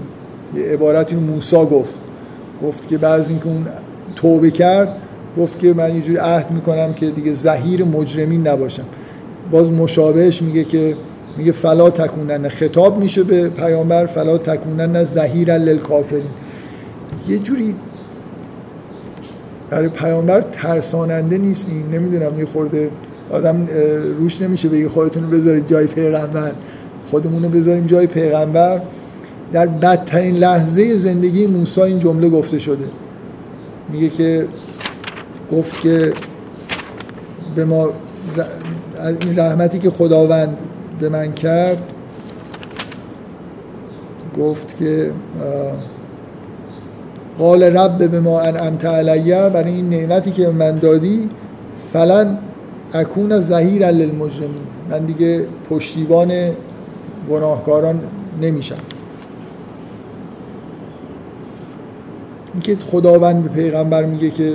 [0.55, 1.93] یه عبارتی موسی گفت.
[2.63, 3.65] گفت که بعد اینکه اون
[4.15, 4.97] توبه کرد
[5.37, 8.85] گفت که من اینجوری عهد می‌کنم که دیگه ظهیر مجرمین نباشم.
[9.51, 10.95] باز مشابهش میگه که
[11.37, 12.49] میگه فلا تکونن.
[12.49, 16.23] خطاب میشه به پیامبر فلا تکونن ظهیر للکافرین.
[17.29, 17.75] یه جوری
[19.69, 22.89] برای پیامبر ترساننده نیست این نمی‌دونم یه خورده
[23.31, 23.67] آدم
[24.19, 26.51] روش نمیشه بگه خودتون رو بذارید جای پیغمبر.
[27.05, 28.81] خودمون رو بذاریم جای پیغمبر.
[29.51, 32.85] در بدترین لحظه زندگی موسی این جمله گفته شده.
[33.89, 34.47] میگه که
[35.51, 36.13] گفت که
[37.55, 37.89] به ما
[38.99, 40.57] از این رحمتی که خداوند
[40.99, 41.77] به من کرد
[44.39, 45.11] گفت که
[47.39, 51.29] قال رب به ما انعمت علیه برای این نعمتی که من دادی
[51.93, 52.37] فلن
[52.93, 54.67] اکون ظهیر للمجرمین.
[54.89, 56.31] من دیگه پشتیبان
[57.31, 58.01] گناهکاران
[58.41, 58.75] نمیشن
[62.53, 64.53] اینکه خداوند به پیغمبر میگه که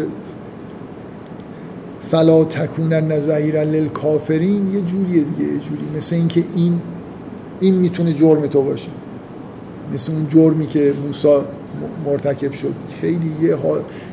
[2.10, 5.96] فلا تکونن ظهیرا للکافرین یه جوریه دیگه یه جوری.
[5.96, 6.80] مثل اینکه این
[7.60, 8.88] این می‌تونه جرم تو باشه.
[9.94, 11.38] مثل اون جرمی که موسی
[12.06, 12.74] مرتکب شد.
[13.00, 13.56] خیلی یه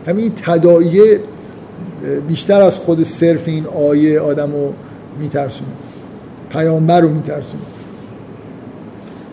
[0.07, 1.19] همین تداعیه
[2.27, 4.73] بیشتر از خود صرف این آیه آدم رو
[5.19, 5.69] میترسونه.
[6.49, 7.61] پیامبر رو میترسونه.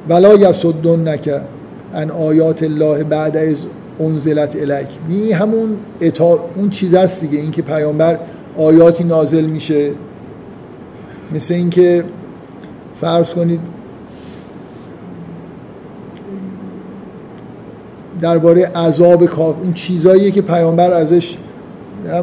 [0.09, 1.41] ولا یسدن نکه
[1.95, 3.57] ان آیات الله بعد از
[4.01, 6.45] انزلت الک این همون اتا...
[6.57, 7.39] اون چیز است دیگه.
[7.39, 8.19] اینکه پیامبر
[8.57, 9.91] آیاتی نازل میشه.
[11.35, 12.05] مثل اینکه
[13.01, 13.61] فرض کنید
[18.21, 21.37] درباره عذاب کاف اون چیزاییه که پیامبر ازش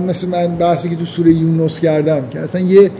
[0.07, 2.91] مثل من بحثی که تو سوره یونس کردم که اصلا یه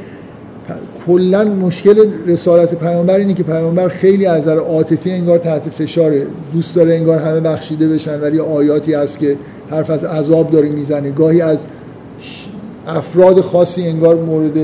[1.08, 6.28] کلا مشکل رسالت پیامبر اینه که پیامبر خیلی از نظر عاطفی انگار تحت فشاره.
[6.54, 9.38] دوست داره انگار همه بخشیده بشن ولی آیاتی هست که
[9.70, 11.12] حرف از عذاب داره می‌زنه.
[11.12, 11.66] گاهی از
[12.88, 14.58] افراد خاصی انگار مورد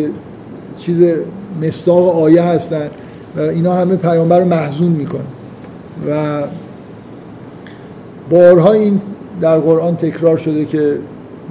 [0.78, 1.02] چیز
[1.62, 2.90] مستاق آیه هستن
[3.38, 5.22] و اینا همه پیامبر رو محزون می‌کنه
[6.10, 6.44] و
[8.30, 9.02] بارها این
[9.42, 10.98] در قرآن تکرار شده که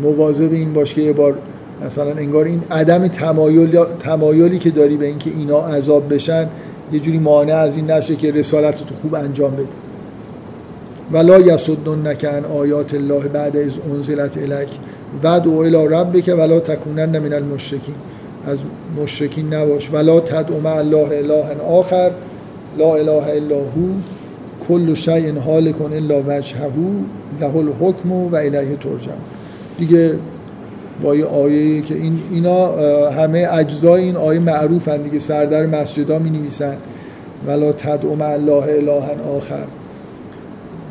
[0.03, 1.35] مواظب این باش که یه بار
[1.87, 6.47] مثلا انگار این عدم تمایل تمایلی که داری به اینکه اینا عذاب بشن
[6.93, 9.69] یه جوری مانع از این نشه که رسالت تو خوب انجام بده.
[11.13, 14.69] ولا یسدن نکن آیات الله بعد از انزلت الک
[15.23, 17.95] و الی ربک ولا تکونن من المشرکین.
[18.47, 18.59] از
[19.03, 19.91] مشرکین نباش.
[19.93, 22.11] ولا تدعو مع الله اله آخر.
[22.79, 24.18] لا اله الا هو.
[24.69, 26.73] کل شیء حالکن الا وجهه
[27.41, 29.13] له الحکم و الیه ترجع
[29.79, 30.15] دیگه
[31.03, 32.67] با یه آیه که این اینا
[33.11, 35.19] همه اجزای این آیه معروفن دیگه.
[35.19, 36.77] سردر مسجدا می نویسن
[37.47, 37.73] ولا
[38.19, 39.65] مع الله الها آخر.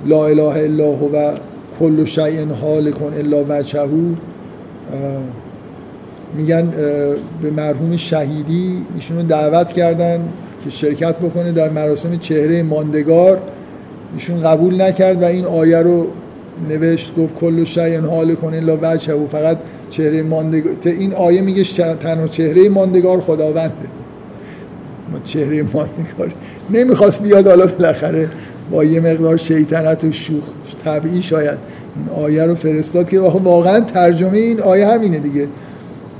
[0.05, 1.31] لا اله الا هو
[1.79, 3.89] کل شیء حال کن الا وجهه.
[6.37, 6.71] میگن
[7.41, 10.19] به مرحوم شهیدی ایشونو دعوت کردن
[10.63, 13.39] که شرکت بکنه در مراسم چهره ماندگار.
[14.13, 16.07] ایشون قبول نکرد و این آیه رو
[16.69, 19.57] نوشت گفت کل شیء حال کن الا وجهه فقط
[19.89, 21.63] چهره ماندگار این آیه میگه
[21.99, 23.73] تنها چهره ماندگار خداونده.
[25.11, 26.33] ما چهره ماندگار
[26.69, 28.29] نمی‌خواست بیاد حالا بالاخره
[28.71, 30.43] با یه مقدار شیطنت و شوخ
[30.85, 31.57] طبیعی شاید
[31.95, 35.47] این آیه رو فرستاد که واقعا ترجمه این آیه همینه دیگه.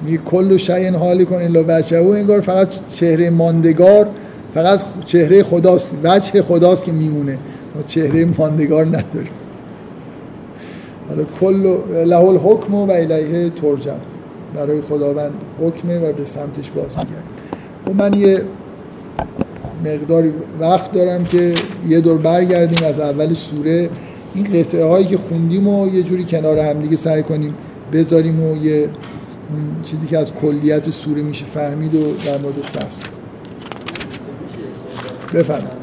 [0.06, 4.08] میگه کل شیء حال کن الا وجهه انگار فقط چهره ماندگار
[4.54, 7.38] فقط چهره خداست وجه خداست که میمونه.
[7.84, 9.32] چهره ماندگار نداریم.
[11.10, 14.00] حالا کل له الحکم و الیه ترجم.
[14.56, 17.24] برای خداوند حکمه و به سمتش باز میگرد
[17.86, 18.42] خب من یه
[19.86, 21.54] مقداری وقت دارم که
[21.90, 23.90] یه دور برگردیم از اول سوره.
[24.36, 27.54] این قطعه هایی که خوندیم و یه جوری کنار همدیگه سعی کنیم
[27.94, 28.90] بذاریم و یه
[29.84, 33.00] چیزی که از کلیت سوره میشه فهمید و در موردش بحث
[35.34, 35.77] بفرمایید.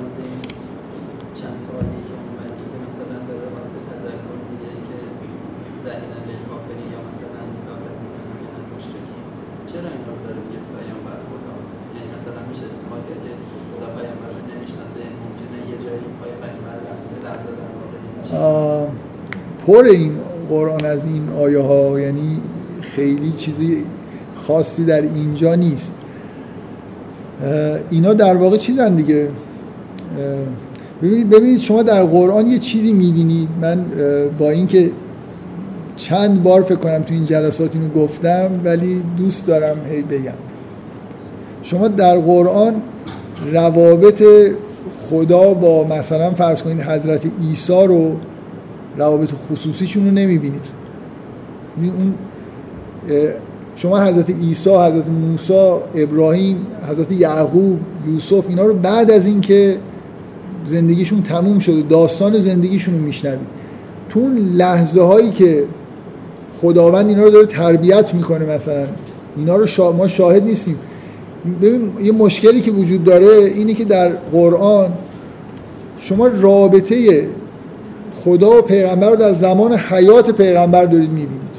[19.66, 20.12] پر این
[20.48, 22.40] قرآن از این آیه ها یعنی
[22.80, 23.84] خیلی چیزی
[24.34, 25.94] خاصی در اینجا نیست.
[27.90, 29.28] اینا در واقع چیزن دیگه.
[31.02, 33.48] ببینید ببینید شما در قرآن یه چیزی می‌بینید.
[33.60, 33.84] من
[34.38, 34.90] با اینکه
[35.96, 40.32] چند بار فکر کنم تو این جلسات اینو گفتم ولی دوست دارم هی بگم.
[41.62, 42.74] شما در قرآن
[43.52, 44.22] روابط
[45.10, 48.16] خدا با مثلا فرض کنید حضرت عیسی رو
[48.99, 50.66] روابط خصوصیشون رو نمی‌بینید.
[51.76, 52.14] یعنی اون
[53.76, 57.78] شما حضرت عیسی حضرت موسی ابراهیم حضرت یعقوب
[58.09, 59.76] یوسف اینا رو بعد از اینکه
[60.66, 63.49] زندگیشون تموم شده داستان زندگیشون رو میشنوید.
[64.11, 65.64] تو اون لحظه هایی که
[66.57, 68.86] خداوند اینا رو داره تربیت می‌کنه مثلا
[69.36, 69.92] اینا رو شا...
[69.92, 70.76] ما شاهد نیستیم.
[71.62, 74.92] ببین یه مشکلی که وجود داره اینه که در قرآن
[75.99, 77.26] شما رابطه
[78.24, 81.54] خدا و پیغمبر رو در زمان حیات پیغمبر دارید می‌بینید.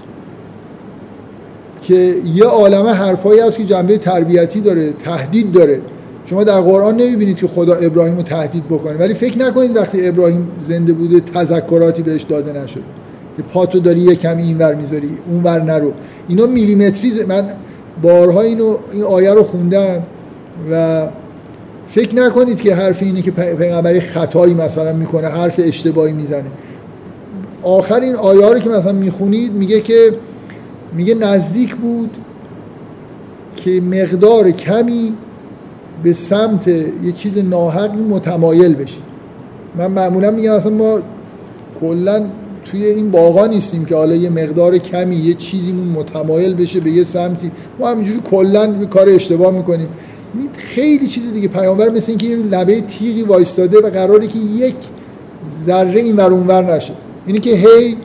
[1.81, 5.81] که یه عالمه حرفایی هست که جنبه تربیتی داره تهدید داره.
[6.25, 8.97] شما در قرآن نمی‌بینید که خدا ابراهیم رو تهدید بکنه.
[8.97, 12.83] ولی فکر نکنید وقتی ابراهیم زنده بوده تذکراتی بهش داده نشد.
[13.37, 15.91] که پاتو داری یه کمی اینور می‌ذاری اونور نرو.
[16.27, 17.49] اینا میلیمتری من
[18.01, 20.03] بارها اینو این آیه رو خوندم
[20.71, 21.07] و
[21.87, 26.51] فکر نکنید که حرف اینه که پیغمبری خطایی مثلا می‌کنه حرف اشتباهی می‌زنه.
[27.63, 30.13] آخر این آیه رو که مثلا می‌خونید میگه که
[30.93, 32.09] میگه نزدیک بود
[33.55, 35.13] که مقدار کمی
[36.03, 38.99] به سمت یه چیز ناحق متمایل بشه
[39.77, 40.99] من معمولا میگم اصلا ما
[41.81, 42.25] کلا
[42.65, 47.03] توی این باغا نیستیم که حالا یه مقدار کمی یه چیزیمون متمایل بشه به یه
[47.03, 47.51] سمتی.
[47.79, 49.87] ما همینجوری کلا کار اشتباه می‌کنیم.
[50.57, 51.47] خیلی چیز دیگه.
[51.47, 54.75] پیامبر مثل اینکه یه لبه تیغی وایستاده و قراره که یک
[55.65, 56.93] ذره این ور اونور نشه.
[57.25, 57.97] اینی که هی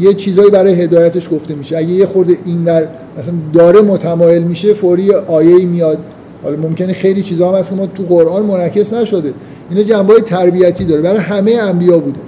[0.00, 1.76] یه چیزایی برای هدایتش گفته میشه.
[1.76, 5.98] اگه یه خورده اینور مثلا داره متمایل میشه فوری آیه میاد.
[6.42, 9.32] حالا ممکنه خیلی چیزا هم هست که ما تو قرآن منعکس نشده.
[9.70, 11.00] اینا جنبه تربیتی داره.
[11.00, 12.20] برای همه انبیا بوده.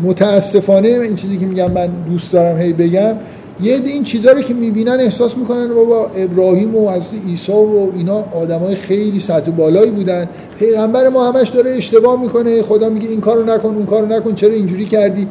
[0.00, 3.14] متاسفانه این چیزی که میگم من دوست دارم هی بگم
[3.62, 8.24] یه این چیزا رو که می‌بینن احساس می‌کنن بابا ابراهیم و حضرت عیسی و اینا
[8.34, 10.28] آدمای خیلی سطح بالایی بودن.
[10.58, 12.62] پیغمبر ما همش داره اشتباه می‌کنه.
[12.62, 14.34] خدا میگه این کارو نکن اون کارو نکن.
[14.34, 15.26] چرا اینجوری کردی؟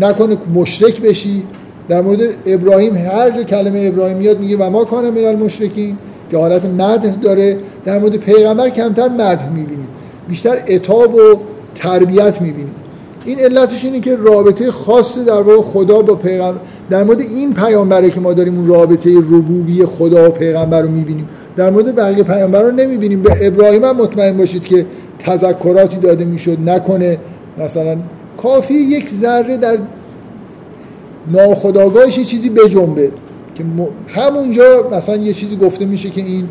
[0.00, 1.42] نکنه مشرک بشی.
[1.88, 5.98] در مورد ابراهیم هر جا کلمه ابراهیم میاد میگه و ما کان من المشرکین
[6.30, 7.56] که حالت مدح داره.
[7.84, 9.88] در مورد پیغمبر کمتر مدح می‌بینید.
[10.28, 11.18] بیشتر اتاب و
[11.74, 12.79] تربیت می‌بینید.
[13.24, 16.60] این علتش اینه که رابطه خاص در واقع خدا با پیغمبر
[16.90, 21.28] در مورد این پیامبره که ما داریم اون رابطه ربوبی خدا و پیغمبر رو می‌بینیم
[21.56, 23.22] در مورد بقیه پیامبر رو نمی‌بینیم.
[23.22, 24.86] به ابراهیم هم مطمئن باشید که
[25.18, 27.18] تذکراتی داده می‌شد نکنه.
[27.58, 27.96] مثلا
[28.36, 29.78] کافی یک ذره در
[31.32, 33.10] ناخداگاهش یه چیزی بجنبه
[33.54, 33.64] که
[34.08, 36.48] همونجا مثلا یه چیزی گفته میشه که این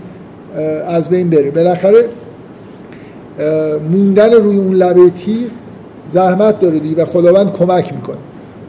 [0.87, 1.51] از بین بره.
[1.51, 2.05] بالاخره
[3.91, 5.49] موندن روی اون لبه تیر
[6.09, 8.17] زحمت داره دیگه و خداوند کمک می‌کنه.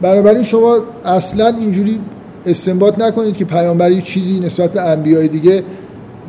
[0.01, 1.99] بنابراین شما اصلا اینجوری
[2.45, 5.63] استنباط نکنید که پیامبری چیزی نسبت به انبیای دیگه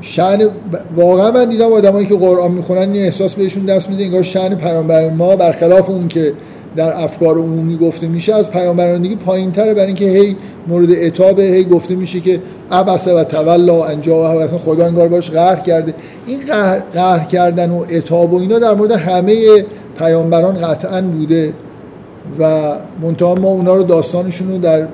[0.01, 0.49] شأن
[0.97, 5.11] واقعا من دیدم آدمایی که قرآن می‌خونن این احساس بهشون دست میده انگار شأن پیامبر
[5.11, 6.33] ما برخلاف اون که
[6.77, 10.37] در افکار عمومی گفته میشه از پیامبران دیگه پایین تره برای اینکه هی
[10.69, 12.41] مورد اتاب هی گفته میشه که
[12.71, 15.95] عبسه و تولا انجا و اصلا خدا انگار باش قهر کرده.
[16.27, 16.39] این
[16.93, 19.65] قهر, کردن و اتاب و اینا در مورد همه
[19.99, 21.53] پیامبران قطعا بوده
[22.39, 22.73] و
[23.03, 24.87] منتها ما اونا رو داستانشون رو در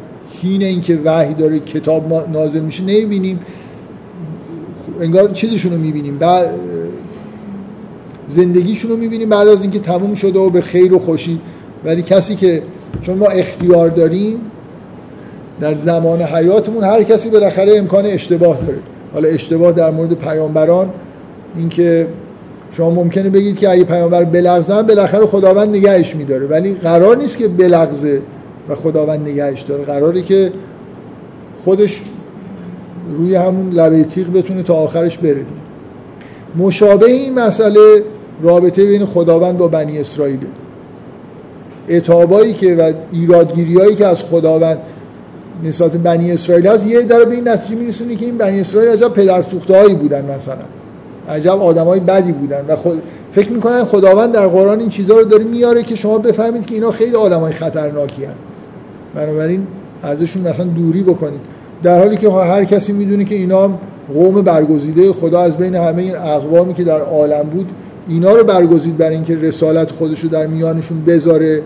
[0.42, 3.40] حین اینکه وحی داره کتاب نازل میشه نمی‌بینیم.
[5.00, 6.18] انگار چیزشون رو می‌بینیم.
[6.18, 6.46] بعد
[8.28, 11.40] زندگیشون رو می‌بینیم بعد از اینکه تموم شده و به خیر و خوشی.
[11.84, 12.62] ولی کسی که
[13.02, 14.36] چون ما اختیار داریم
[15.60, 18.78] در زمان حیاتمون هر کسی بالاخره امکان اشتباه داره.
[19.14, 20.90] حالا اشتباه در مورد پیامبران
[21.56, 22.06] اینکه
[22.70, 26.46] شما ممکنه بگید که اگه پیامبر بلغزن بالاخره خداوند نگهش میداره.
[26.46, 28.20] ولی قرار نیست که بلغزه
[28.68, 29.84] و خداوند نگهش داره.
[29.84, 30.52] قراری که
[31.64, 32.02] خودش
[33.14, 35.44] روی همون لبه تیغ بتونه تا آخرش بره
[36.56, 38.04] مشابه این مسئله
[38.42, 40.38] رابطه بین خداوند با بنی اسرائیل.
[41.88, 44.78] اعتابایی که و ایرادگیریایی که از خداوند
[45.64, 49.08] نسبت بنی اسرائیل هست یه در به این نتیجه میرسونه که این بنی اسرائیل عجب
[49.08, 50.77] پدر هایی بودن مثلا.
[51.28, 53.02] عجب آدمای بدی بودن و خود
[53.32, 56.90] فکر می‌کنن خداوند در قرآن این چیزها رو داره میاره که شما بفهمید که اینا
[56.90, 58.34] خیلی آدمای خطرناکی هن.
[59.14, 59.66] بنابراین
[60.02, 61.40] ازشون مثلا دوری بکنید.
[61.82, 63.70] در حالی که هر کسی می‌دونه که اینا
[64.14, 67.66] قوم برگزیده خدا از بین همه این اقوامی که در عالم بود
[68.08, 71.62] اینا رو برگزید برای اینکه رسالت خودش رو در میانشون بذاره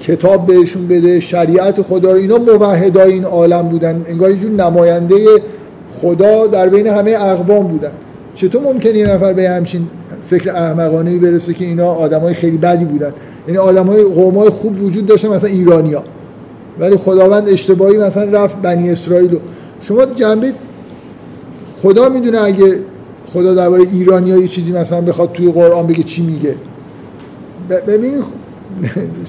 [0.00, 4.04] کتاب بهشون بده شریعت خدا رو اینا موحدای این عالم بودن.
[4.08, 5.16] انگار یه نماینده
[6.00, 7.92] خدا در بین همه اقوام بودن.
[8.40, 9.86] چطور ممکنه یه نفر به همچین
[10.28, 13.12] فکر احمقانه برسه که اینا آدمای خیلی بدی بودن؟
[13.46, 16.02] یعنی آدمای قومای خوب وجود داشتن مثلا ایرانیا
[16.78, 19.38] ولی خداوند اشتباهی مثلا رفت بنی اسرائیل
[19.80, 20.52] شما جنبه
[21.82, 22.78] خدا می‌دونه اگه
[23.26, 26.54] خدا درباره ایرانی ها چیزی مثلا بخواد توی قرآن بگه چی میگه.
[27.86, 28.14] ببین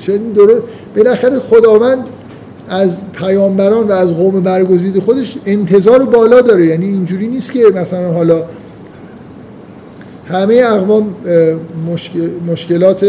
[0.02, 0.62] شاید درست.
[0.96, 2.06] بالاخره خداوند
[2.70, 6.66] از پیامبران و از قوم برگزیده خودش انتظار بالا داره.
[6.66, 8.44] یعنی اینجوری نیست که مثلا حالا
[10.32, 11.16] همه اقوام
[12.48, 13.06] مشکلات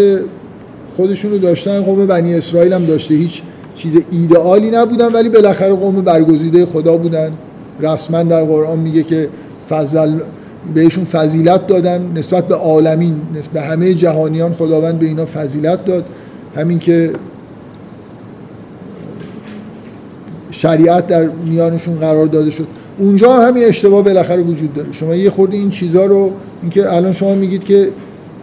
[0.96, 1.80] خودشون رو داشتن.
[1.80, 3.14] قوم بنی اسرائیل هم داشته.
[3.14, 3.42] هیچ
[3.74, 7.32] چیز ایدئالی نبودن ولی بالاخره قوم برگزیده خدا بودن.
[7.80, 9.28] رسما در قرآن میگه که
[9.68, 10.18] فضل
[10.74, 13.14] بهشون فضیلت دادن نسبت به عالمین.
[13.34, 16.04] نسبت به همه جهانیان خداوند به اینا فضیلت داد.
[16.56, 17.10] همین که
[20.50, 22.66] شریعت در میانشون قرار داده شد.
[23.02, 24.92] اونجا همین اشتباه بالاخره وجود داره.
[24.92, 26.32] شما یه خورده این چیزها رو
[26.62, 27.88] اینکه الان شما میگید که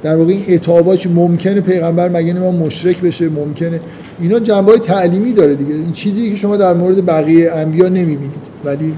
[0.04, 3.80] در واقع این اعتابات ممکنه پیغمبر مگه ما مشرک بشه؟ ممکنه.
[4.20, 5.74] اینا جنبه های تعلیمی داره دیگه.
[5.74, 8.32] این چیزی که شما در مورد بقیه انبیا نمی‌بینید.
[8.66, 8.94] ولی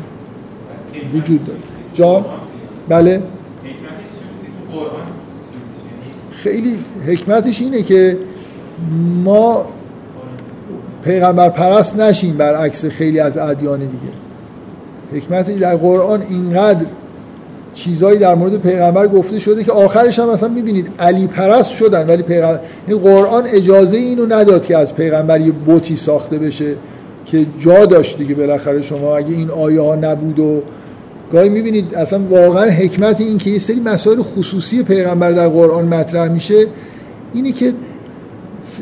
[1.14, 1.60] وجود داره.
[1.94, 2.26] جا
[2.90, 3.22] بله.
[6.32, 8.18] خیلی حکمتش اینه که
[9.24, 9.66] ما
[11.04, 14.21] پیغمبر پرست نشیم برعکس خیلی از ادیان دیگه.
[15.12, 16.86] حکمت در قرآن اینقدر
[17.74, 22.24] چیزایی در مورد پیغمبر گفته شده که آخرش هم مثلا می‌بینید علی پرست شدن ولی
[22.24, 26.76] پیغمبر یعنی قرآن اجازه اینو نداد که از پیغمبر یه بوتی ساخته بشه
[27.26, 30.64] که جا داشت دیگه بالاخره شما اگه این آیه ها نبود و
[31.32, 36.32] گاهی می‌بینید اصلا واقعا حکمت این که یه سری مسائل خصوصی پیغمبر در قرآن مطرح
[36.32, 36.68] میشه
[37.34, 37.74] اینه که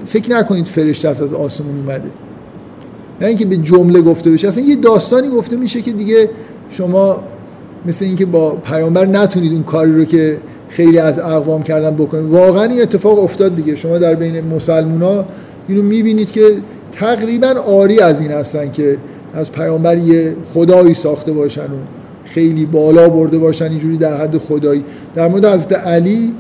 [0.06, 2.10] فکر نکنید فرشته از آسمون اومده.
[3.22, 6.30] نه اینکه به جمله گفته بشه اصلا یه داستانی گفته میشه که دیگه
[6.70, 7.24] شما
[7.86, 10.38] مثل اینکه با پیامبر نتونید اون کاری رو که
[10.70, 12.26] خیلی از اقوام کردن بکنید.
[12.26, 13.76] واقعا این اتفاق افتاد دیگه.
[13.76, 15.26] شما در بین مسلمونا
[15.68, 16.42] اینو می‌بینید که
[16.92, 18.98] تقریبا آری از این هستن که
[19.34, 21.78] از پیامبر یه خدایی ساخته باشن و
[22.26, 24.84] خیلی بالا برده باشن اینجوری در حد خدایی.
[25.16, 26.34] در مورد حضرت علی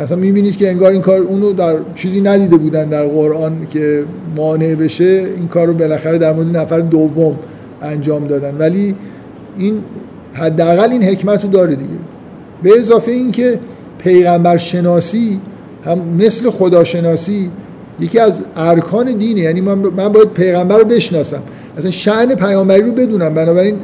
[0.00, 4.04] مثلا می‌بینید که انگار این کار اونو در چیزی ندیده بودن در قرآن که
[4.36, 7.38] مانع بشه این کار رو بالاخره در مورد نفر دوم
[7.82, 8.56] انجام دادن.
[8.58, 8.94] ولی
[9.58, 9.74] این
[10.32, 11.94] حداقل این حکمت رو داره دیگه.
[12.62, 13.58] به اضافه اینکه
[13.98, 15.40] پیغمبر شناسی
[15.84, 17.50] هم مثل خداشناسی
[18.00, 19.40] یکی از ارکان دینه.
[19.40, 21.42] یعنی من, من باید پیغمبر رو بشناسم.
[21.78, 23.34] اصلا شعن پیامبری رو بدونم.
[23.34, 23.76] بنابراین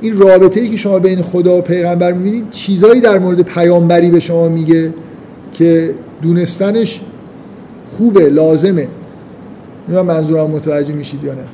[0.00, 4.20] این رابطه ای که شما بین خدا و پیغمبر می‌بینید چیزایی در مورد پیامبری به
[4.20, 4.90] شما میگه.
[5.52, 7.00] که دونستنش
[7.86, 8.88] خوبه لازمه.
[9.88, 11.44] من منظورم متوجه میشید یا نه.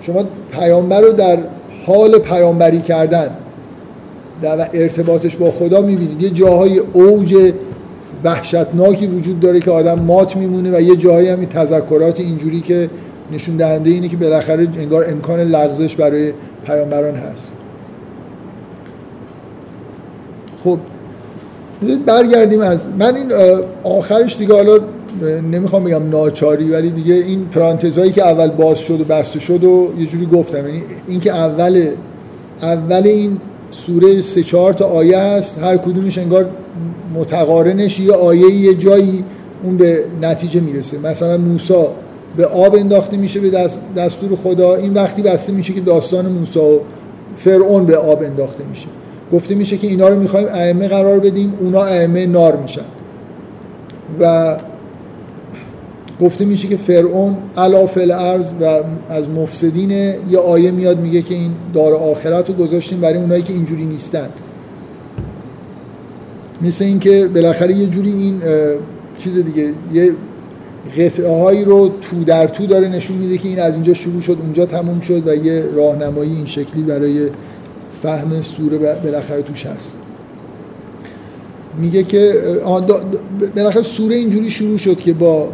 [0.00, 1.38] شما پیامبر رو در
[1.86, 3.30] حال پیامبری کردن
[4.42, 6.22] در ارتباطش با خدا می‌بینید.
[6.22, 7.52] یه جاهای اوج
[8.24, 12.90] وحشتناکی وجود داره که آدم مات میمونه و یه جاهایی هم تذکرات اینجوری که
[13.32, 16.32] نشون دهنده اینه که بالاخره انگار امکان لغزش برای
[16.66, 17.52] پیامبران هست.
[20.64, 20.78] خب
[22.06, 23.32] برگردیم از من این
[23.82, 24.78] آخرش دیگه حالا
[25.50, 29.92] نمی‌خوام بگم ناچاری ولی دیگه این پرانتزایی که اول باز شد و بسته شد و
[29.98, 30.66] یه جوری گفتم.
[30.66, 31.88] یعنی اینکه اول
[32.62, 33.36] اول این
[33.70, 36.48] سوره سه چهار تا آیه هست هر کدومش انگار
[37.14, 39.24] متقارنش یه آیه یه جایی
[39.64, 40.98] اون به نتیجه می‌رسه.
[40.98, 41.84] مثلا موسی
[42.36, 46.78] به آب انداخته میشه به دستور خدا این وقتی بسته میشه که داستان موسی و
[47.36, 48.86] فرعون به آب انداخته میشه.
[49.32, 52.84] گفته میشه که اینا رو می‌خوایم ائمه قرار بدیم اونا ائمه نار میشن.
[54.20, 54.56] و
[56.20, 61.50] گفته میشه که فرعون علا ارز و از مفسدین یه آیه میاد میگه که این
[61.74, 64.28] دار آخرت رو گذاشتیم برای اونایی که اینجوری نیستن.
[66.62, 68.42] مثل اینکه بالاخره یه جوری این
[69.18, 70.12] چیز دیگه یه
[70.98, 74.38] قطعه هایی رو تو در تو داره نشون میده که این از اینجا شروع شد
[74.42, 77.28] اونجا تموم شد و یه راهنمایی این شکلی برای
[78.02, 79.96] فهم سوره بالاخره توش هست.
[81.78, 82.34] میگه که
[83.56, 85.48] بالاخره سوره اینجوری شروع شد که با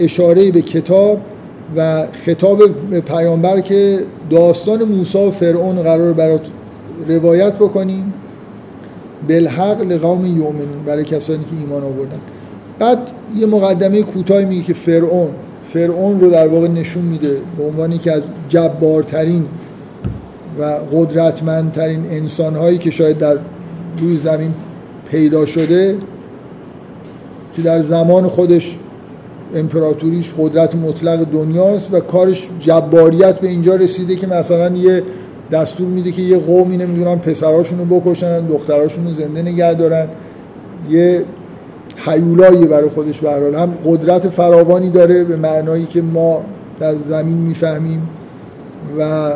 [0.00, 1.20] اشاره به کتاب
[1.76, 2.62] و خطاب
[3.00, 3.98] پیامبر که
[4.30, 6.46] داستان موسی و فرعون قرار برات
[7.08, 8.12] روایت بکنیم
[9.28, 12.20] بالحق لقوم یومنون برای کسانی که ایمان آوردن.
[12.78, 12.98] بعد
[13.36, 15.28] یه مقدمه کوتاهی میگه که فرعون
[15.66, 19.44] فرعون رو در واقع نشون میده به عنوانی که از جبارترین
[20.58, 23.36] و قدرتمندترین انسانهایی که شاید در
[24.00, 24.54] روی زمین
[25.10, 25.96] پیدا شده
[27.56, 28.78] که در زمان خودش
[29.54, 35.02] امپراتوریش قدرت مطلق دنیاست و کارش جباریت به اینجا رسیده که مثلا یه
[35.50, 40.08] دستور میده که یه قومی نمی‌دونم پسراشون رو بکشن دختراشون رو زنده نگه دارن
[40.90, 41.24] یه
[41.96, 46.42] حیولایی برای خودش برحال هم قدرت فراوانی داره به معنایی که ما
[46.80, 48.08] در زمین می‌فهمیم
[48.98, 49.32] و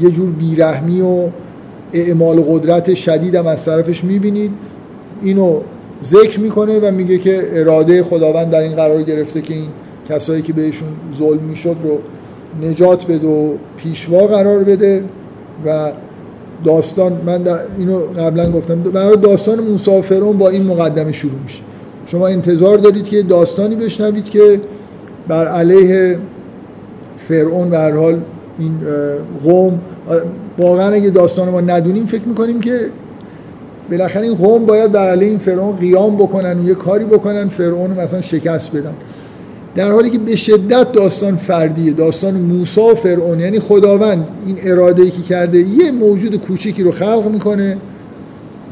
[0.00, 1.28] یه جور بیرحمی و
[1.92, 4.50] اعمال قدرت شدید هم از طرفش می‌بینید.
[5.22, 5.60] اینو
[6.04, 9.68] ذکر می‌کنه و میگه که اراده خداوند در این قرار گرفته که این
[10.08, 10.88] کسایی که بهشون
[11.18, 11.98] ظلم می‌شد رو
[12.68, 15.04] نجات بده و پیشوا قرار بده.
[15.66, 15.92] و
[16.64, 17.44] داستان من
[17.78, 18.82] اینو قبلا گفتم
[19.22, 21.62] داستان مسافرون با این مقدمه شروع میشه.
[22.06, 24.60] شما انتظار دارید که داستانی بشنوید که
[25.28, 26.18] بر علیه
[27.28, 28.20] فرعون به هر حال
[28.58, 28.72] این
[29.44, 29.80] قوم
[30.58, 32.80] واقعا اگه داستان ما ندونیم فکر می‌کنیم که
[33.90, 37.90] بالاخره این قوم باید بر علیه این فرعون قیام بکنن و یه کاری بکنن فرعون
[37.90, 38.94] مثلا شکست بدن.
[39.74, 45.02] در حالی که به شدت داستان فردیه داستان موسی و فرعون یعنی خداوند این اراده
[45.02, 47.76] ای که کرده یه موجود کوچیکی رو خلق می‌کنه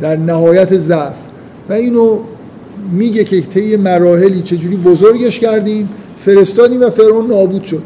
[0.00, 1.16] در نهایت ضعف.
[1.68, 2.18] و اینو
[2.92, 7.82] میگه که طی مراحلی چجوری بزرگش کردیم فرستادیم و فرعون نابود شد.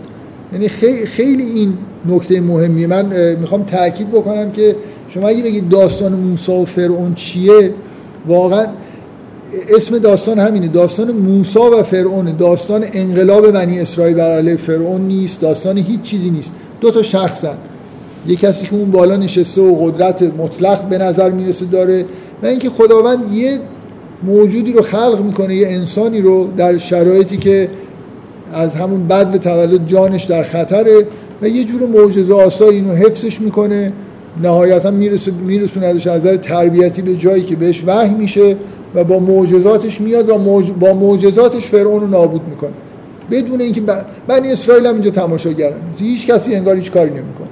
[0.53, 0.69] یعنی
[1.05, 1.73] خیلی این
[2.09, 2.87] نکته مهمیه.
[2.87, 4.77] من می‌خوام تاکید بکنم که
[5.09, 7.71] شما اگه بگید داستان موسی و فرعون چیه
[8.27, 8.67] واقعا
[9.77, 10.69] اسم داستان همینه.
[10.69, 15.41] داستان موسی و فرعون داستان انقلاب بنی اسرائیل بر علیه فرعون نیست.
[15.41, 16.53] داستان هیچ چیزی نیست.
[16.81, 17.55] دو تا شخصن
[18.27, 22.05] یه کسی که اون بالا نشسته و قدرت مطلق به نظر می‌رسه داره
[22.43, 23.59] و اینکه خداوند یه
[24.23, 27.69] موجودی رو خلق می‌کنه یه انسانی رو در شرایطی که
[28.53, 31.07] از همون بد به تولد جانش در خطره
[31.43, 33.93] و یه جور معجزه آسا اینو حفظش می‌کنه.
[34.43, 34.91] نهایتا
[35.47, 38.57] میرسونه ازش از نظر تربیتی به جایی که بهش وحی میشه
[38.95, 40.39] و با معجزاتش میاد و
[40.81, 42.71] با معجزاتش فرعون رو نابود می‌کنه.
[43.31, 43.83] بدون اینکه
[44.29, 45.77] بنی اسرائیل هم اینجا تماشاگرن.
[45.99, 47.49] هیچ کسی انگار هیچ کاری نمی‌کنه.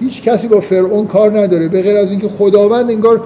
[0.00, 1.68] هیچ کسی با فرعون کار نداره.
[1.68, 3.20] به غیر از اینکه خداوند انگار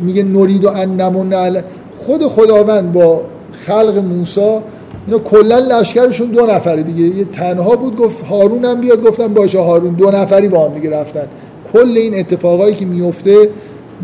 [0.00, 1.62] میگه نورید و ان
[1.98, 3.20] خود خداوند با
[3.52, 4.58] خلق موسی
[5.06, 7.16] اینا کلا لشکرشون دو نفره دیگه.
[7.16, 9.02] یه تنها بود گفت هارون هم بیاد.
[9.02, 11.26] گفتم باشه هارون دو نفری با هم دیگه رفتن.
[11.72, 13.48] کل این اتفاقایی که میفته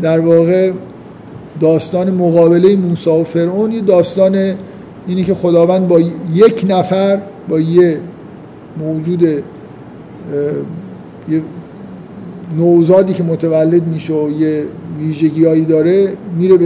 [0.01, 0.71] در واقع
[1.61, 4.55] داستان مقابله موسی و فرعون یه داستان
[5.07, 5.99] اینی که خداوند با
[6.33, 7.19] یک نفر
[7.49, 7.97] با یه
[8.77, 9.23] موجود
[11.29, 11.41] یه
[12.57, 14.63] نوزادی که متولد میشه و یه
[14.99, 16.57] ویژگیهایی داره میره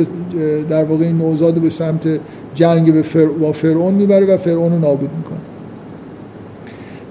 [0.70, 2.20] در واقع این نوزاد به سمت
[2.58, 3.26] جنگ به فر...
[3.26, 5.40] با فرعون می‌بره و فرعون رو نابود می‌کنه.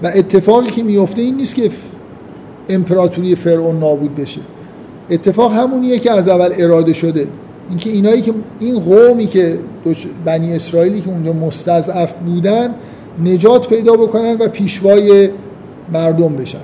[0.03, 1.71] و اتفاقی که میفته این نیست که
[2.69, 4.41] امپراتوری فرعون نابود بشه.
[5.09, 7.27] اتفاق همونیه که از اول اراده شده.
[7.69, 9.59] اینکه اینایی که این قومی که
[10.25, 12.75] بنی اسرائیلی که اونجا مستضعف بودن
[13.23, 15.29] نجات پیدا بکنن و پیشوای
[15.93, 16.57] مردم بشن.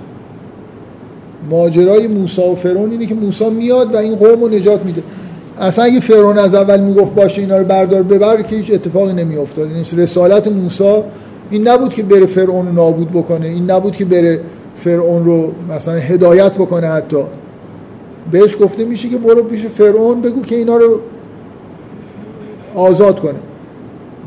[1.50, 5.04] ماجرای موسی و فرعون اینه که موسی میاد و این قوم رو نجات میده.
[5.60, 9.66] اصلا اگه فرعون از اول می‌گفت باشه اینا رو بردار ببر که هیچ اتفاقی نمیافتاد.
[9.66, 11.04] این یعنی رسالت موسی
[11.50, 14.40] این نبود که بره فرعون رو نابود بکنه این نبود که بره
[14.76, 17.24] فرعون رو مثلا هدایت بکنه حتی.
[18.32, 21.00] بهش گفته میشه که برو پیش فرعون بگو که اینا رو
[22.76, 23.40] آزاد کنه.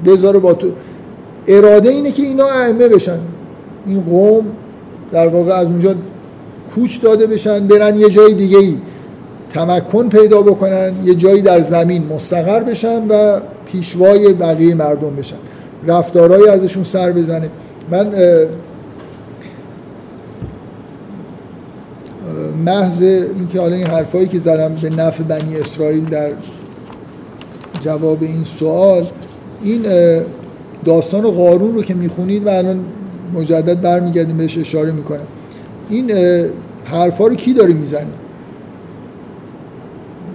[0.05, 0.69] بذاره با تو.
[1.47, 3.19] اراده اینه که اینا ائمه بشن.
[3.87, 4.45] این قوم
[5.13, 5.95] در واقع از اونجا
[6.75, 8.77] کوچ داده بشن برن یه جای دیگه ای
[9.51, 15.37] تمکن پیدا بکنن یه جایی در زمین مستقر بشن و پیشوای بقیه مردم بشن.
[15.87, 17.51] رفتارهایی ازشون سر بزنه
[17.91, 18.13] من
[22.65, 26.31] محض اینکه حالا این حرفایی که زدم به نفع بنی اسرائیل در
[27.81, 29.05] جواب این سوال
[29.63, 29.83] این
[30.85, 32.85] داستان قارون رو که می‌خونید و الان
[33.35, 35.27] مجدد برمیگردیم بهش اشاره می‌کنم.
[35.91, 36.13] این
[36.85, 38.07] حرفا رو کی داره می‌زنه؟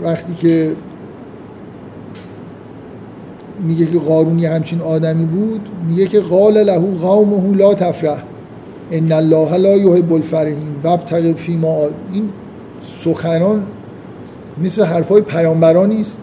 [0.04, 0.72] وقتی که
[3.60, 8.24] میگه که قارون همچین آدمی بود میگه که قال له قومه لا تفرح.
[8.92, 11.78] ان الله لا یحب الفرحین فی ما
[12.14, 12.30] این
[13.04, 13.64] سخنان
[14.64, 16.18] مثل حرفای پیامبران نیست.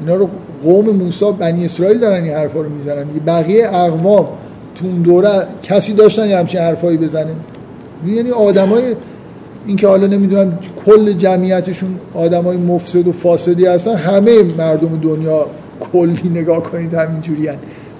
[0.00, 0.28] اینا رو
[0.62, 3.04] قوم موسی بنی اسرائیل دارن این حرفا رو می‌زنن.
[3.26, 4.28] بقیه اقوام
[4.74, 5.30] تو اون دوره
[5.62, 7.30] کسی داشتن یه همچین حرفایی بزنه؟
[8.06, 8.82] یعنی آدمای
[9.66, 15.46] این که حالا نمی‌دونم کل جمعیتشون آدمای مفسد و فاسدی هستن همه مردم دنیا
[15.92, 17.56] کلی نگاه کنید همینجوری هن.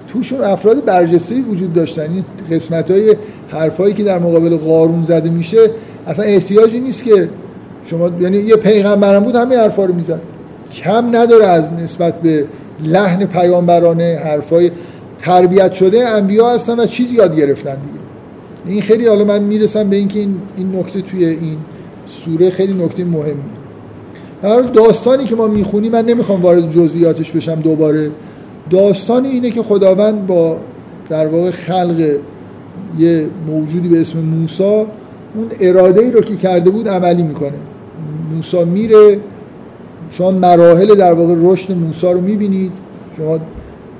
[0.07, 2.01] توشون افراد برجسته وجود داشتن.
[2.01, 3.15] این قسمت های
[3.49, 5.57] حرفایی که در مقابل قارون زده میشه
[6.07, 7.29] اصلا احتیاجی نیست که
[7.85, 10.21] شما یعنی یه پیغمبرم بود همه حرفا رو می‌زد.
[10.73, 12.45] کم نداره از نسبت به
[12.83, 14.71] لحن پیامبرانه حرفای
[15.19, 18.00] تربیت شده انبیا هستن و چیزی یاد گرفتن دیگه.
[18.65, 21.57] این خیلی حالا من می‌رسم به اینکه این این نکته توی این
[22.05, 23.33] سوره خیلی نکته مهمی.
[24.43, 28.11] در داستانی که ما می‌خونیم من نمی‌خوام وارد جزئیاتش بشم دوباره.
[28.69, 30.57] داستان اینه که خداوند با
[31.09, 32.15] در واقع خلق
[32.99, 34.85] یه موجودی به اسم موسا
[35.35, 37.57] اون اراده ای رو که کرده بود عملی می‌کنه.
[38.35, 39.19] موسا میره
[40.11, 42.71] شما مراحل در واقع رشد موسا رو می‌بینید.
[43.17, 43.39] شما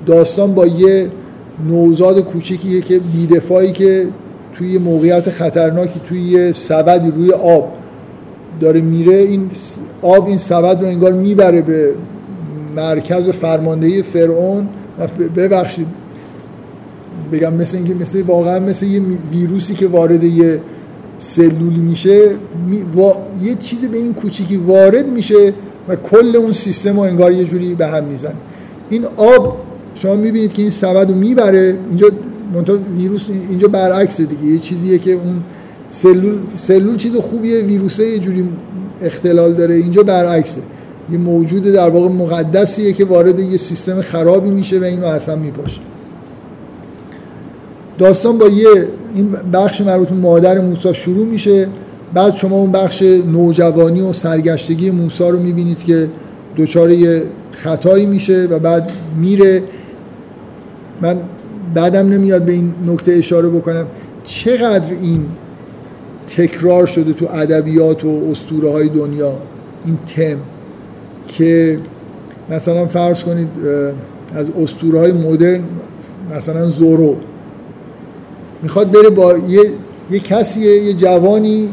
[0.06, 1.10] داستان با یه
[1.68, 4.06] نوزاد کوچیکیه که بیدفاعی که
[4.54, 7.72] توی موقعیت خطرناکی توی یه سبدی روی آب
[8.60, 9.50] داره میره این
[10.02, 11.94] آب این سبد رو انگار می‌بره به
[12.76, 14.68] مرکز فرماندهی فرعون
[15.36, 15.86] ببخشید
[17.32, 19.02] بگم مثل اینکه مثل واقعا مثل یه
[19.32, 20.60] ویروسی که وارد یه
[21.18, 22.30] سلولی میشه
[23.42, 25.52] یه چیزی به این کوچیکی وارد میشه
[25.88, 28.34] و کل اون سیستم رو انگار یه جوری به هم می‌زنه.
[28.90, 29.56] این آب
[29.94, 32.06] شما می‌بینید که این سبد رو می‌بره اینجا
[32.54, 34.44] منتها ویروس اینجا برعکس دیگه.
[34.44, 35.42] یه چیزیه که اون
[35.90, 38.44] سلول سلول چیز خوبیه ویروسه یه جوری
[39.02, 39.74] اختلال داره.
[39.74, 40.60] اینجا برعکسه.
[41.10, 45.80] یه موجود در واقع مقدسیه که وارد یه سیستم خرابی میشه و اینو اصلا میپاشه.
[47.98, 48.68] داستان با یه
[49.14, 51.68] این بخش مربوط مادر موسی شروع میشه.
[52.14, 56.08] بعد شما اون بخش نوجوانی و سرگشتگی موسی رو می‌بینید که
[56.56, 59.62] دچار یه خطایی میشه و بعد میره.
[61.02, 61.16] من
[61.74, 63.86] بعدم نمیاد به این نکته اشاره بکنم.
[64.24, 65.26] چقدر این
[66.36, 69.32] تکرار شده تو ادبیات و اسطوره های دنیا
[69.86, 70.38] این تم
[71.28, 71.78] که
[72.50, 73.48] مثلا فرض کنید
[74.34, 75.62] از اسطوره های مدرن
[76.36, 77.16] مثلا زورو
[78.62, 79.60] می‌خواد بره با یه,
[80.10, 81.68] یه کسی یه جوانی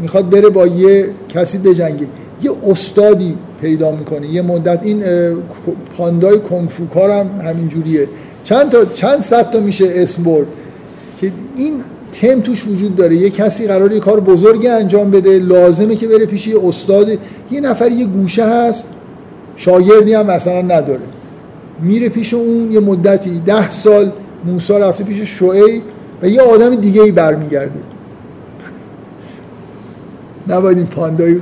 [0.00, 2.06] می‌خواد بره با یه کسی بجنگه.
[2.42, 4.80] یه استادی پیدا می‌کنه یه مدت.
[4.82, 5.02] این
[5.96, 8.08] پاندای کنگفوکار هم همینجوریه.
[8.42, 10.46] چند تا چند صد تا میشه اسم برد
[11.20, 11.74] که این
[12.12, 13.16] تم توش وجود داره.
[13.16, 17.18] یه کسی قرار یه کار بزرگی انجام بده لازمه که بره پیش یه استاد.
[17.50, 18.88] یه نفر یه گوشه هست
[19.56, 21.00] شاگردی هم مثلا نداره.
[21.80, 24.12] میره پیش اون یه مدتی ده سال
[24.44, 25.82] موسی رفته پیش شعیب
[26.22, 27.80] و یه آدم دیگه ای برمیگرده.
[30.48, 31.40] نباید این پاندای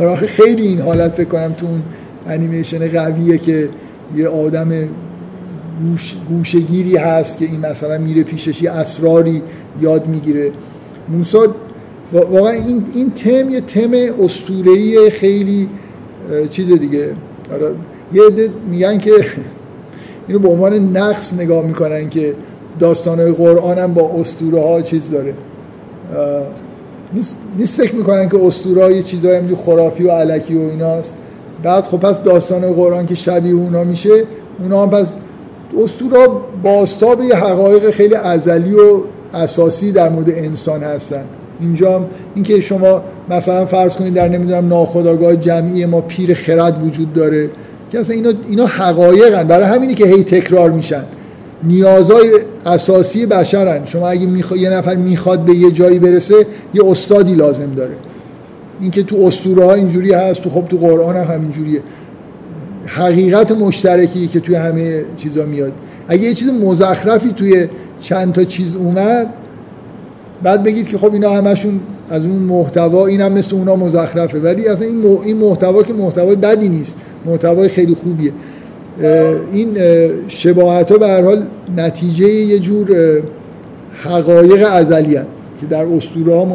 [0.00, 1.82] آخه خیلی این حالت فکر کنم تو اون
[2.26, 3.68] انیمیشن قویه که
[4.16, 4.68] یه آدم
[5.82, 9.42] گوش، گوشگیری هست که این مثلا میره پیشش یه اسراری
[9.80, 10.52] یاد می‌گیره.
[11.08, 11.38] موسی
[12.12, 13.90] واقعا این, این تم یه تم
[14.24, 15.68] استورهی خیلی
[16.50, 17.14] چیز دیگه.
[17.52, 17.74] آره
[18.12, 19.10] یه عده میگن که
[20.28, 22.34] اینو به عنوان نقص نگاه می‌کنن که
[22.78, 25.34] داستانهای قرآن هم با اسطوره ها چیز داره.
[27.14, 31.14] نیست, نیست فکر می‌کنن که اسطوره های چیزهای خرافی و علکی و ایناست.
[31.62, 34.24] بعد خب پس داستان قرآن که شبیه اونا میشه
[34.58, 35.16] اونا هم پس
[35.84, 36.28] اسطوره
[36.62, 39.00] باستاب یه حقایق خیلی ازلی و
[39.34, 41.24] اساسی در مورد انسان هستن.
[41.60, 47.50] اینجا اینکه شما مثلا فرض کنید در نمی‌دونم ناخودآگاه جمعی ما پیر خرد وجود داره
[47.90, 49.44] که اصلا اینا, اینا حقایقن.
[49.44, 51.04] برای همینی که هی تکرار میشن.
[51.62, 52.30] نیازهای
[52.66, 53.84] اساسی بشرن.
[53.84, 54.56] شما اگه میخوا...
[54.56, 57.92] یه نفر می‌خواد به یه جایی برسه یه استادی لازم داره.
[58.82, 61.80] اینکه تو اسطوره ها اینجوری هست تو خب تو قرآن هم همینجوریه.
[62.86, 65.72] حقیقت مشترکی که توی همه چیزا میاد.
[66.08, 67.68] اگه یه چیز مزخرفی توی
[68.00, 69.26] چند تا چیز اومد
[70.42, 71.80] بعد بگید که خب اینا همشون
[72.10, 74.38] از اون محتوا این مثل اونا مزخرفه.
[74.38, 76.96] ولی اصلا این, این محتوا که محتوای بدی نیست
[77.26, 78.32] محتوای خیلی خوبیه.
[79.52, 79.76] این
[80.28, 81.46] شباهت ها به هر حال
[81.76, 82.88] نتیجه یه جور
[84.04, 85.14] حقایق ازلی
[85.60, 86.46] که در اسطوره ها.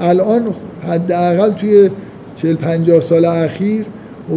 [0.00, 0.42] الان
[0.82, 1.90] حداقل توی
[2.36, 3.86] 40 50 سال اخیر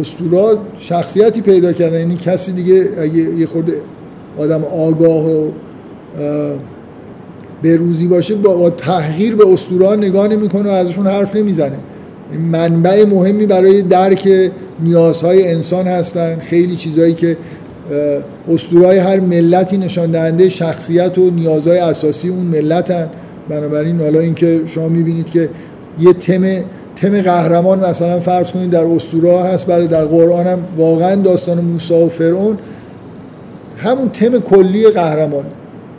[0.00, 1.98] اسطوره شخصیتی پیدا کردن.
[1.98, 3.72] یعنی کسی دیگه اگه یه خورده
[4.38, 5.50] آدم آگاه و
[7.62, 11.76] به روزی باشه با تحقیر به اسطوره نگاه نمی‌کنه و ازشون حرف نمی‌زنه.
[12.52, 14.28] منبع مهمی برای درک
[14.80, 16.38] نیازهای انسان هستن.
[16.38, 17.36] خیلی چیزهایی که
[18.52, 23.08] اسطورهای هر ملتی نشان دهنده شخصیت و نیازهای اساسی اون ملتن.
[23.48, 25.50] بنابراین حالا اینکه شما می‌بینید که
[26.00, 26.64] یه تم
[26.96, 31.94] تم قهرمان مثلا فرض کنید در اسطوره هست بله در قرآن هم واقعا داستان موسی
[31.94, 32.58] و فرعون
[33.76, 35.44] همون تم کلی قهرمان.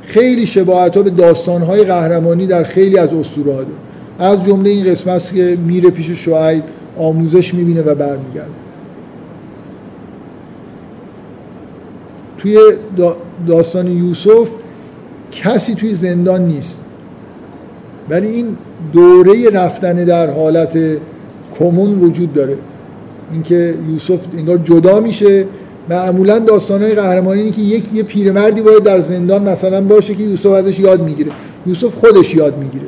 [0.02, 3.64] خیلی شباهت ها به داستان های قهرمانی در خیلی از اسطوره ها
[4.20, 6.64] از جمله این قسمت که میره پیش شعیب
[6.98, 8.50] آموزش می‌بینه و برمیگرده.
[12.38, 12.58] توی
[13.48, 14.50] داستان یوسف
[15.32, 16.82] کسی توی زندان نیست.
[18.10, 18.58] ولی این
[18.94, 20.78] دوره رفتن در حالت
[21.60, 22.58] کمون وجود داره.
[23.32, 25.46] اینکه یوسف انگار جدا میشه
[25.90, 30.52] معمولا داستانهای قهرمانی اینه که یک یه پیرمردی باید در زندان مثلا باشه که یوسف
[30.52, 31.32] ازش یاد می‌گیره.
[31.66, 32.86] یوسف خودش یاد می‌گیره.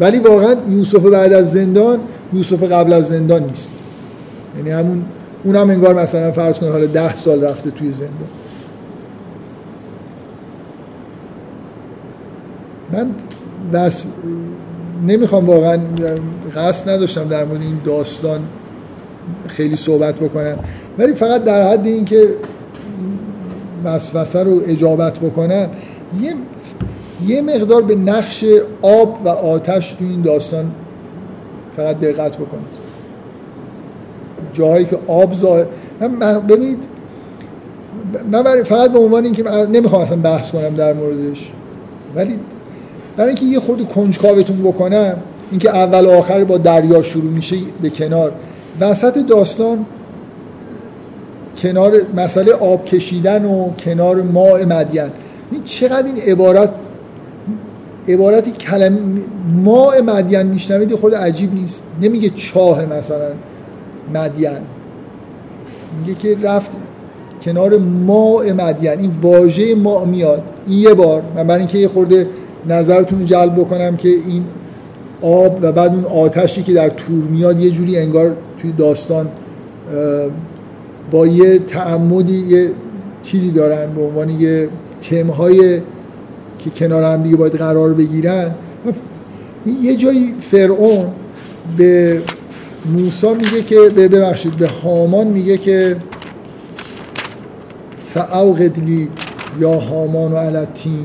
[0.00, 1.98] ولی واقعا یوسف بعد از زندان
[2.32, 3.72] یوسف قبل از زندان نیست.
[4.56, 5.02] یعنی همون
[5.44, 8.28] اونم انگار مثلا فرض کنید حالا ده سال رفته توی زندان.
[12.92, 13.10] من
[13.72, 14.04] بس
[15.06, 15.78] نمی‌خوام واقعا
[16.56, 18.40] قصد نداشتم در مورد این داستان
[19.46, 20.58] خیلی صحبت بکنم.
[20.98, 22.28] ولی فقط در حد اینکه
[23.84, 25.68] وسوسه رو اجابت بکنم
[26.22, 26.34] یه
[27.26, 28.44] یه مقدار به نقش
[28.82, 30.70] آب و آتش تو این داستان
[31.76, 32.78] فقط دقت بکنید.
[34.52, 35.66] جاهایی که آب ظاهر
[36.00, 36.78] من ببینید
[38.32, 39.42] من فقط به عنوان اینکه
[39.72, 41.52] نمی‌خوام اصلا بحث کنم در موردش
[42.14, 42.38] ولی
[43.18, 45.16] برای اینکه یه خورده کنجکاوتون بکنم
[45.50, 48.32] اینکه اول و آخر با دریا شروع میشه به کنار.
[48.80, 49.86] وسط داستان
[51.58, 55.10] کنار مسئله آب کشیدن و کنار ماء مدین.
[55.50, 56.70] این چقدر این عبارت
[58.08, 59.22] عبارتی کلم
[59.64, 61.82] ماء مدین میشنوید خود عجیب نیست.
[62.02, 63.30] نمیگه چاه مثلا
[64.14, 64.50] مدین.
[66.00, 66.70] میگه که رفت
[67.42, 69.00] کنار ماء مدین.
[69.00, 70.42] این واژه ما میاد.
[70.66, 71.22] این یه بار.
[71.36, 72.26] من برای اینکه یه خورده
[72.68, 74.44] نظرتون جلب بکنم که این
[75.22, 79.28] آب و بعد اون آتشی که در تور میاد یه جوری انگار توی داستان
[81.10, 82.70] با یه تعمدی یه
[83.22, 84.68] چیزی دارن به عنوان یه
[85.00, 85.80] تمهای
[86.58, 88.50] که کنار هم دیگه باید قرار بگیرن.
[89.82, 91.06] یه جایی فرعون
[91.76, 92.20] به
[92.92, 95.96] موسا میگه که ببخشید به هامان میگه که
[98.14, 99.08] فاوقد لی
[99.60, 101.04] یا هامان و علتین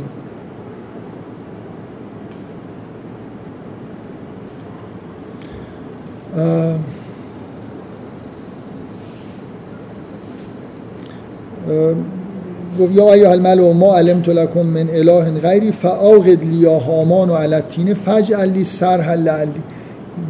[12.80, 17.34] گفت یا ایها الملو ما علمت لکم من اله غیری فاوقد لی یا هامان و
[17.34, 19.64] علتین فجعل لی سرح لعلی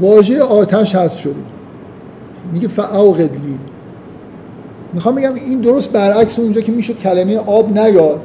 [0.01, 1.33] واژه آتش هست شده
[2.53, 3.59] میگه فاوقد لی
[4.93, 8.21] می‌خوام بگم این درست برعکس اونجا که می‌شد کلمه آب نیاد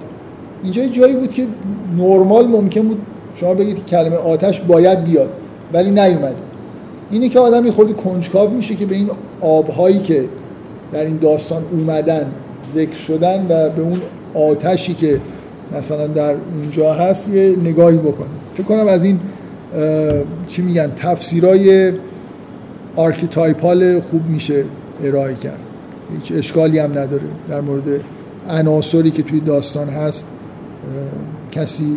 [0.63, 1.47] اینجا جایی بود که
[1.99, 3.01] نرمال ممکن بود
[3.35, 5.31] شما بگید کلمه آتش باید بیاد
[5.73, 6.48] ولی نیومده
[7.11, 9.11] اینه که آدم یه خورده کنجکاو میشه که به این
[9.41, 10.25] آبهایی که
[10.93, 12.27] در این داستان اومدن
[12.75, 14.01] ذکر شدن و به اون
[14.35, 15.21] آتشی که
[15.79, 18.29] مثلا در اونجا هست یه نگاهی بکنه.
[18.55, 19.21] فکر کنم از این
[20.47, 21.93] چی میگن تفسیرای
[22.97, 24.65] archetypal خوب میشه
[25.05, 25.59] ارائه کرد.
[26.15, 27.83] هیچ اشکالی هم نداره در مورد
[28.49, 30.25] عناصری که توی داستان هست
[31.53, 31.97] کسی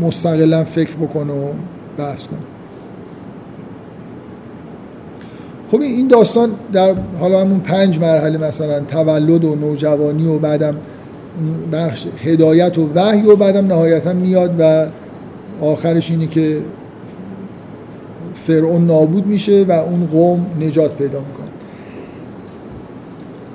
[0.00, 1.48] مستقلا فکر بکنه و
[1.98, 2.38] بحث کنه.
[5.70, 10.74] خب این داستان در حالا همون پنج مرحله مثلا تولد و نوجوانی و بعدم
[11.72, 14.86] بخش هدایت و وحی و بعدم نهایتا میاد و
[15.60, 16.58] آخرش اینه که
[18.34, 21.46] فرعون نابود میشه و اون قوم نجات پیدا می‌کنه.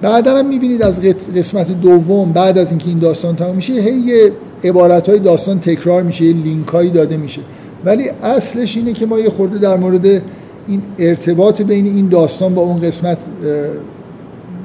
[0.02, 1.00] بعدا هم می‌بینید از
[1.36, 4.32] قسمت دوم بعد از اینکه این داستان تمام میشه هی یه
[4.64, 7.42] عبارت های داستان تکرار میشه یه لینک هایی داده میشه.
[7.86, 10.22] ولی اصلش اینه که ما یه خورده در مورد
[10.68, 13.18] این ارتباط بین این داستان با اون قسمت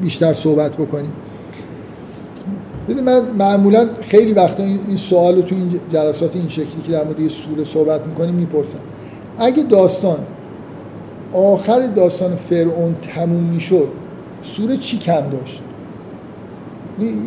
[0.03, 1.13] بیشتر صحبت بکنیم.
[3.05, 7.21] من معمولا خیلی وقتا این سوال رو تو این جلسات این شکلی که در مورد
[7.21, 8.79] یه سوره صحبت می‌کنیم می‌پرسم.
[9.39, 10.19] اگه داستان
[11.33, 13.89] آخر داستان فرعون تموم می‌شد
[14.43, 15.61] سوره چی کم داشت؟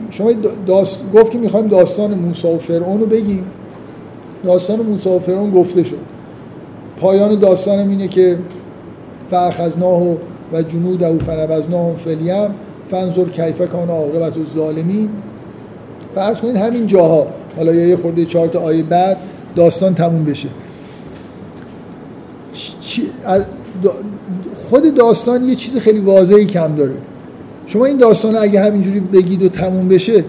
[0.10, 0.32] شما
[0.68, 1.00] داست...
[1.14, 3.45] گفت که می‌خوایم داستان موسی و فرعون رو بگیم.
[4.44, 5.98] داستان موسی و فرعون گفته شد.
[6.98, 8.38] پایان داستانم اینه که
[9.34, 10.18] فاخذناه
[10.53, 12.49] و جنود او فنبذناهم فلیم
[12.91, 15.10] فنظر کیف کان عاقبت الظالمین.
[16.15, 17.27] فرض کنید همین جاها
[17.57, 19.18] حالا یه خورده چهار تا آیه بعد
[19.55, 20.47] داستان تموم بشه.
[24.69, 26.95] خود داستان یه چیز خیلی واضحی کم داره.
[27.65, 30.23] شما این داستان اگه همینجوری بگید و تموم بشه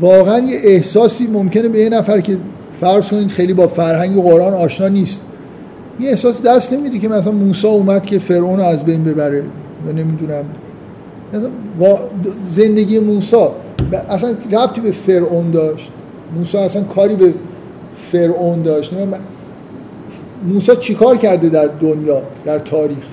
[0.00, 2.38] واقعا یه احساسی ممکنه به یه نفر که
[2.80, 5.20] فرض کنید خیلی با فرهنگ قرآن آشنا نیست.
[6.00, 9.44] یه احساس دست نمیده که مثلا موسی اومد که فرعون از بین ببره.
[9.86, 10.44] یا نمی‌دونم.
[12.48, 13.36] زندگی موسی
[14.08, 15.90] اصلا ربطی به فرعون داشت.
[16.36, 17.34] موسی اصلا کاری به
[18.12, 18.92] فرعون داشت.
[20.44, 23.06] موسی چیکار کرده در دنیا در تاریخ؟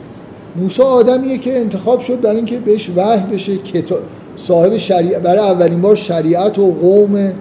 [0.56, 3.58] موسی آدمیه که انتخاب شد در اینکه بهش وحی بشه
[4.36, 7.32] صاحب شریعت برای اولین بار شریعت و قوم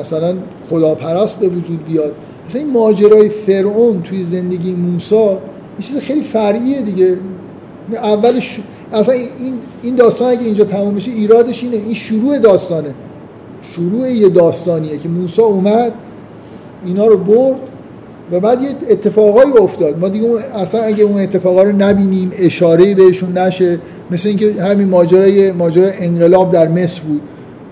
[0.00, 0.34] مثلا
[0.70, 2.14] خداپرست به وجود بیاد.
[2.50, 5.38] مثلا این ماجرای فرعون توی زندگی موسی یه
[5.80, 7.16] چیز خیلی فرعیه دیگه.
[7.92, 8.60] اولش
[8.92, 11.76] اصلا این این داستان اگه اینجا تموم بشه ایرادش اینه.
[11.76, 12.94] این شروع داستانه.
[13.62, 15.92] شروع یه داستانیه که موسی اومد
[16.86, 17.60] اینا رو برد
[18.32, 19.98] و بعد یه اتفاقایی افتاد.
[19.98, 23.78] ما دیگه اصلا اگه اون اتفاقا رو نبینیم اشاره بهشون نشه.
[24.10, 27.20] مثل اینکه همین ماجرای ماجرای انقلاب در مصر بود.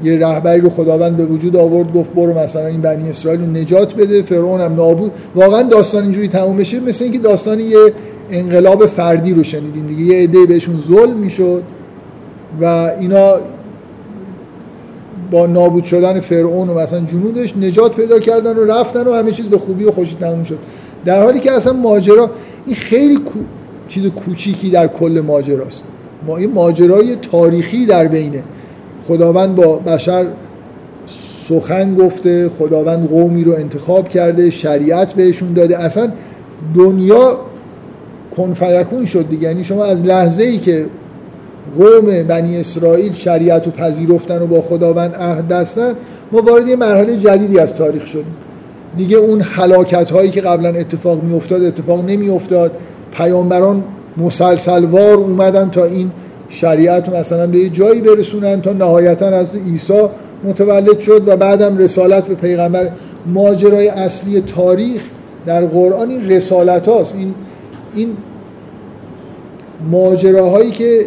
[0.05, 3.95] یه رهبری رو خداوند به وجود آورد گفت برو مثلا این بنی اسرائیل رو نجات
[3.95, 5.13] بده فرعون هم نابود.
[5.35, 7.93] واقعا داستان اینجوری تموم بشه مثل اینکه داستان یه
[8.31, 10.03] انقلاب فردی رو شنیدیم دیگه.
[10.03, 11.63] یه عده بهشون ظلم می‌شد
[12.61, 13.35] و اینا
[15.31, 19.47] با نابود شدن فرعون و مثلا جنودش نجات پیدا کردن و رفتن و همه چیز
[19.47, 20.59] به خوبی و خوشی تموم شد.
[21.05, 22.31] در حالی که اصلا ماجرا
[22.67, 23.39] این خیلی کو...
[23.89, 25.85] چیز کوچیکی در کل ماجراست.
[26.27, 28.43] ما این ماجرای تاریخی در بینه.
[29.09, 30.27] خداوند با بشر
[31.49, 35.79] سخن گفته خداوند قومی رو انتخاب کرده شریعت بهشون داده.
[35.79, 36.13] اصلا
[36.75, 37.39] دنیا
[38.37, 39.43] کنفیکون شد دیگه.
[39.43, 40.87] یعنی شما از لحظه ای که
[41.79, 45.95] قوم بنی اسرائیل شریعت و پذیرفتن و با خداوند عهد بستن
[46.33, 48.37] ما وارد یه مرحله جدیدی از تاریخ شدیم.
[48.97, 52.73] دیگه اون حلاکت هایی که قبلا اتفاق می افتاد اتفاق نمی افتاد
[53.13, 53.85] پیامبران
[54.17, 56.11] مسلسلوار اومدن تا این
[56.49, 60.03] شریعت رو مثلا به یه جایی برسونن تا نهایتا از عیسی
[60.45, 62.89] متولد شد و بعدم رسالت به پیغمبر.
[63.27, 65.03] ماجرای اصلی تاریخ
[65.47, 67.15] در قرآن این رسالت هاست.
[67.15, 67.35] این,
[67.95, 68.17] این
[69.91, 71.05] ماجراهایی که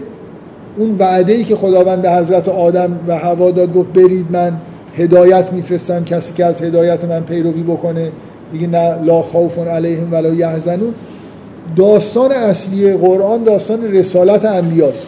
[0.77, 4.53] اون وعده ای که خداوند به حضرت آدم و هوا داد گفت برید من
[4.97, 8.11] هدایت میفرستم کسی که از هدایت من پیروی بکنه.
[8.53, 10.93] دیگه نه لا خوف علیهم ولا یحزنون.
[11.75, 15.07] داستان اصلی قرآن داستان رسالت انبیاست.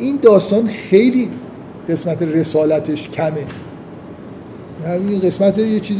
[0.00, 1.28] این داستان خیلی
[1.88, 3.44] قسمت رسالتش کمه.
[5.10, 5.98] این قسمت یه چیز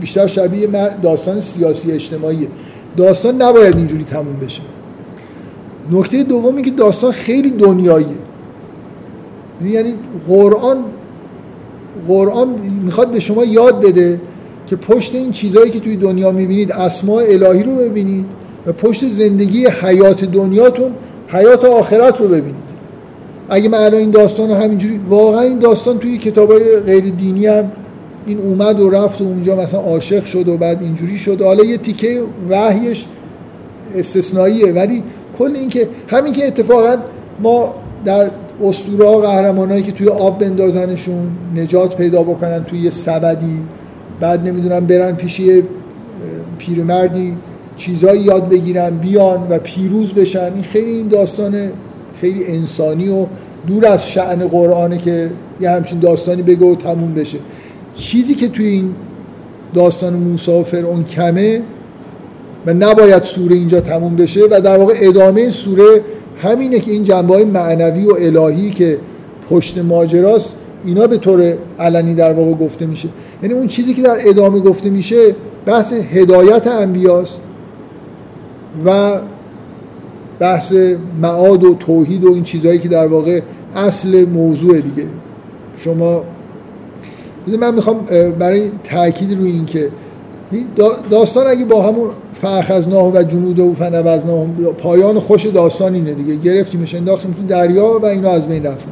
[0.00, 0.68] بیشتر شبیه
[1.02, 2.48] داستان سیاسی اجتماعیه.
[2.96, 4.62] داستان نباید اینجوری تموم بشه.
[5.92, 8.08] نکته دومی که داستان خیلی دنیاییه.
[9.64, 9.94] یعنی
[10.28, 10.76] قرآن
[12.08, 12.48] قرآن
[12.84, 14.20] می‌خواد به شما یاد بده
[14.66, 18.26] که پشت این چیزهایی که توی دنیا می‌بینید اسماء الهی رو ببینید
[18.66, 20.94] و پشت زندگی حیات دنیاتون
[21.28, 22.67] حیات آخرت رو ببینید.
[23.48, 27.72] اگه من الان این داستان رو همینجوری واقعا این داستان توی کتابای غیر دینی هم
[28.26, 31.42] این اومد و رفت و اونجا مثلا عاشق شد و بعد اینجوری شد.
[31.42, 32.20] حالا یه تیکه
[32.50, 33.06] وحیش
[33.94, 35.02] استثنائیه ولی
[35.38, 36.96] کل این که همین که اتفاقا
[37.40, 38.30] ما در
[38.64, 43.58] اسطوره ها قهرمانایی که توی آب بندازنشون نجات پیدا بکنن توی یه سبدی
[44.20, 45.62] بعد نمی‌دونم برن پیش یه
[46.58, 47.36] پیرمردی
[47.76, 50.52] چیزایی یاد بگیرن بیان و پیروز بشن.
[50.54, 51.70] این خیلی این داستان
[52.20, 53.26] خیلی انسانی و
[53.66, 55.30] دور از شعن قرآنه که
[55.60, 57.38] یه همچین داستانی بگه و تموم بشه.
[57.94, 58.94] چیزی که توی این
[59.74, 61.62] داستان موسی و فرعون کمه
[62.66, 66.02] و نباید سوره اینجا تموم بشه و در واقع ادامه سوره
[66.42, 68.98] همینه که این جنبه های معنوی و الهی که
[69.50, 70.54] پشت ماجراست
[70.84, 73.08] اینا به طور علنی در واقع گفته میشه.
[73.42, 75.34] یعنی اون چیزی که در ادامه گفته میشه
[75.66, 77.40] بحث هدایت انبیاست
[78.86, 79.18] و
[80.40, 80.72] بحث
[81.22, 83.40] معاد و توحید و این چیزهایی که در واقع
[83.74, 85.06] اصل موضوع دیگه.
[85.76, 86.24] شما
[87.60, 87.96] من می‌خوام
[88.38, 89.88] برای تاکید روی این که
[91.10, 94.46] داستان اگه با همون فاخذناه و جنود و فنوزناه
[94.78, 96.36] پایان خوش داستان اینه دیگه.
[96.36, 98.90] گرفتیمش انداختیم تو دریا و اینا از بین رفتن.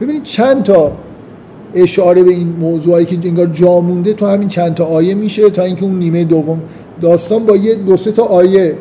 [0.00, 0.92] ببینید چند تا
[1.74, 5.62] اشاره به این موضوعی که انگار جا مونده تو همین چند تا آیه میشه تا
[5.62, 6.62] اینکه اون نیمه دوم.
[7.00, 8.74] داستان با یه دو سه تا آیه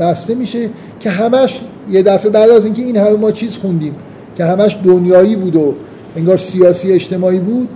[0.00, 1.60] بسته میشه که همش
[1.90, 3.96] یه دفعه بعد از اینکه این همه ما چیز خوندیم
[4.36, 5.74] که همش دنیایی بود و
[6.16, 7.68] انگار سیاسی اجتماعی بود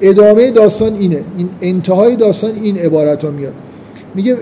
[0.00, 1.20] ادامه داستان اینه.
[1.36, 3.54] این انتهای داستان این عبارت ها میاد.
[4.14, 4.36] میگه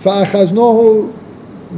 [0.00, 0.80] فاخذناه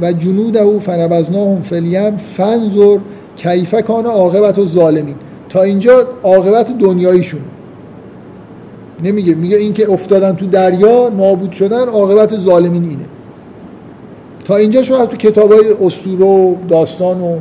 [0.01, 2.97] و جنوده فنبذناهم فلیم فنظر
[3.35, 5.15] کیف کان عاقبت و ظالمین
[5.49, 7.41] تا اینجا عاقبت دنیاییشون.
[9.03, 9.35] نمیگه.
[9.35, 13.05] میگه اینکه افتادن تو دریا نابود شدن عاقبت ظالمین اینه.
[14.45, 17.37] تا اینجا شما تو کتاب های اسطوره و داستان و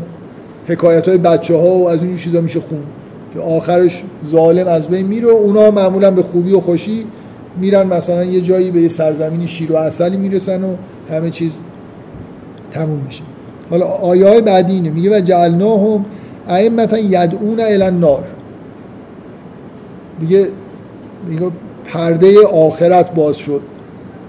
[0.69, 2.83] حکایت های بچه ها و از این چیزا میشه خون.
[3.35, 7.07] که آخرش ظالم از بین میره و اونا معمولا به خوبی و خوشی
[7.61, 7.87] میرن.
[7.87, 10.75] مثلا یه جایی به یه سرزمینی شیر و اصلی می‌رسن و
[11.11, 11.53] همه چیز
[12.73, 13.23] تموم میشه.
[13.71, 14.91] حالا آیه های بعدی اینه.
[14.91, 16.05] میگه و جعلناهم
[16.49, 18.25] ائمتا یدعون الی النار.
[20.21, 20.49] دیگه
[21.29, 21.51] میگه
[21.85, 23.61] پرده آخرت باز شد.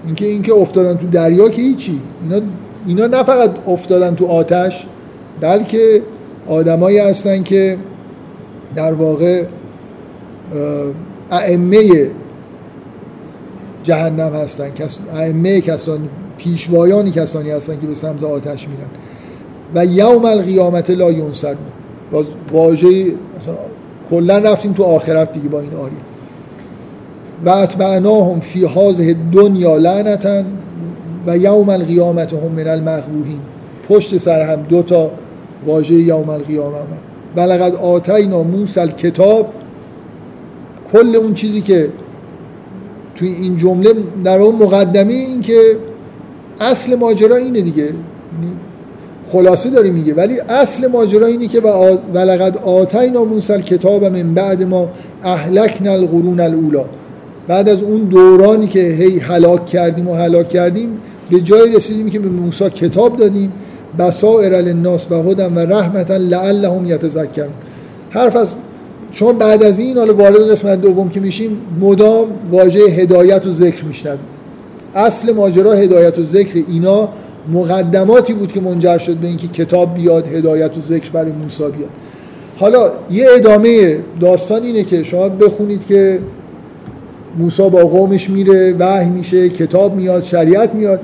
[0.06, 2.00] اینکه اینکه افتادن تو دریا که هیچی.
[2.22, 2.46] اینا
[2.86, 4.86] اینا نه فقط افتادن تو آتش
[5.40, 6.02] بلکه
[6.48, 7.78] آدمایی هستن که
[8.74, 9.44] در واقع
[11.30, 12.10] ائمه
[13.82, 14.70] جهنم هستن.
[15.14, 16.08] ائمه کسانی
[16.38, 18.90] پیشوایانی کسانی هستن که به سمت آتش میرن.
[19.74, 21.56] و یوم القیامت لا ینصر
[22.12, 23.04] باز واژه
[23.36, 23.54] مثلا
[24.10, 25.92] کلا رفتیم تو آخرت دیگه با این آیه.
[27.44, 30.42] و اتبعناهم فی هذه دنیا لعنتا
[31.26, 33.40] و یوم القیامت هم من المغبوهین
[33.88, 35.10] پشت سر هم دو تا
[35.66, 36.86] واژه یوم القیامت.
[37.36, 39.46] بلغت آتینا موسی کتاب
[40.92, 41.88] کل اون چیزی که
[43.14, 43.94] توی این جمله
[44.24, 45.60] در اون مقدمه این که
[46.60, 47.82] اصل ماجرا اینه دیگه.
[47.82, 47.96] یعنی
[49.28, 50.14] خلاصه داری میگه.
[50.14, 51.60] ولی اصل ماجرا اینه که
[52.14, 54.88] ولقد آتینا موسی کتاب من بعد ما
[55.22, 56.84] اهلکنا القرون الاولا
[57.48, 60.88] بعد از اون دورانی که هی هلاک کردیم و هلاک کردیم
[61.30, 63.52] به جای رسیدیم که به موسی کتاب دادیم
[63.98, 67.52] بصائر للناس و هدى و رحمتا لعلهم یتذکرون.
[68.10, 68.56] حرف از
[69.10, 73.84] چون بعد از این حالا وارد قسمت دوم که میشیم مدام واژه هدایت و ذکر
[73.84, 74.18] میشنویم.
[74.94, 77.08] اصل ماجرا هدایت و ذکر اینا
[77.52, 81.90] مقدماتی بود که منجر شد به اینکه کتاب بیاد هدایت و ذکر برای موسی بیاد.
[82.58, 86.18] حالا یه ادامه داستان اینه که شما بخونید که
[87.38, 91.00] موسی با قومش میره وحی میشه کتاب میاد شریعت میاد.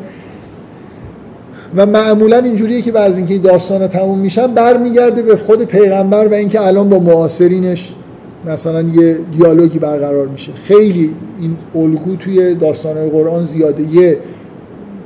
[1.77, 6.67] و معمولا اینجوریه که بعد اینکه داستان تموم میشن برمیگرده به خود پیغمبر و اینکه
[6.67, 7.95] الان با معاصرینش
[8.47, 10.53] مثلا یه دیالوگی برقرار میشه.
[10.53, 11.11] خیلی
[11.41, 13.83] این الگو توی داستانهای قرآن زیاده.
[13.95, 14.19] یه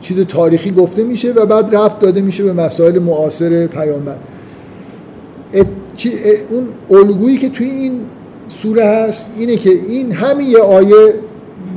[0.01, 4.17] چیز تاریخی گفته میشه و بعد ربط داده میشه به مسائل معاصر پیامبر.
[6.51, 6.69] اون
[7.01, 8.01] الگویی که توی این
[8.49, 11.15] سوره هست اینه که این همین یه آیه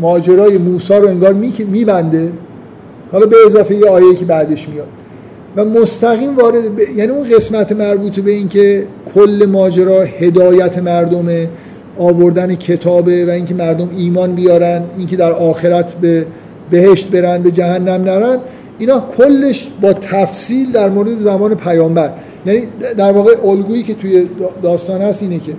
[0.02, 1.34] ماجرای موسی رو انگار
[1.68, 2.32] میبنده.
[3.12, 4.88] حالا به اضافه یه آیه که بعدش میاد.
[5.56, 6.64] و مستقیم وارد
[6.96, 8.84] یعنی اون قسمت مربوط به اینکه
[9.16, 11.50] کل ماجرا هدایت مردمه
[11.98, 16.26] آوردن کتابه و اینکه مردم ایمان بیارن اینکه در آخرت به
[16.70, 18.38] بهشت برن به جهنم نرن
[18.78, 22.12] اینا کلش با تفصیل در مورد زمان پیامبر.
[22.46, 22.62] یعنی
[22.98, 24.28] در واقع الگویی که توی
[24.64, 25.52] داستان هست اینه که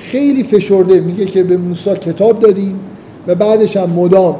[0.00, 1.00] خیلی فشرده.
[1.00, 2.80] میگه که به موسی کتاب دادیم
[3.26, 4.36] و بعدش هم مدام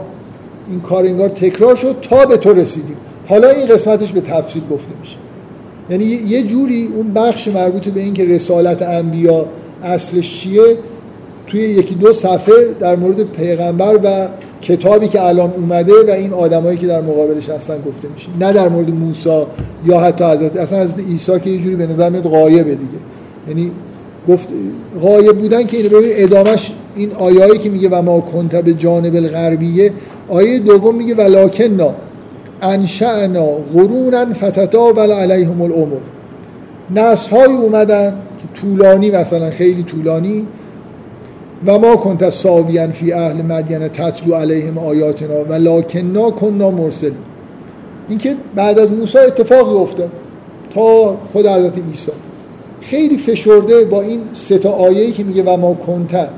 [0.71, 2.97] این کار انگار تکرار شد تا به تو رسیدیم.
[3.29, 5.17] حالا این قسمتش به تفصیل گفته میشه.
[5.91, 9.47] یعنی یه جوری اون بخش مربوط به اینکه رسالت انبیا
[9.83, 10.63] اصلش چیه
[11.47, 14.29] توی یکی دو صفحه در مورد پیغمبر و
[14.63, 18.29] کتابی که الان اومده و این آدمایی که در مقابلش هستن گفته میشه.
[18.41, 19.43] نه در مورد موسی
[19.87, 22.99] یا حتی حضرت اصلا حضرت عیسی که یه جوری به نظر میاد غایبه دیگه.
[23.49, 23.71] یعنی
[24.29, 24.49] گفت
[25.01, 29.15] غایب بودن که اینو ببین ادامش این آیایی که میگه و ما کنت به جانب
[29.15, 29.93] الغربیه
[30.29, 31.95] آیه دوم میگه ولکننا
[32.63, 36.01] انشأنا قرونا فتتاول علیهم الامور.
[36.95, 40.47] نسل های اومدن که طولانی مثلا خیلی طولانی
[41.67, 47.13] و ما کنت ساویان فی اهل مدینه تطلو علیهم آیاتنا و کننا مرسلی
[48.09, 50.11] اینکه بعد از موسی اتفاقی افتاد
[50.75, 52.13] تا خود حضرت عیسی.
[52.91, 56.29] خیلی فشرده با این سه تا آیه‌ای که میگه و ما کنت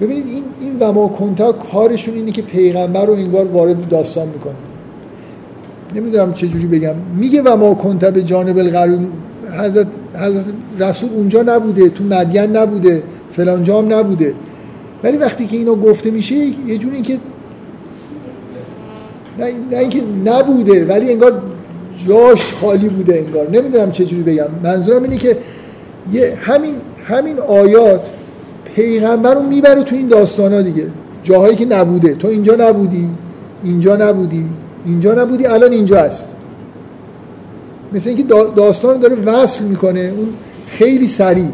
[0.00, 4.54] ببینید این این و ما کنتا کارشون اینه که پیغمبر رو انگار وارد داستان می‌کنه.
[5.94, 6.94] نمی‌دونم چه جوری بگم.
[7.16, 9.00] میگه و ما کنت به جانب الغرب
[9.58, 10.44] حضرت, حضرت
[10.78, 14.34] رسول اونجا نبوده تو مدین نبوده فلان جام نبوده.
[15.04, 16.36] ولی وقتی که اینا گفته میشه
[16.66, 17.18] یه جوری که
[19.38, 21.42] نه, نه اینکه نبوده ولی انگار
[22.08, 23.50] جاش خالی بوده انگار.
[23.50, 24.46] نمی‌دونم چه جوری بگم.
[24.62, 25.36] منظورم اینه که
[26.12, 26.74] یه همین
[27.04, 28.00] همین آیات
[28.74, 30.86] پیغمبر رو می‌بره تو این داستان ها دیگه.
[31.22, 32.14] جاهایی که نبوده.
[32.14, 33.08] تو اینجا نبودی
[33.64, 34.44] اینجا نبودی
[34.86, 36.28] اینجا نبودی الان اینجا هست.
[37.92, 38.24] مثل اینکه
[38.56, 40.12] داستان داره وصل می‌کنه.
[40.16, 40.28] اون
[40.66, 41.48] خیلی سریع.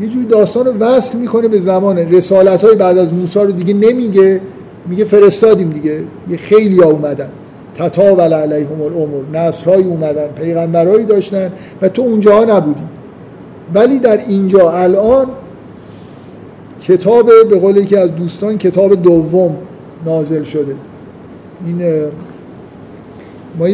[0.00, 3.74] یه جوری داستان رو وصل می‌کنه به زمان رسالت های بعد از موسی رو دیگه
[3.74, 4.40] نمیگه.
[4.86, 6.00] میگه فرستادیم دیگه.
[6.30, 7.28] یه خیلی ها اومدن.
[7.78, 9.24] تطاول علیهم الامور.
[9.32, 11.52] نسل های اومدن پیغمبرهایی داشتن
[11.82, 12.82] و تو اونجا نبودی.
[13.74, 15.26] ولی در اینجا الان
[16.80, 19.56] کتاب به قول یکی از دوستان کتاب دوم
[20.06, 20.74] نازل شده.
[21.66, 21.82] این
[23.58, 23.66] ما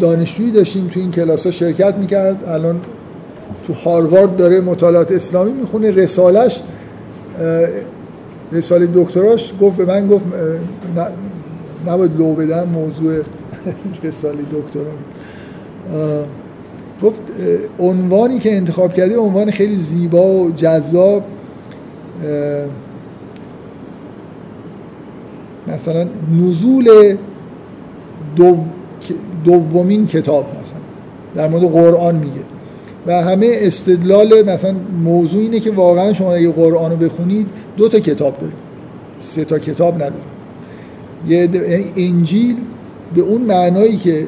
[0.00, 2.36] دانشجویی داشتیم تو این کلاس ها شرکت می‌کرد.
[2.46, 2.80] الان
[3.66, 5.90] تو هاروارد داره مطالعات اسلامی می‌خونه.
[5.90, 6.60] رسالش
[8.52, 10.24] رساله دکتراش گفت به من گفت
[11.86, 13.22] نباید لو بدم موضوع
[14.04, 14.92] رساله دکترا
[17.02, 17.20] گفت
[17.78, 21.22] عنوانی که انتخاب کردی عنوان خیلی زیبا و جذاب.
[25.68, 26.06] مثلا
[26.40, 27.16] نزول
[28.36, 28.56] دو
[29.44, 30.78] دومین کتاب مثلا
[31.34, 32.42] در مورد قرآن میگه.
[33.06, 34.74] و همه استدلال مثلا
[35.04, 38.56] موضوع اینه که واقعا شما اگه قرآن رو بخونید دو تا کتاب دارید.
[39.20, 40.32] سه تا کتاب ندارید.
[41.28, 42.56] یه یعنی انجیل
[43.14, 44.26] به اون معنایی که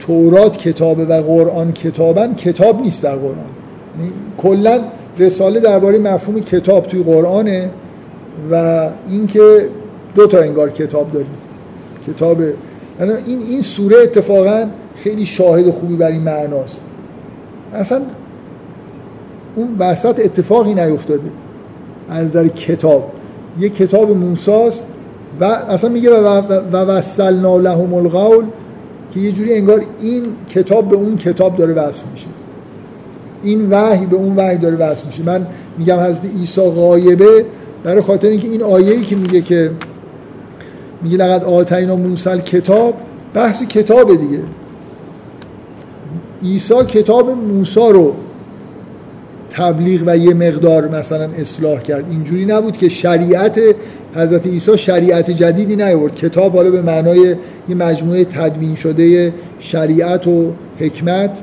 [0.00, 3.36] تورات کتابه و قرآن کتابن کتاب نیست در قرآن.
[3.98, 4.80] یعنی کلا
[5.18, 7.70] رساله درباره مفهوم کتاب توی قرآنه
[8.50, 9.68] و اینکه
[10.14, 11.34] دو تا انگار کتاب داریم.
[12.06, 14.66] کتاب یعنی این این سوره اتفاقا
[14.96, 16.80] خیلی شاهد خوبی بر این معناست.
[17.74, 18.02] اصلا
[19.56, 21.30] اون وسط اتفاقی نیفتاده
[22.08, 23.12] از نظر کتاب.
[23.58, 24.84] یه کتاب موساست
[25.40, 26.10] و اصلا میگه
[26.72, 28.44] و وصلنا لهم القول
[29.10, 32.26] که یه جوری انگار این کتاب به اون کتاب داره وصل میشه.
[33.42, 35.22] این وحی به اون وحی داره وصل میشه.
[35.22, 35.46] من
[35.78, 37.46] میگم حضرت عیسی غایبه
[37.84, 39.70] برای خاطر اینکه این آیه‌ای که میگه که
[41.02, 42.94] میگه لقد آتینا موسی کتاب
[43.34, 44.40] بحث کتاب دیگه.
[46.42, 48.14] عیسی کتاب موسی رو
[49.52, 52.10] تبلیغ و یه مقدار مثلا اصلاح کرد.
[52.10, 53.60] اینجوری نبود که شریعت
[54.14, 56.14] حضرت عیسی شریعت جدیدی نیاورد.
[56.14, 57.36] کتاب حالا به معنای
[57.68, 61.42] یه مجموعه تدوین شده شریعت و حکمت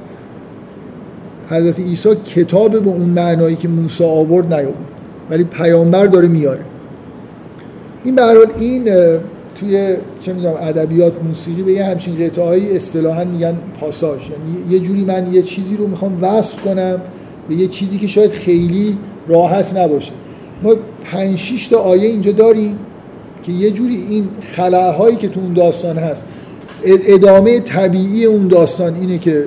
[1.50, 4.90] حضرت عیسی کتاب به اون معنایی که موسی آورد نیاورد.
[5.30, 6.62] ولی پیامبر داره میاره.
[8.04, 8.24] این به
[8.60, 8.84] این
[9.60, 14.22] توی چه می‌دونم ادبیات موسیقی به یه همچین قطعه‌ای اصطلاحا میگن پاساژ.
[14.22, 17.02] یعنی یه جوری من یه چیزی رو می‌خوام وصل کنم
[17.50, 18.98] به یه چیزی که شاید خیلی
[19.28, 20.12] راحت نباشه.
[20.64, 20.74] ما
[21.12, 22.80] پنج شش تا آیه اینجا داریم
[23.44, 26.24] که یه جوری این خلاهایی که تو اون داستان هست
[26.86, 29.46] ادامه طبیعی اون داستان اینه که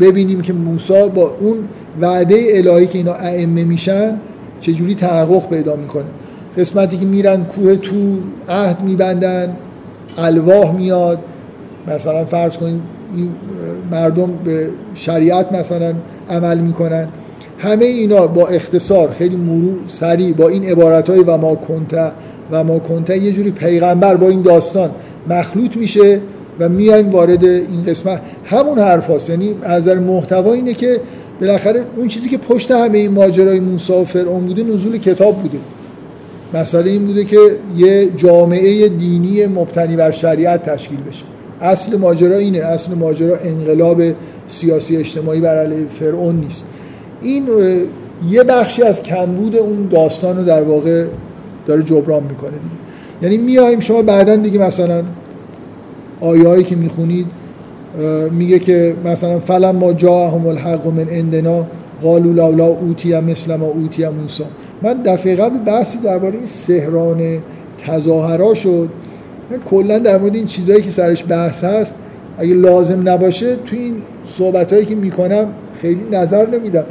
[0.00, 1.56] ببینیم که موسی با اون
[2.00, 4.20] وعده الهی که اینا ائمه میشن
[4.60, 6.04] چجوری تحقق پیدا می‌کنه.
[6.58, 8.18] قسمتی که میرن کوه تور
[8.48, 9.56] عهد میبندن
[10.18, 11.18] الواح میاد.
[11.88, 12.80] مثلا فرض کنید
[13.90, 15.94] مردم به شریعت مثلا
[16.30, 17.08] عمل می‌کنن.
[17.58, 22.10] همه اینا با اختصار خیلی مرور سریع با این عبارت و ما کنته
[22.50, 24.90] و ما کنته یه جوری پیغمبر با این داستان
[25.28, 26.20] مخلوط میشه
[26.60, 28.20] و میایم وارد این قسمت.
[28.44, 29.30] همون حرف هست.
[29.30, 31.00] یعنی از در محتوا اینه که
[31.40, 35.58] بالاخره اون چیزی که پشت همه این ماجرای موسی و فرعون بوده نزول کتاب بوده.
[36.54, 37.38] مسئله این بوده که
[37.76, 41.24] یه جامعه دینی مبتنی بر شریعت تشکیل بشه.
[41.60, 42.58] اصل ماجرا اینه.
[42.58, 44.02] اصل ماجرا انقلاب
[44.48, 46.66] سیاسی اجتماعی بر علیه فرعون نیست.
[47.20, 47.44] این
[48.30, 51.04] یه بخشی از کمبود اون داستان رو در واقع
[51.66, 52.62] داره جبران می‌کنه دیگه.
[53.22, 55.02] یعنی میایم شما بعدا دیگه مثلا
[56.20, 57.26] آیهایی که می‌خونید
[58.30, 61.66] میگه که مثلا فلم ما جاهم الحق من عندنا
[62.02, 64.44] قالوا لولا اوتی مثل ما اوتی موسی.
[64.82, 67.38] من دفعه قبل بحثی درباره این سهران
[67.86, 68.88] تظاهرا شد.
[69.50, 71.94] من کلا در مورد این چیزهایی که سرش بحث هست
[72.38, 73.94] اگه لازم نباشه تو این
[74.28, 75.46] صحبت هایی که می‌کنم
[75.80, 76.84] خیلی نظر نمیدم.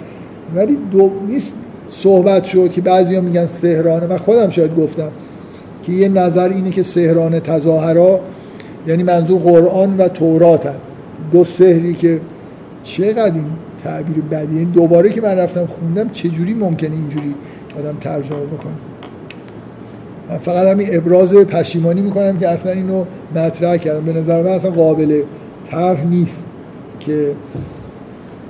[0.55, 1.53] ولی دو نیست
[1.91, 5.11] صحبت شد که بعضیا میگن سهرانه و خودم شاید گفتم
[5.83, 8.19] که یه نظر اینه که سهران تظاهرا
[8.87, 10.79] یعنی منظور قرآن و تورات هست.
[11.31, 12.19] دو سهری که
[12.83, 13.45] چقدر این
[13.83, 17.35] تعبیر بدی این دوباره که من رفتم خوندم چجوری ممکنه اینجوری
[17.79, 18.73] آدم ترجمه بکنه؟
[20.29, 23.05] من فقط همین ابراز پشیمانی می‌کنم که اصلا اینو
[23.35, 24.05] مطرح کردم.
[24.05, 25.21] به نظر من اصلا قابل
[25.71, 26.45] طرح نیست.
[27.05, 27.35] که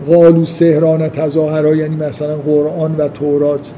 [0.08, 3.72] قالو سهران تظاهرا یعنی مثلا قرآن و تورات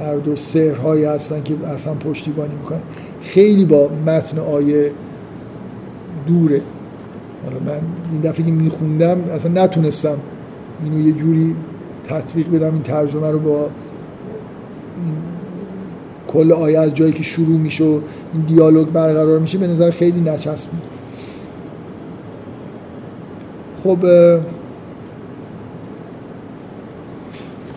[0.00, 2.80] هر دو سهرهایی هستن که اصلا پشتیبانی می‌کنن.
[3.20, 4.90] خیلی با متن آیه
[6.26, 6.60] دوره.
[7.44, 7.80] حالا من
[8.12, 10.16] این دفعه که میخوندم اصلا نتونستم
[10.84, 11.56] اینو یه جوری
[12.08, 13.68] تطبیق بدم این ترجمه رو با
[16.28, 18.02] کل آیه از جایی که شروع میشه این
[18.48, 20.93] دیالوگ برقرار میشه به نظر خیلی نچسبید.
[23.84, 23.98] خب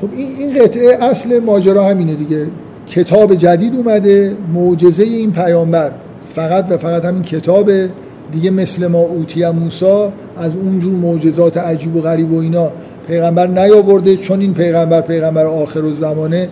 [0.01, 2.45] خب این قطعه اصل ماجرا همینه دیگه.
[2.87, 5.91] کتاب جدید اومده معجزه این پیامبر.
[6.35, 7.71] فقط و فقط همین کتاب
[8.31, 12.71] دیگه مثل ما اوتی موسا از اونجور معجزات عجیب و غریب و اینا
[13.07, 14.15] پیغمبر نیاورده.
[14.15, 16.49] چون این پیغمبر پیغمبر آخر و زمانه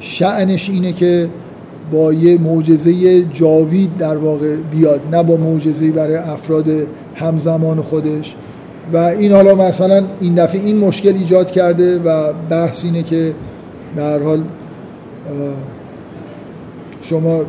[0.00, 1.28] شعنش اینه که
[1.92, 5.00] با یه معجزه جاوید در واقع بیاد.
[5.12, 6.66] نه با معجزه برای افراد
[7.14, 8.34] همزمان خودش.
[8.92, 13.34] و این حالا مثلا این دفعه این مشکل ایجاد کرده و بحث اینه که
[13.96, 14.42] به هر حال
[17.02, 17.40] شما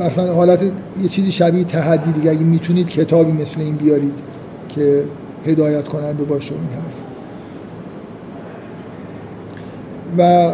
[0.00, 0.62] مثلا حالت
[1.02, 4.14] یه چیزی شبیه تحدی دیگه اگه می‌تونید کتابی مثل این بیارید
[4.68, 5.04] که
[5.46, 7.02] هدایت کننده باشه این حرف.
[10.18, 10.52] و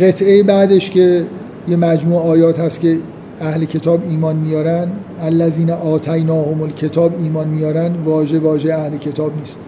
[0.00, 1.24] قطعه بعدش که
[1.68, 2.96] یه مجموع آیات هست که
[3.42, 4.88] اهل کتاب ایمان میارن
[5.20, 9.58] الذین آتیناهم الکتاب ایمان میارن واژه واژه اهل کتاب نیست.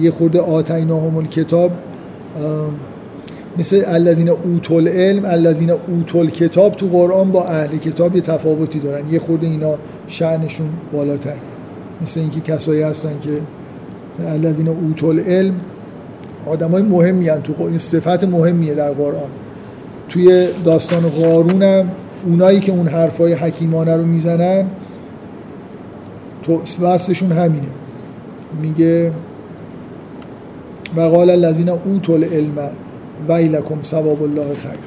[0.00, 1.70] یه خورده آتیناهم الکتاب
[3.58, 9.12] مثل الذین اوتول علم الذین اوتول کتاب تو قرآن با اهل کتاب یه تفاوتی دارن.
[9.12, 9.74] یه خورده اینا
[10.06, 11.36] شعنشون بالاتر.
[12.02, 13.30] مثل اینکه کسایی هستن که
[14.26, 15.60] الذین اوتول علم
[16.46, 19.30] آدمای مهمی هن تو این صفت مهمیه در قرآن.
[20.08, 21.88] توی داستان قارون هم
[22.26, 24.64] اونایی که اون حرفای حکیمانه رو می‌زنن
[26.42, 27.68] تو وصفشون همینه.
[28.62, 29.12] میگه
[30.96, 32.70] وقال الذین اوتول علم
[33.28, 34.78] ویلکم ثواب الله خیر.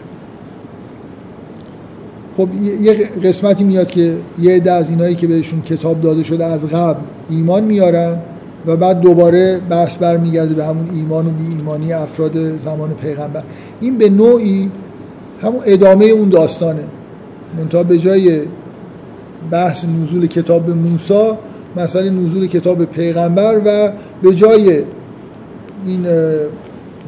[2.37, 2.47] خب
[2.81, 2.93] یه
[3.23, 6.99] قسمتی میاد که یه عده از اینایی که بهشون کتاب داده شده از قبل
[7.29, 8.17] ایمان میارن
[8.65, 13.43] و بعد دوباره بحث برمیگرده به همون ایمان و بی ایمانی افراد زمان پیغمبر.
[13.81, 14.71] این به نوعی
[15.41, 16.83] همون ادامه اون داستانه.
[17.57, 18.41] منتها به جای
[19.51, 21.31] بحث نزول کتاب موسی
[21.75, 23.91] مثلا نزول کتاب پیغمبر و
[24.21, 24.83] به جای
[25.85, 26.05] این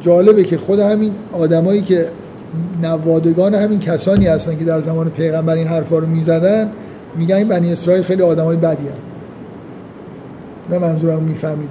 [0.00, 2.06] جالبه که خود همین آدمایی که
[2.82, 6.70] نوادگان همین کسانی هستن که در زمان پیغمبر این حرفا رو می‌زدن
[7.16, 8.94] میگن این بنی اسرائیل خیلی آدمای بدی هم.
[10.70, 11.68] نه منظورم می‌فهمید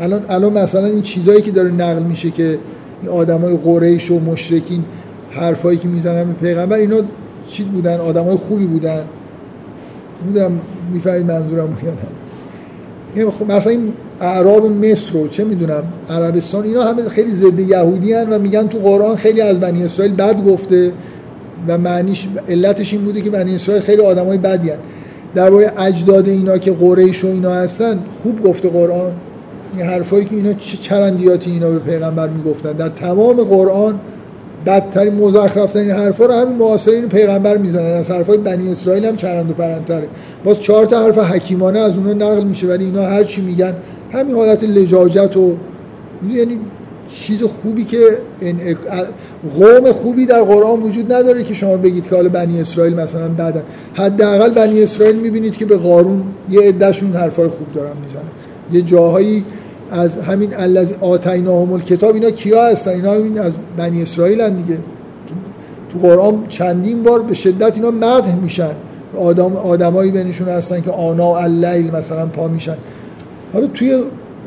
[0.00, 2.58] الان الان مثلا این چیزایی که داره نقل میشه که
[3.02, 4.84] این آدمای قریش و مشرکین
[5.30, 6.96] حرفایی که می‌زنن به پیغمبر اینا
[7.50, 9.02] چیز بودن آدمای خوبی بودن.
[10.26, 10.52] بودم
[10.92, 17.32] می‌فهمید منظورم میاد خب مثلا این اعراب مصر رو چه می‌دونم عربستان اینا همه خیلی
[17.32, 20.92] ضد یهودی هن و میگن تو قرآن خیلی از بنی اسرائیل بد گفته
[21.68, 24.76] و معنیش علتش این بوده که بنی اسرائیل خیلی آدمای بدی هن.
[25.34, 29.12] درباره اجداد اینا که قریش و اینا هستن خوب گفته قرآن.
[29.76, 32.72] این حرفایی که اینا چه چرندیاتی اینا به پیغمبر می‌گفتن.
[32.72, 34.00] در تمام قرآن
[34.66, 37.92] بدترین مزخرفترین حرفا رو همین معاصرین پیغمبر می‌زنن.
[37.92, 40.08] از حرفای بنی اسرائیل هم چرند و پرندتره.
[40.44, 43.74] باز چهار تا حرف حکیمانه از اونها نقل میشه ولی اینا هر چی میگن
[44.12, 45.52] همین حالت لجاجت و
[46.34, 46.58] یعنی
[47.08, 47.98] چیز خوبی که
[49.58, 53.62] قوم خوبی در قرآن وجود نداره که شما بگید که حالا بنی اسرائیل مثلا بعدن
[53.94, 58.22] حداقل بنی اسرائیل می‌بینید که به قارون یه عدهشون حرفای خوب دارن می‌زنن.
[58.72, 59.44] یه جاهایی
[59.90, 64.78] از همین الذی آتیناهم الکتاب اینا کیا هستن؟ اینا همین از بنی اسرائیل هن دیگه.
[65.92, 68.70] تو قرآن چندین بار به شدت اینا مدح میشن.
[69.20, 72.76] آدم آدمایی بینشون هستن که آنا اللیل مثلا پا میشن.
[73.52, 74.02] حالا توی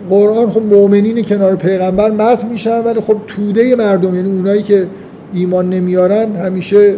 [0.09, 4.87] قرآن خب مؤمنین کنار پیغمبر مدح میشن ولی خب توده مردم یعنی اونایی که
[5.33, 6.95] ایمان نمیارن همیشه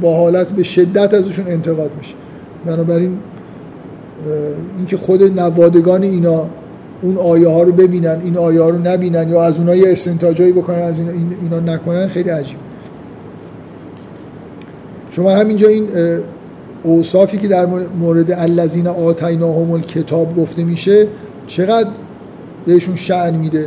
[0.00, 2.14] با حالت به شدت ازشون انتقاد میشه.
[2.66, 3.18] بنابراین
[4.76, 6.46] اینکه خود نوادگان اینا
[7.02, 10.52] اون آیه ها رو ببینن این آیه ها رو نبینن یا از اونها یه استنتاجایی
[10.52, 11.12] بکنن از اینا,
[11.42, 12.56] اینا نکنن خیلی عجیب.
[15.10, 15.88] شما همینجا این
[16.82, 17.66] اوصافی که در
[18.00, 21.06] مورد الذین آتیناهم الکتاب گفته میشه
[21.46, 21.88] چقدر
[22.66, 23.66] بهشون شعن میده؟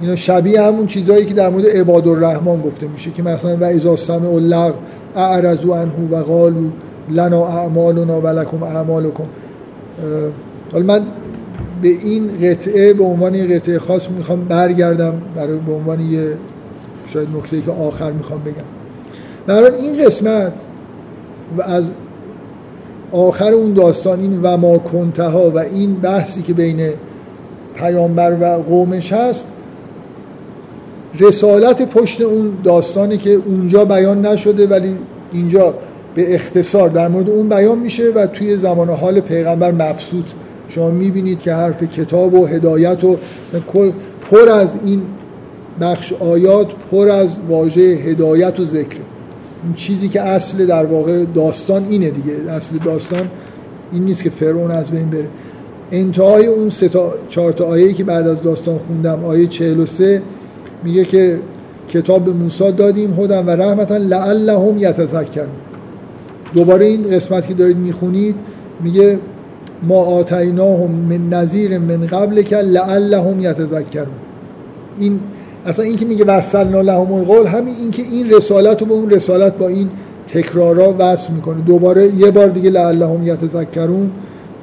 [0.00, 3.96] اینا شبیه همون چیزهایی که در مورد عباد الرحمن گفته میشه که مثلا و اذا
[3.96, 4.74] سمع اللغ
[5.16, 6.70] اعرضوا عنه و قالوا
[7.10, 9.24] لنا اعمالنا و لکم اعمالکم.
[10.72, 11.02] حالا من
[11.82, 16.28] به این قطعه به عنوان یه قطعه خاص می‌خوام برگردم برای به عنوان یه
[17.06, 18.64] شاید نکته که آخر می‌خوام بگم.
[19.46, 20.52] برای این قسمت
[21.58, 21.90] و از
[23.12, 26.90] آخر اون داستان این و ما کنتها و این بحثی که بین
[27.74, 29.46] پیامبر و قومش هست
[31.20, 34.96] رسالت پشت اون داستانی که اونجا بیان نشده ولی
[35.32, 35.74] اینجا
[36.14, 40.24] به اختصار در مورد اون بیان میشه و توی زمان حال پیغمبر مبسوط
[40.68, 43.16] شما می‌بینید که حرف کتاب و هدایت و
[44.30, 45.02] پر از این
[45.80, 48.96] بخش آیات پر از واژه هدایت و ذکر.
[49.64, 52.50] این چیزی که اصل در واقع داستان اینه دیگه.
[52.50, 53.28] اصل داستان
[53.92, 55.28] این نیست که فرعون از بین بره.
[55.92, 60.22] انتهای اون سه تا چهار تا آیه‌ای که بعد از داستان خوندم آیه 43
[60.84, 61.38] میگه که
[61.88, 65.48] کتاب به موسی دادیم هدن و رحمتا لعلهم یتذکرون.
[66.54, 68.34] دوباره این قسمت که دارید می‌خونید
[68.80, 69.18] میگه
[69.82, 74.06] ما آتیناهم من نظیر من قبل که لعلهم یتذکرون.
[74.98, 75.20] این
[75.66, 79.10] اصلا این که میگه وصلنا لهم القول همین این که این رسالت رو به اون
[79.10, 79.90] رسالت با این
[80.26, 81.60] تکرارا وصل می‌کنه.
[81.66, 84.10] دوباره یه بار دیگه لعلهم یتذکرون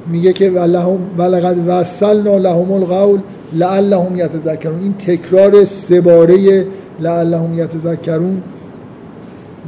[0.06, 3.20] میگه که ولهم ولقد وصلنا لهم القول
[3.52, 4.80] لعلهم یتذکرون.
[4.80, 6.66] این تکرار سه باره
[7.00, 8.42] لعلهم یتذکرون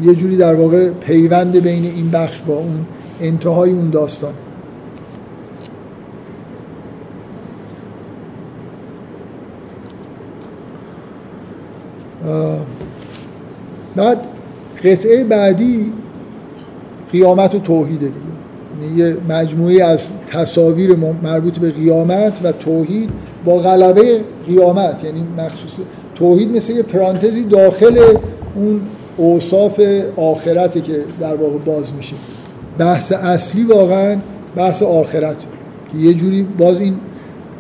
[0.03, 2.87] یه جوری در واقع پیوند بین این بخش با اون
[3.21, 4.33] انتهای اون داستان.
[13.97, 14.19] بعد
[14.85, 15.93] قطعه بعدی
[17.13, 18.19] قیامت و توحیده دیگه.
[18.83, 23.11] یعنی یه مجموعه از تصاویر مربوط به قیامت و توحید
[23.45, 25.05] با غلبه قیامت.
[25.05, 25.75] یعنی مخصوص
[26.15, 27.99] توحید مثل یه پرانتزی داخل
[28.55, 28.81] اون
[29.17, 29.81] اوصاف
[30.17, 32.15] آخرته که در واقع باز میشه.
[32.79, 34.17] بحث اصلی واقعا
[34.57, 35.37] بحث آخرت
[35.93, 36.97] که یه جوری باز این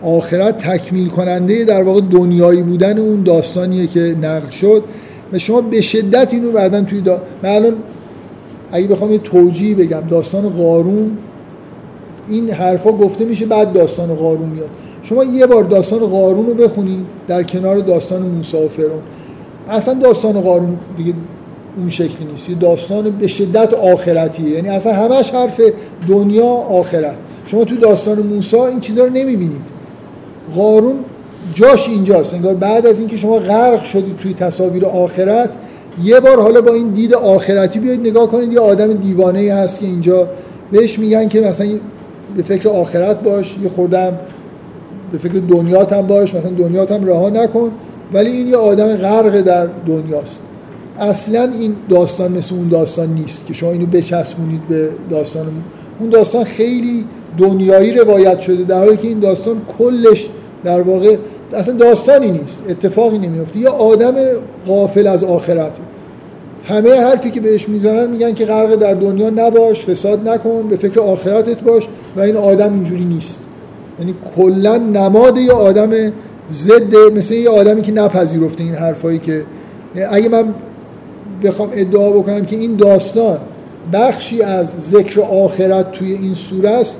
[0.02, 4.84] آخرت تکمیل کننده در واقع دنیایی بودن اون داستانیه که نقل شد
[5.32, 7.22] و شما به شدت اینو بعدا توی دا...
[7.42, 7.74] من الان
[8.72, 11.10] اگه بخوام یه توجیه بگم داستان قارون
[12.28, 14.68] این حرفا گفته میشه بعد داستان قارون میاد.
[15.02, 18.60] شما یه بار داستان قارون رو بخونید در کنار داستان موسی و
[19.70, 21.12] اصلا داستان قارون دیگه
[21.76, 22.48] اون شکلی نیست.
[22.50, 24.50] یه داستان به شدت آخرتیه.
[24.50, 25.60] یعنی اصلا همش حرف
[26.08, 27.16] دنیا آخرت.
[27.46, 29.77] شما تو داستان موسی این چیزا رو نمی‌بینید.
[30.54, 30.96] قارون
[31.54, 32.34] جاش اینجاست.
[32.34, 35.56] انگار بعد از اینکه شما غرق شدید توی تصاویر آخرت
[36.04, 39.80] یه بار حالا با این دید آخرتی بیاید نگاه کنید یه آدم دیوانه ای هست
[39.80, 40.28] که اینجا
[40.72, 41.66] بهش میگن که مثلا
[42.36, 44.18] به فکر آخرت باش یه خوردم
[45.12, 47.70] به فکر دنیات هم باش مثلا دنیات هم رها نکن.
[48.12, 50.40] ولی این یه آدم غرق در دنیاست.
[50.98, 55.46] اصلا این داستان مثل اون داستان نیست که شما اینو بچسبونید به داستان.
[55.98, 57.04] اون داستان خیلی
[57.38, 60.28] دنیایی روایت شده در حالی که این داستان کلش
[60.64, 61.16] در واقع
[61.52, 64.14] اصلا داستانی نیست اتفاقی نمیفته یا آدم
[64.66, 65.72] غافل از آخرت
[66.64, 71.00] همه حرفی که بهش می‌زنن میگن که غرق در دنیا نباش فساد نکن به فکر
[71.00, 73.38] آخرتت باش و این آدم اینجوری نیست.
[74.00, 76.12] یعنی کلا نماد یه آدم
[76.52, 79.42] ضد مثل یه آدمی که نپذیرفته این حرفایی که
[80.10, 80.54] اگه من
[81.44, 83.38] بخوام ادعا بکنم که این داستان
[83.92, 86.94] بخشی از ذکر آخرت توی این سوره است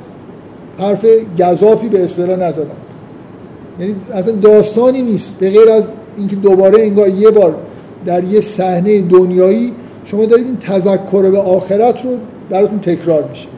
[0.78, 1.06] حرف
[1.38, 2.87] گذافی به اصطلاح نزدم.
[3.80, 5.34] یعنی اصلا داستانی نیست.
[5.40, 5.84] به غیر از
[6.18, 7.54] اینکه دوباره انگار یه بار
[8.06, 9.72] در یه صحنه دنیایی
[10.04, 12.10] شما دارید این تذکر به آخرت رو
[12.50, 13.48] براتون تکرار میشه.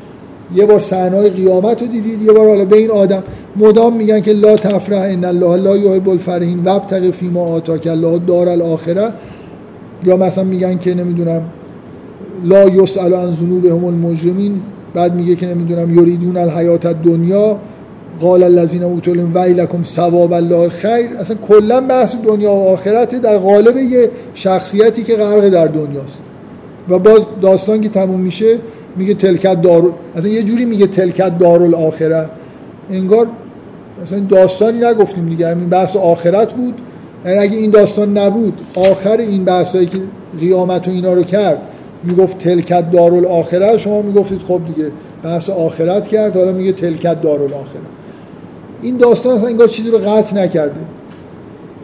[0.55, 3.23] یه بار صحنه قیامت رو دیدید یه بار حالا به این آدم
[3.57, 8.49] مدام میگن که لا تفرح ان الله لا یحب الفرحین وابتغ فیما آتاک الله دار
[8.49, 9.09] الاخره.
[10.05, 11.43] یا مثلا میگن که نمی‌دونم
[12.45, 14.61] لا یسأل عن ذنوبهم المجرمین.
[14.95, 17.57] بعد میگه که نمی‌دونم یریدون الحیات دنیا
[18.21, 21.11] قال الذين اوتوا العلم ویلکم ثواب الله خیر.
[21.21, 26.23] اصلا کلا بحث دنیا و آخرت در قالب یه شخصیتی که غرق در دنیاست.
[26.89, 28.59] و باز داستان که تموم میشه
[28.97, 32.27] میگه تلکت دار اصلا یه جوری میگه تلکت دار الاخره
[32.91, 33.27] انگار
[34.03, 36.75] مثلا داستانی نگفتیم دیگه همین بحث آخرت بود.
[37.25, 39.99] یعنی اگه این داستان نبود آخر این بحثایی که
[40.41, 41.59] قیامت و اینا رو کرد
[42.05, 44.91] می‌گفت تلکت دارالاخره شما می‌گفتید خب دیگه
[45.23, 47.81] بحث آخرت کرد حالا میگه تلکت دارالاخره
[48.82, 50.81] این داستان اصلا انگار چیزی رو قطع نکرده.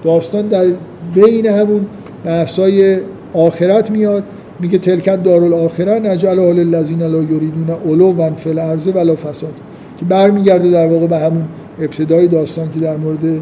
[0.04, 0.66] داستان در
[1.14, 1.86] بین همون
[2.24, 2.98] بحثای
[3.32, 4.24] آخرت میاد
[4.60, 9.54] میگه تلکت دارالاخره نجعل حال الذین لا یریدون علوا فی الارض ولا فساد
[9.98, 11.44] که برمیگرده در واقع به همون
[11.80, 13.40] ابتدای داستان که در مورد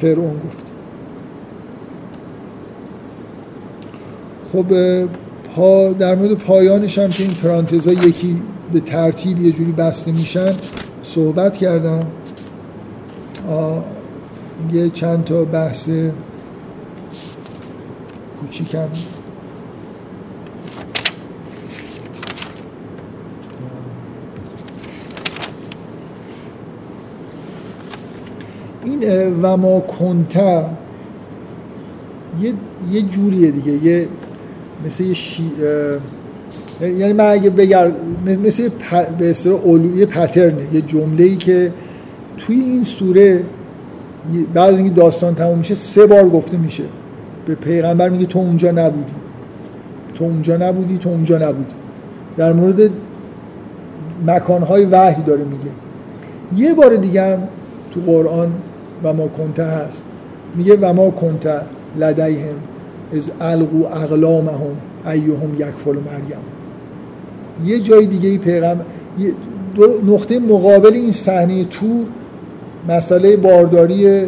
[0.00, 0.64] فرعون گفت.
[4.52, 4.64] خب
[5.56, 8.36] پا در مورد پایانش هم که این پرانتزا یکی
[8.72, 10.50] به ترتیب یه جوری بسته میشن
[11.02, 12.06] صحبت کردم.
[14.72, 15.88] یه چند تا بحث
[18.40, 18.88] کوچیکم.
[28.84, 30.64] این و ما کنت یه,
[32.92, 33.72] یه جوریه دیگه.
[33.72, 34.08] یه
[34.86, 35.52] مثل یه شی...
[36.80, 37.92] یعنی من اگه بگر
[38.26, 38.68] مثل
[39.18, 39.66] به اصطلاح
[39.96, 41.72] یه پترنه یه جمله ای که
[42.38, 43.44] توی این سوره
[44.54, 46.84] بعد اینکه داستان تموم میشه سه بار گفته میشه.
[47.46, 49.14] به پیغمبر میگه تو اونجا نبودی.
[50.14, 51.74] تو اونجا نبودی تو اونجا نبودی.
[52.36, 52.90] در مورد
[54.26, 55.70] مکانهای وحی داره میگه.
[56.56, 57.38] یه بار دیگه هم
[57.94, 58.52] تو قرآن
[59.02, 60.04] و ما کنته هست.
[60.54, 61.60] میگه و ما کنته
[61.98, 62.56] لدیهم
[63.16, 64.76] از القو اقلامهم
[65.06, 66.38] ایهم یکفل مریم.
[67.64, 68.84] یه جای دیگه ای پیغمبر
[70.06, 72.06] نقطه مقابل این صحنه تور
[72.88, 74.22] مسئله بارداری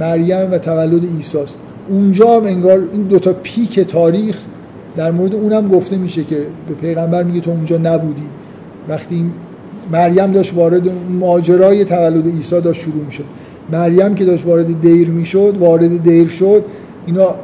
[0.00, 1.58] مریم و تولد عیسی است.
[1.88, 4.36] اونجا هم انگار این دوتا پیک تاریخ
[4.96, 6.36] در مورد اونم گفته میشه که
[6.68, 8.26] به پیغمبر میگه تو اونجا نبودی.
[8.88, 9.24] وقتی
[9.92, 13.24] مریم داشت وارد ماجرای تولد عیسی داشت شروع می‌شد.
[13.72, 16.64] مریم که داشت وارد دیر می‌شد وارد دیر شد
[17.06, 17.34] اینا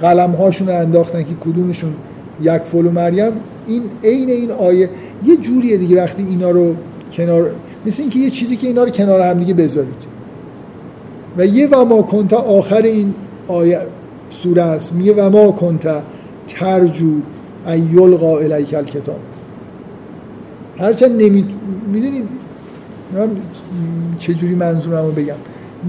[0.00, 1.94] قلم هاشون انداختن که کدومشون
[2.40, 3.32] یک فلو مریم.
[3.66, 4.90] این عین این آیه
[5.26, 6.74] یه جوریه دیگه وقتی اینا رو
[7.12, 7.50] کنار
[7.86, 10.09] مثل اینکه یه چیزی که اینا رو کنار هم دیگه بذارید.
[11.40, 13.14] و یه و ما کنتا آخر این
[13.48, 13.78] آیه
[14.30, 14.92] سوره است.
[14.92, 16.02] میگه و ما کنتا
[16.48, 17.10] ترجو
[17.66, 19.18] ایلقا الیک الکتاب.
[20.78, 21.44] هرچند نمی
[21.92, 22.28] می‌دونید
[23.14, 23.28] من
[24.18, 25.34] چجوری منظورم رو بگم.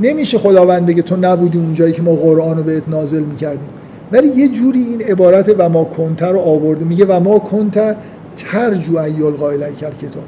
[0.02, 3.70] نمیشه خداوند بگه تو نبودی اونجایی که ما قرآن رو بهت نازل می‌کردیم.
[4.12, 6.86] ولی یه جوری این عبارت و ما کنته رو آورده.
[6.86, 7.96] میگه و ما کنته
[8.38, 10.24] ترجو ایال قائل کتاب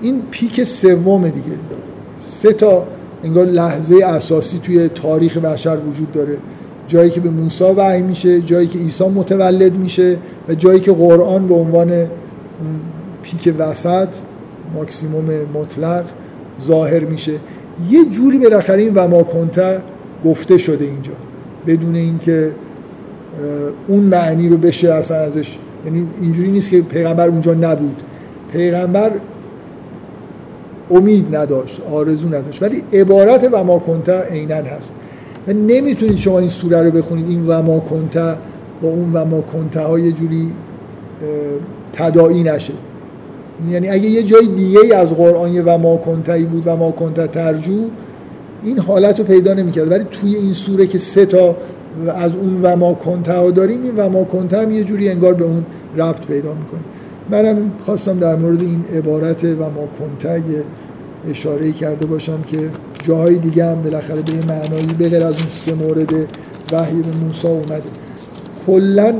[0.00, 1.56] این پیک سوم دیگه.
[2.22, 2.86] سه تا
[3.24, 6.36] انگار لحظه اساسی توی تاریخ بشر وجود داره.
[6.88, 10.16] جایی که به موسی وحی میشه جایی که عیسی متولد میشه
[10.48, 12.06] و جایی که قرآن به عنوان
[13.22, 14.08] پیک وسط
[14.74, 15.24] ماکسیموم
[15.54, 16.04] مطلق
[16.62, 17.32] ظاهر میشه.
[17.90, 19.82] یه جوری بالاخره این و ما کنته
[20.24, 21.12] گفته شده اینجا.
[21.66, 22.50] بدون اینکه
[23.86, 25.58] اون معنی رو بشه اصلا ازش.
[25.86, 28.02] یعنی اینجوری نیست که پیغمبر اونجا نبود.
[28.52, 29.10] پیغمبر
[30.94, 32.62] امید نداشت آرزو نداشت.
[32.62, 34.94] ولی عبارت و ما کنته عینا هست.
[35.48, 38.34] و نمی‌تونید شما این سوره رو بخونید این و ما کنته
[38.82, 40.52] با اون و ما کنته های جوری
[41.92, 42.72] تداعی نشه.
[43.70, 47.26] یعنی اگه یه جای دیگه از قرآن یه و ما کنتهی بود و ما کنته
[47.26, 47.84] ترجو
[48.62, 49.90] این حالت رو پیدا نمی‌کرد.
[49.90, 51.56] ولی توی این سوره که سه تا
[52.14, 55.44] از اون و ما کنته داریم این و ما کنته هم یه جوری انگار به
[55.44, 55.64] اون
[55.96, 56.80] ربط پیدا می‌کنه.
[57.30, 60.42] منم خواستم در مورد این عبارت و ما کنته
[61.30, 62.70] اشاره کرده باشم که
[63.02, 66.12] جاهای دیگه هم بالاخره به معنایی به از اون سه مورد
[66.72, 67.82] وحی به موسی اومده.
[68.66, 69.14] کلا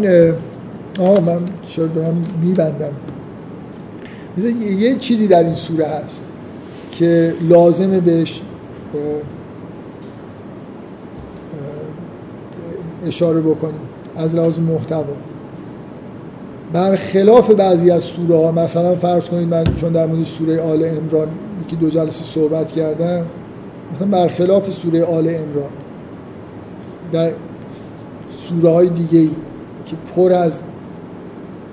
[0.99, 2.93] آه من چرا دارم میبندم.
[4.79, 6.25] یه چیزی در این سوره هست
[6.93, 8.41] که لازمه بهش
[13.07, 13.81] اشاره بکنیم.
[14.17, 15.17] از لحاظ محتوا.
[16.73, 21.29] برخلاف بعضی از سوره ها مثلا فرض کنید من چون در مورد سوره آل امران
[21.67, 23.27] یکی دو جلسه صحبت کردم
[23.95, 25.71] مثلا برخلاف سوره آل امران
[27.13, 27.31] در
[28.37, 29.31] سوره های دیگه ای
[29.87, 30.61] که پر از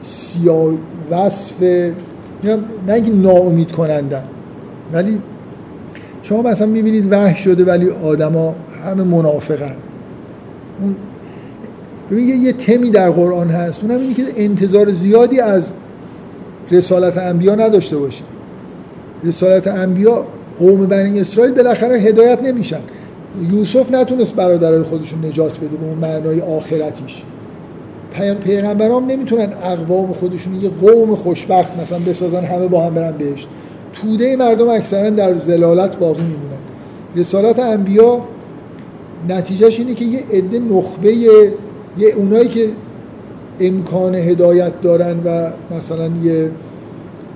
[0.02, 0.74] سیاه
[1.12, 1.62] وصف
[2.88, 4.24] نه اینکه ناامید کنندن
[4.94, 5.20] ولی
[6.24, 9.76] شما مثلا می‌بینید وحش شده ولی آدما همه منافقن.
[10.80, 10.96] اون
[12.12, 15.74] ببین یه تمی در قرآن هست اونم اینه که انتظار زیادی از
[16.72, 18.26] رسالت انبیا نداشته باشیم
[19.24, 20.26] رسالت انبیا
[20.60, 22.80] قوم بنی اسرائیل بالاخره هدایت نمیشن.
[23.52, 27.22] یوسف نتونست برادرای خودشون نجات بده به اون معنای آخرتیش.
[28.44, 33.48] پیغمبرام نمی‌تونن اقوام خودشون یه قوم خوشبخت مثلا بسازن همه با هم برن بهشت.
[33.94, 36.62] توده مردم اکثرا در زلالت باقی میمونن.
[37.16, 38.22] رسالت انبیا
[39.30, 42.70] نتیجهش اینه که یه عده نخبه یه اونایی که
[43.60, 46.50] امکان هدایت دارن و مثلا یه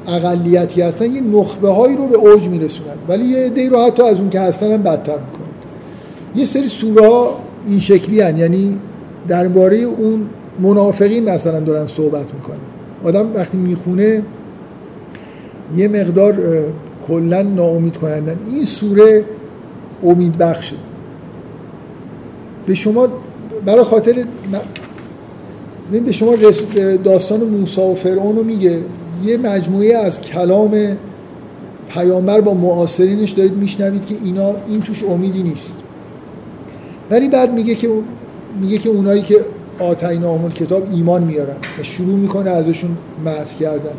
[0.08, 2.96] اقلیتی هستن یه نخبه هایی رو به اوج میرسونن.
[3.08, 5.48] ولی یه عده رو حتی از اون که هستن هم بدتر می‌کنن.
[6.36, 8.38] یه سری سوره ها این شکلی هن.
[8.38, 8.80] یعنی
[9.28, 10.26] درباره اون
[10.60, 12.58] منافقین مثلا دارن صحبت می‌کنن.
[13.04, 14.24] آدم وقتی می‌خونه
[15.78, 16.64] یه مقدار
[17.08, 18.38] کلا ناامید کنندن.
[18.48, 19.24] این سوره
[20.04, 20.76] امید بخشه.
[22.66, 23.08] به شما
[23.66, 24.26] برای خاطر
[26.06, 26.36] به شما
[27.04, 28.80] داستان موسی و فرعون رو میگه.
[29.24, 30.98] یه مجموعه از کلام
[31.90, 35.74] پیامبر با معاصرینش دارید میشنوید که اینا این توش امیدی نیست.
[37.12, 37.90] ولی بعد میگه که
[38.62, 39.36] میگه که اونایی که
[39.80, 43.96] آتینا کتاب ایمان میارن و شروع می‌کنه ازشون مدح کردن.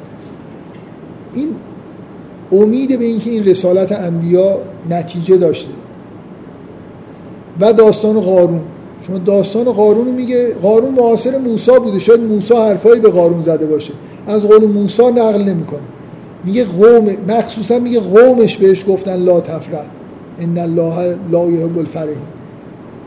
[1.35, 1.49] این
[2.53, 4.59] امید به اینکه این رسالت انبیا
[4.91, 5.71] نتیجه داشته.
[7.61, 8.61] و داستان قارون.
[9.03, 11.99] شما داستان قارون میگه قارون معاصر موسی بوده.
[11.99, 13.93] شاید موسی حرفایی به قارون زده باشه.
[14.27, 15.81] از قول موسی نقل نمی‌کنه.
[16.45, 19.87] میگه قوم مخصوصا میگه قومش بهش گفتن لا تفرح.
[20.41, 22.17] ان الله لا یحب الفرحین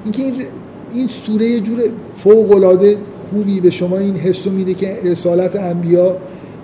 [0.03, 0.33] اینکه این
[0.93, 1.79] این سوره یه جور
[2.17, 2.97] فوق العاده
[3.29, 6.17] خوبی به شما این حس میده که رسالت انبیا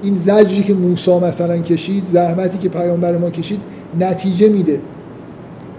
[0.04, 3.60] این زجری که موسی مثلا کشید زحمتی که پیامبر ما کشید
[4.00, 4.80] نتیجه میده.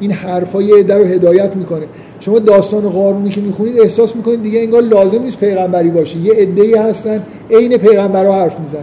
[0.01, 1.87] این حرفای عده رو هدایت می‌کنه.
[2.21, 6.19] شما داستان قارونی که می‌خونید احساس می‌کنید دیگه انگار لازم نیست پیغمبری باشه.
[6.19, 8.83] یه ای هستن عین پیغمبرها حرف می‌زنن.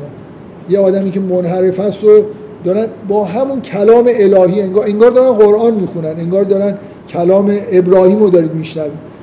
[0.69, 2.23] یه آدمی که منحرف هست و
[2.63, 6.19] دارن با همون کلام الهی انگار, انگار دارن قرآن می‌خونن.
[6.19, 6.77] انگار دارن
[7.09, 9.13] کلام ابراهیم رو دارید میشنوید.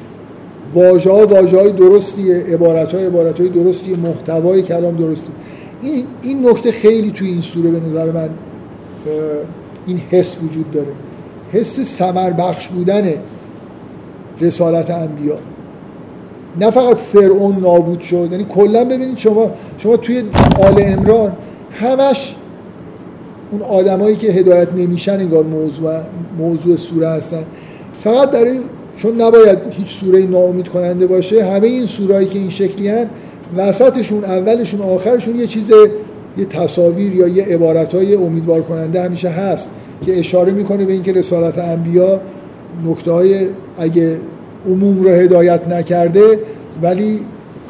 [0.75, 5.33] واژه ها واژه های درستیه عبارت های عبارت های درستیه محتوای کلام درستی
[5.83, 8.29] این, این نکته خیلی توی این سوره به نظر من
[9.87, 10.87] این حس وجود داره.
[11.53, 13.15] حس سمر بخش بودن
[14.41, 15.39] رسالت انبیا.
[16.61, 20.23] نه فقط فرعون نابود شد یعنی کلا ببینید شما شما توی
[20.61, 21.33] آل امران
[21.73, 22.35] همش
[23.51, 26.01] اون آدمایی که هدایت نمیشن انگار موضوع
[26.39, 27.45] موضوع سوره هستن.
[28.05, 28.59] فقط برای
[28.97, 33.07] چون نباید هیچ سوره ناامید کننده باشه همه این سورهایی که این شکلی هن
[33.57, 35.73] وسطشون اولشون آخرشون یه چیز
[36.39, 39.71] یه تصاویر یا یه عبارت امیدوار کننده همیشه هست.
[40.07, 42.21] که اشاره می‌کنه به اینکه رسالت انبیا
[42.87, 43.47] نکته های
[43.79, 44.17] اگه
[44.69, 46.39] عموم رو هدایت نکرده
[46.83, 47.21] ولی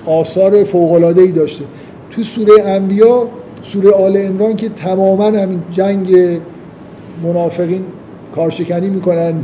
[0.07, 1.65] آثار فوقلاده ای داشته.
[2.11, 3.27] تو سوره انبیا
[3.63, 6.17] سوره آل امران که تماما همین جنگ
[7.25, 7.85] منافقین
[8.35, 9.35] کارشکنی می‌کنن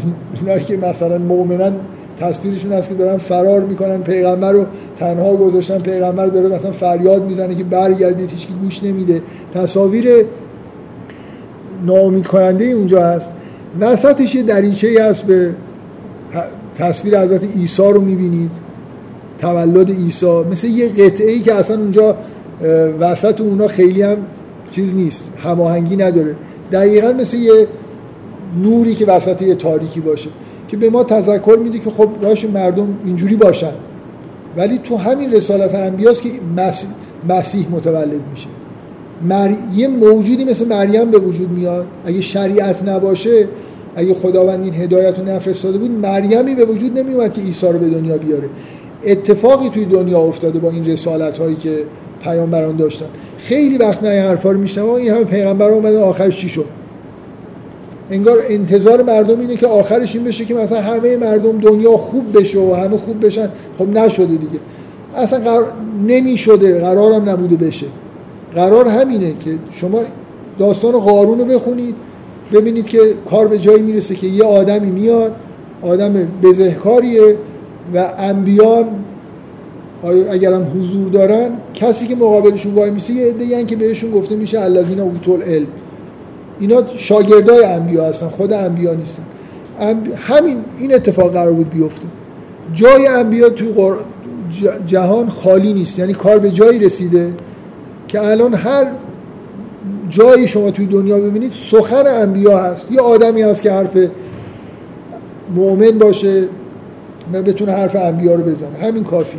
[0.41, 1.73] اونایی که مثلا مؤمنن
[2.21, 4.65] تصویرشون هست که دارن فرار می‌کنن پیغمبر رو
[4.99, 9.23] تنها گذاشتن پیغمبر داره مثلا فریاد می‌زنه که برگردید هیچ گوش نمیده.
[9.55, 10.09] تصاویر
[11.87, 13.33] ناامید کننده اونجا هست.
[13.81, 15.51] وسطش یه دریچه ای هست به
[16.75, 18.51] تصویر حضرت عیسی رو می‌بینید.
[19.39, 20.43] تولد عیسی.
[20.51, 22.17] مثل یه قطعه ای که اصلا اونجا
[23.01, 24.17] وسط اونا خیلی هم
[24.71, 25.29] چیز نیست.
[25.45, 26.37] هماهنگی نداره.
[26.73, 27.67] دقیقا مثل یه
[28.63, 30.29] نوری که وسط یه تاریکی باشه
[30.69, 33.73] که به ما تذکر میده که خب باش مردم اینجوری باشن.
[34.57, 36.29] ولی تو همین رسالت انبیاست که
[37.29, 38.49] مسیح متولد میشه.
[39.23, 39.51] مر...
[39.75, 41.87] یه موجودی مثل مریم به وجود میاد.
[42.05, 43.49] اگه شریعت نباشه
[43.97, 47.89] اگه خداوند این هدایت رو نفرستاده بود مریمی به وجود نمیومد که عیسی رو به
[47.89, 48.49] دنیا بیاره.
[49.05, 51.79] اتفاقی توی دنیا افتاده با این رسالت هایی که
[52.23, 53.07] پیامبران داشتن.
[53.39, 56.65] خیلی وقت نه این حرفا رو میشنم این همه پیغمبر اومدن آخرش چی شد؟
[58.11, 62.59] انگار انتظار مردم اینه که آخرش این بشه که مثلا همه مردم دنیا خوب بشه
[62.59, 63.49] و همه خوب بشن.
[63.79, 64.61] خب نشده دیگه.
[65.17, 65.65] اصلا قرار
[66.07, 67.87] نمی‌شده قرارم نبوده بشه.
[68.57, 70.01] قرار همینه که شما
[70.59, 71.95] داستان قارون رو بخونید
[72.53, 72.99] ببینید که
[73.31, 75.33] کار به جایی می‌رسه که یه آدمی میاد
[75.83, 76.12] آدم
[76.43, 77.37] بزهکاریه
[77.95, 78.85] و انبیا
[80.31, 85.01] اگرم حضور دارن کسی که مقابلشون وای میسه یه عده که بهشون گفته میشه الذین
[85.01, 85.66] اوتول علم
[86.61, 89.23] اینا شاگردای انبیا هستن خود انبیا نیستن.
[90.16, 92.07] همین این اتفاق قرار بود بیفته.
[92.74, 93.69] جای انبیا توی
[94.87, 97.33] جهان خالی نیست یعنی کار به جایی رسیده.
[98.09, 98.87] که الان هر
[100.09, 102.93] جایی شما توی دنیا ببینید سخن انبیا هست.
[102.93, 103.97] یه آدمی هست که حرف
[105.55, 106.45] مؤمن باشه
[107.33, 108.78] و بتونه حرف انبیا رو بزنه.
[108.83, 109.39] همین کافی.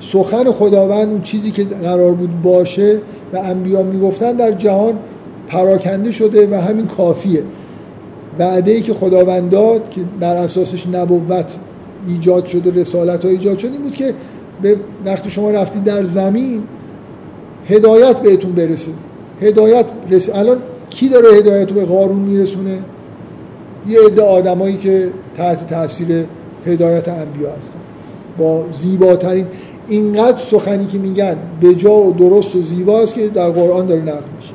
[0.00, 2.98] سخن خداوند اون چیزی که قرار بود باشه
[3.32, 4.98] و انبیا می‌گفتن در جهان
[5.48, 7.42] پراکنده شده و همین کافیه.
[8.38, 11.56] وعده ای که خداوند داد که بر اساسش نبوت
[12.08, 14.14] ایجاد شده رسالت ها ایجاد شده این بود که
[14.62, 16.62] به وقتی شما رفتید در زمین
[17.68, 18.90] هدایت بهتون برسه.
[19.42, 20.30] هدایت رس...
[20.34, 20.58] الان
[20.90, 22.78] کی داره هدایت رو به قارون میرسونه؟
[23.88, 26.24] یه عده آدمایی که تحت تاثیر
[26.66, 27.78] هدایت انبیا هستن.
[28.38, 29.46] با زیباترین
[29.88, 34.24] اینقدر سخنی که میگن به جا و درست و زیباست که در قرآن داره نقل
[34.36, 34.52] میشه.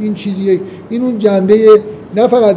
[0.00, 0.60] این چیزیه
[0.90, 1.80] این اون جنبه
[2.16, 2.56] نه فقط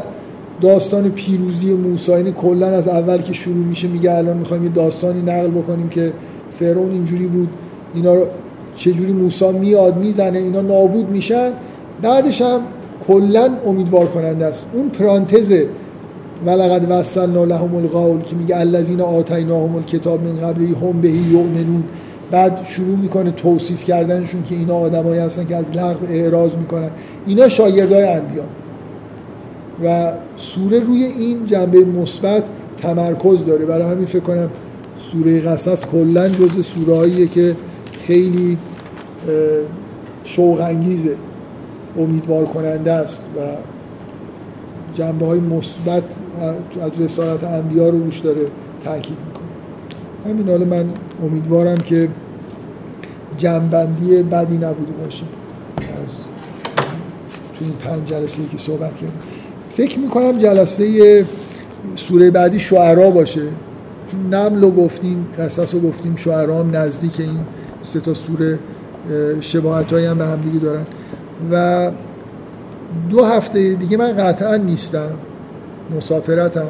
[0.62, 5.22] داستان پیروزی موسی یعنی کلا از اول که شروع میشه میگه الان می‌خوایم یه داستانی
[5.22, 6.14] نقل بکنیم که
[6.60, 7.50] فرعون اینجوری بود
[7.96, 8.28] اینا رو
[8.76, 11.52] چجوری موسی میاد می‌زنه اینا نابود میشن.
[12.02, 12.62] بعدش هم
[13.08, 14.66] کلا امیدوار کننده است.
[14.74, 15.54] اون پرانتز
[16.46, 21.84] ولقد وصلنا لهم القول که میگه الذین آتیناهم الکتاب من قبلی هم بهی یؤمنون.
[22.32, 26.90] بعد شروع می‌کنه توصیف کردنشون که اینا آدمایی هستن که از لغو اعراض می‌کنن.
[27.28, 28.44] اینا شاگردای انبیا.
[29.84, 32.44] و سوره روی این جنبه مثبت
[32.82, 33.66] تمرکز داره.
[33.66, 34.50] برای همین فکر کنم
[35.12, 37.56] سوره قصص کلا جز سوره که
[38.08, 38.58] خیلی
[40.24, 41.16] شوق انگیزه
[41.98, 43.40] امیدوار کننده است و
[44.94, 46.04] جنبه های مثبت
[46.82, 48.42] از رسالت انبیا رو روش داره
[48.84, 49.46] تاکید می‌کنه.
[50.26, 50.86] همین حالا من
[51.24, 52.10] امیدوارم که
[53.38, 55.24] جنبندی بدی نبوده باشه
[55.82, 56.16] از
[57.60, 59.20] تو این پنج جلسه که صحبت کردیم.
[59.70, 61.26] فکر می‌کنم جلسه
[61.96, 63.42] سوره بعدی شعرا باشه.
[64.12, 67.40] چون نمل رو گفتیم قصص رو گفتیم شعرا هم نزدیک این
[67.86, 68.60] سه تا سوره
[69.42, 70.86] شباهت هم به هم دیگه دارن.
[71.52, 71.92] و
[73.10, 75.10] دو هفته دیگه من قطعا نیستم.
[75.96, 76.68] مسافرتم.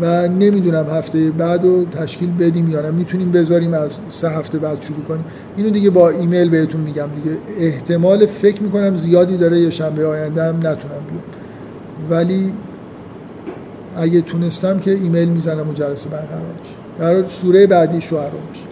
[0.00, 2.90] و نمی‌دونم هفته بعد رو تشکیل بدیم یا نه.
[2.90, 5.24] می‌تونیم بذاریم از سه هفته بعد شروع کنیم.
[5.56, 7.36] اینو دیگه با ایمیل بهتون میگم دیگه.
[7.58, 11.22] احتمال فکر می‌کنم زیادی داره یه شنبه آینده هم نتونم بیام.
[12.10, 12.52] ولی
[13.96, 16.74] اگه تونستم که ایمیل می‌زنم و جلسه برقرار بشه.
[16.98, 18.69] برای سوره بعدی شعرا باشه.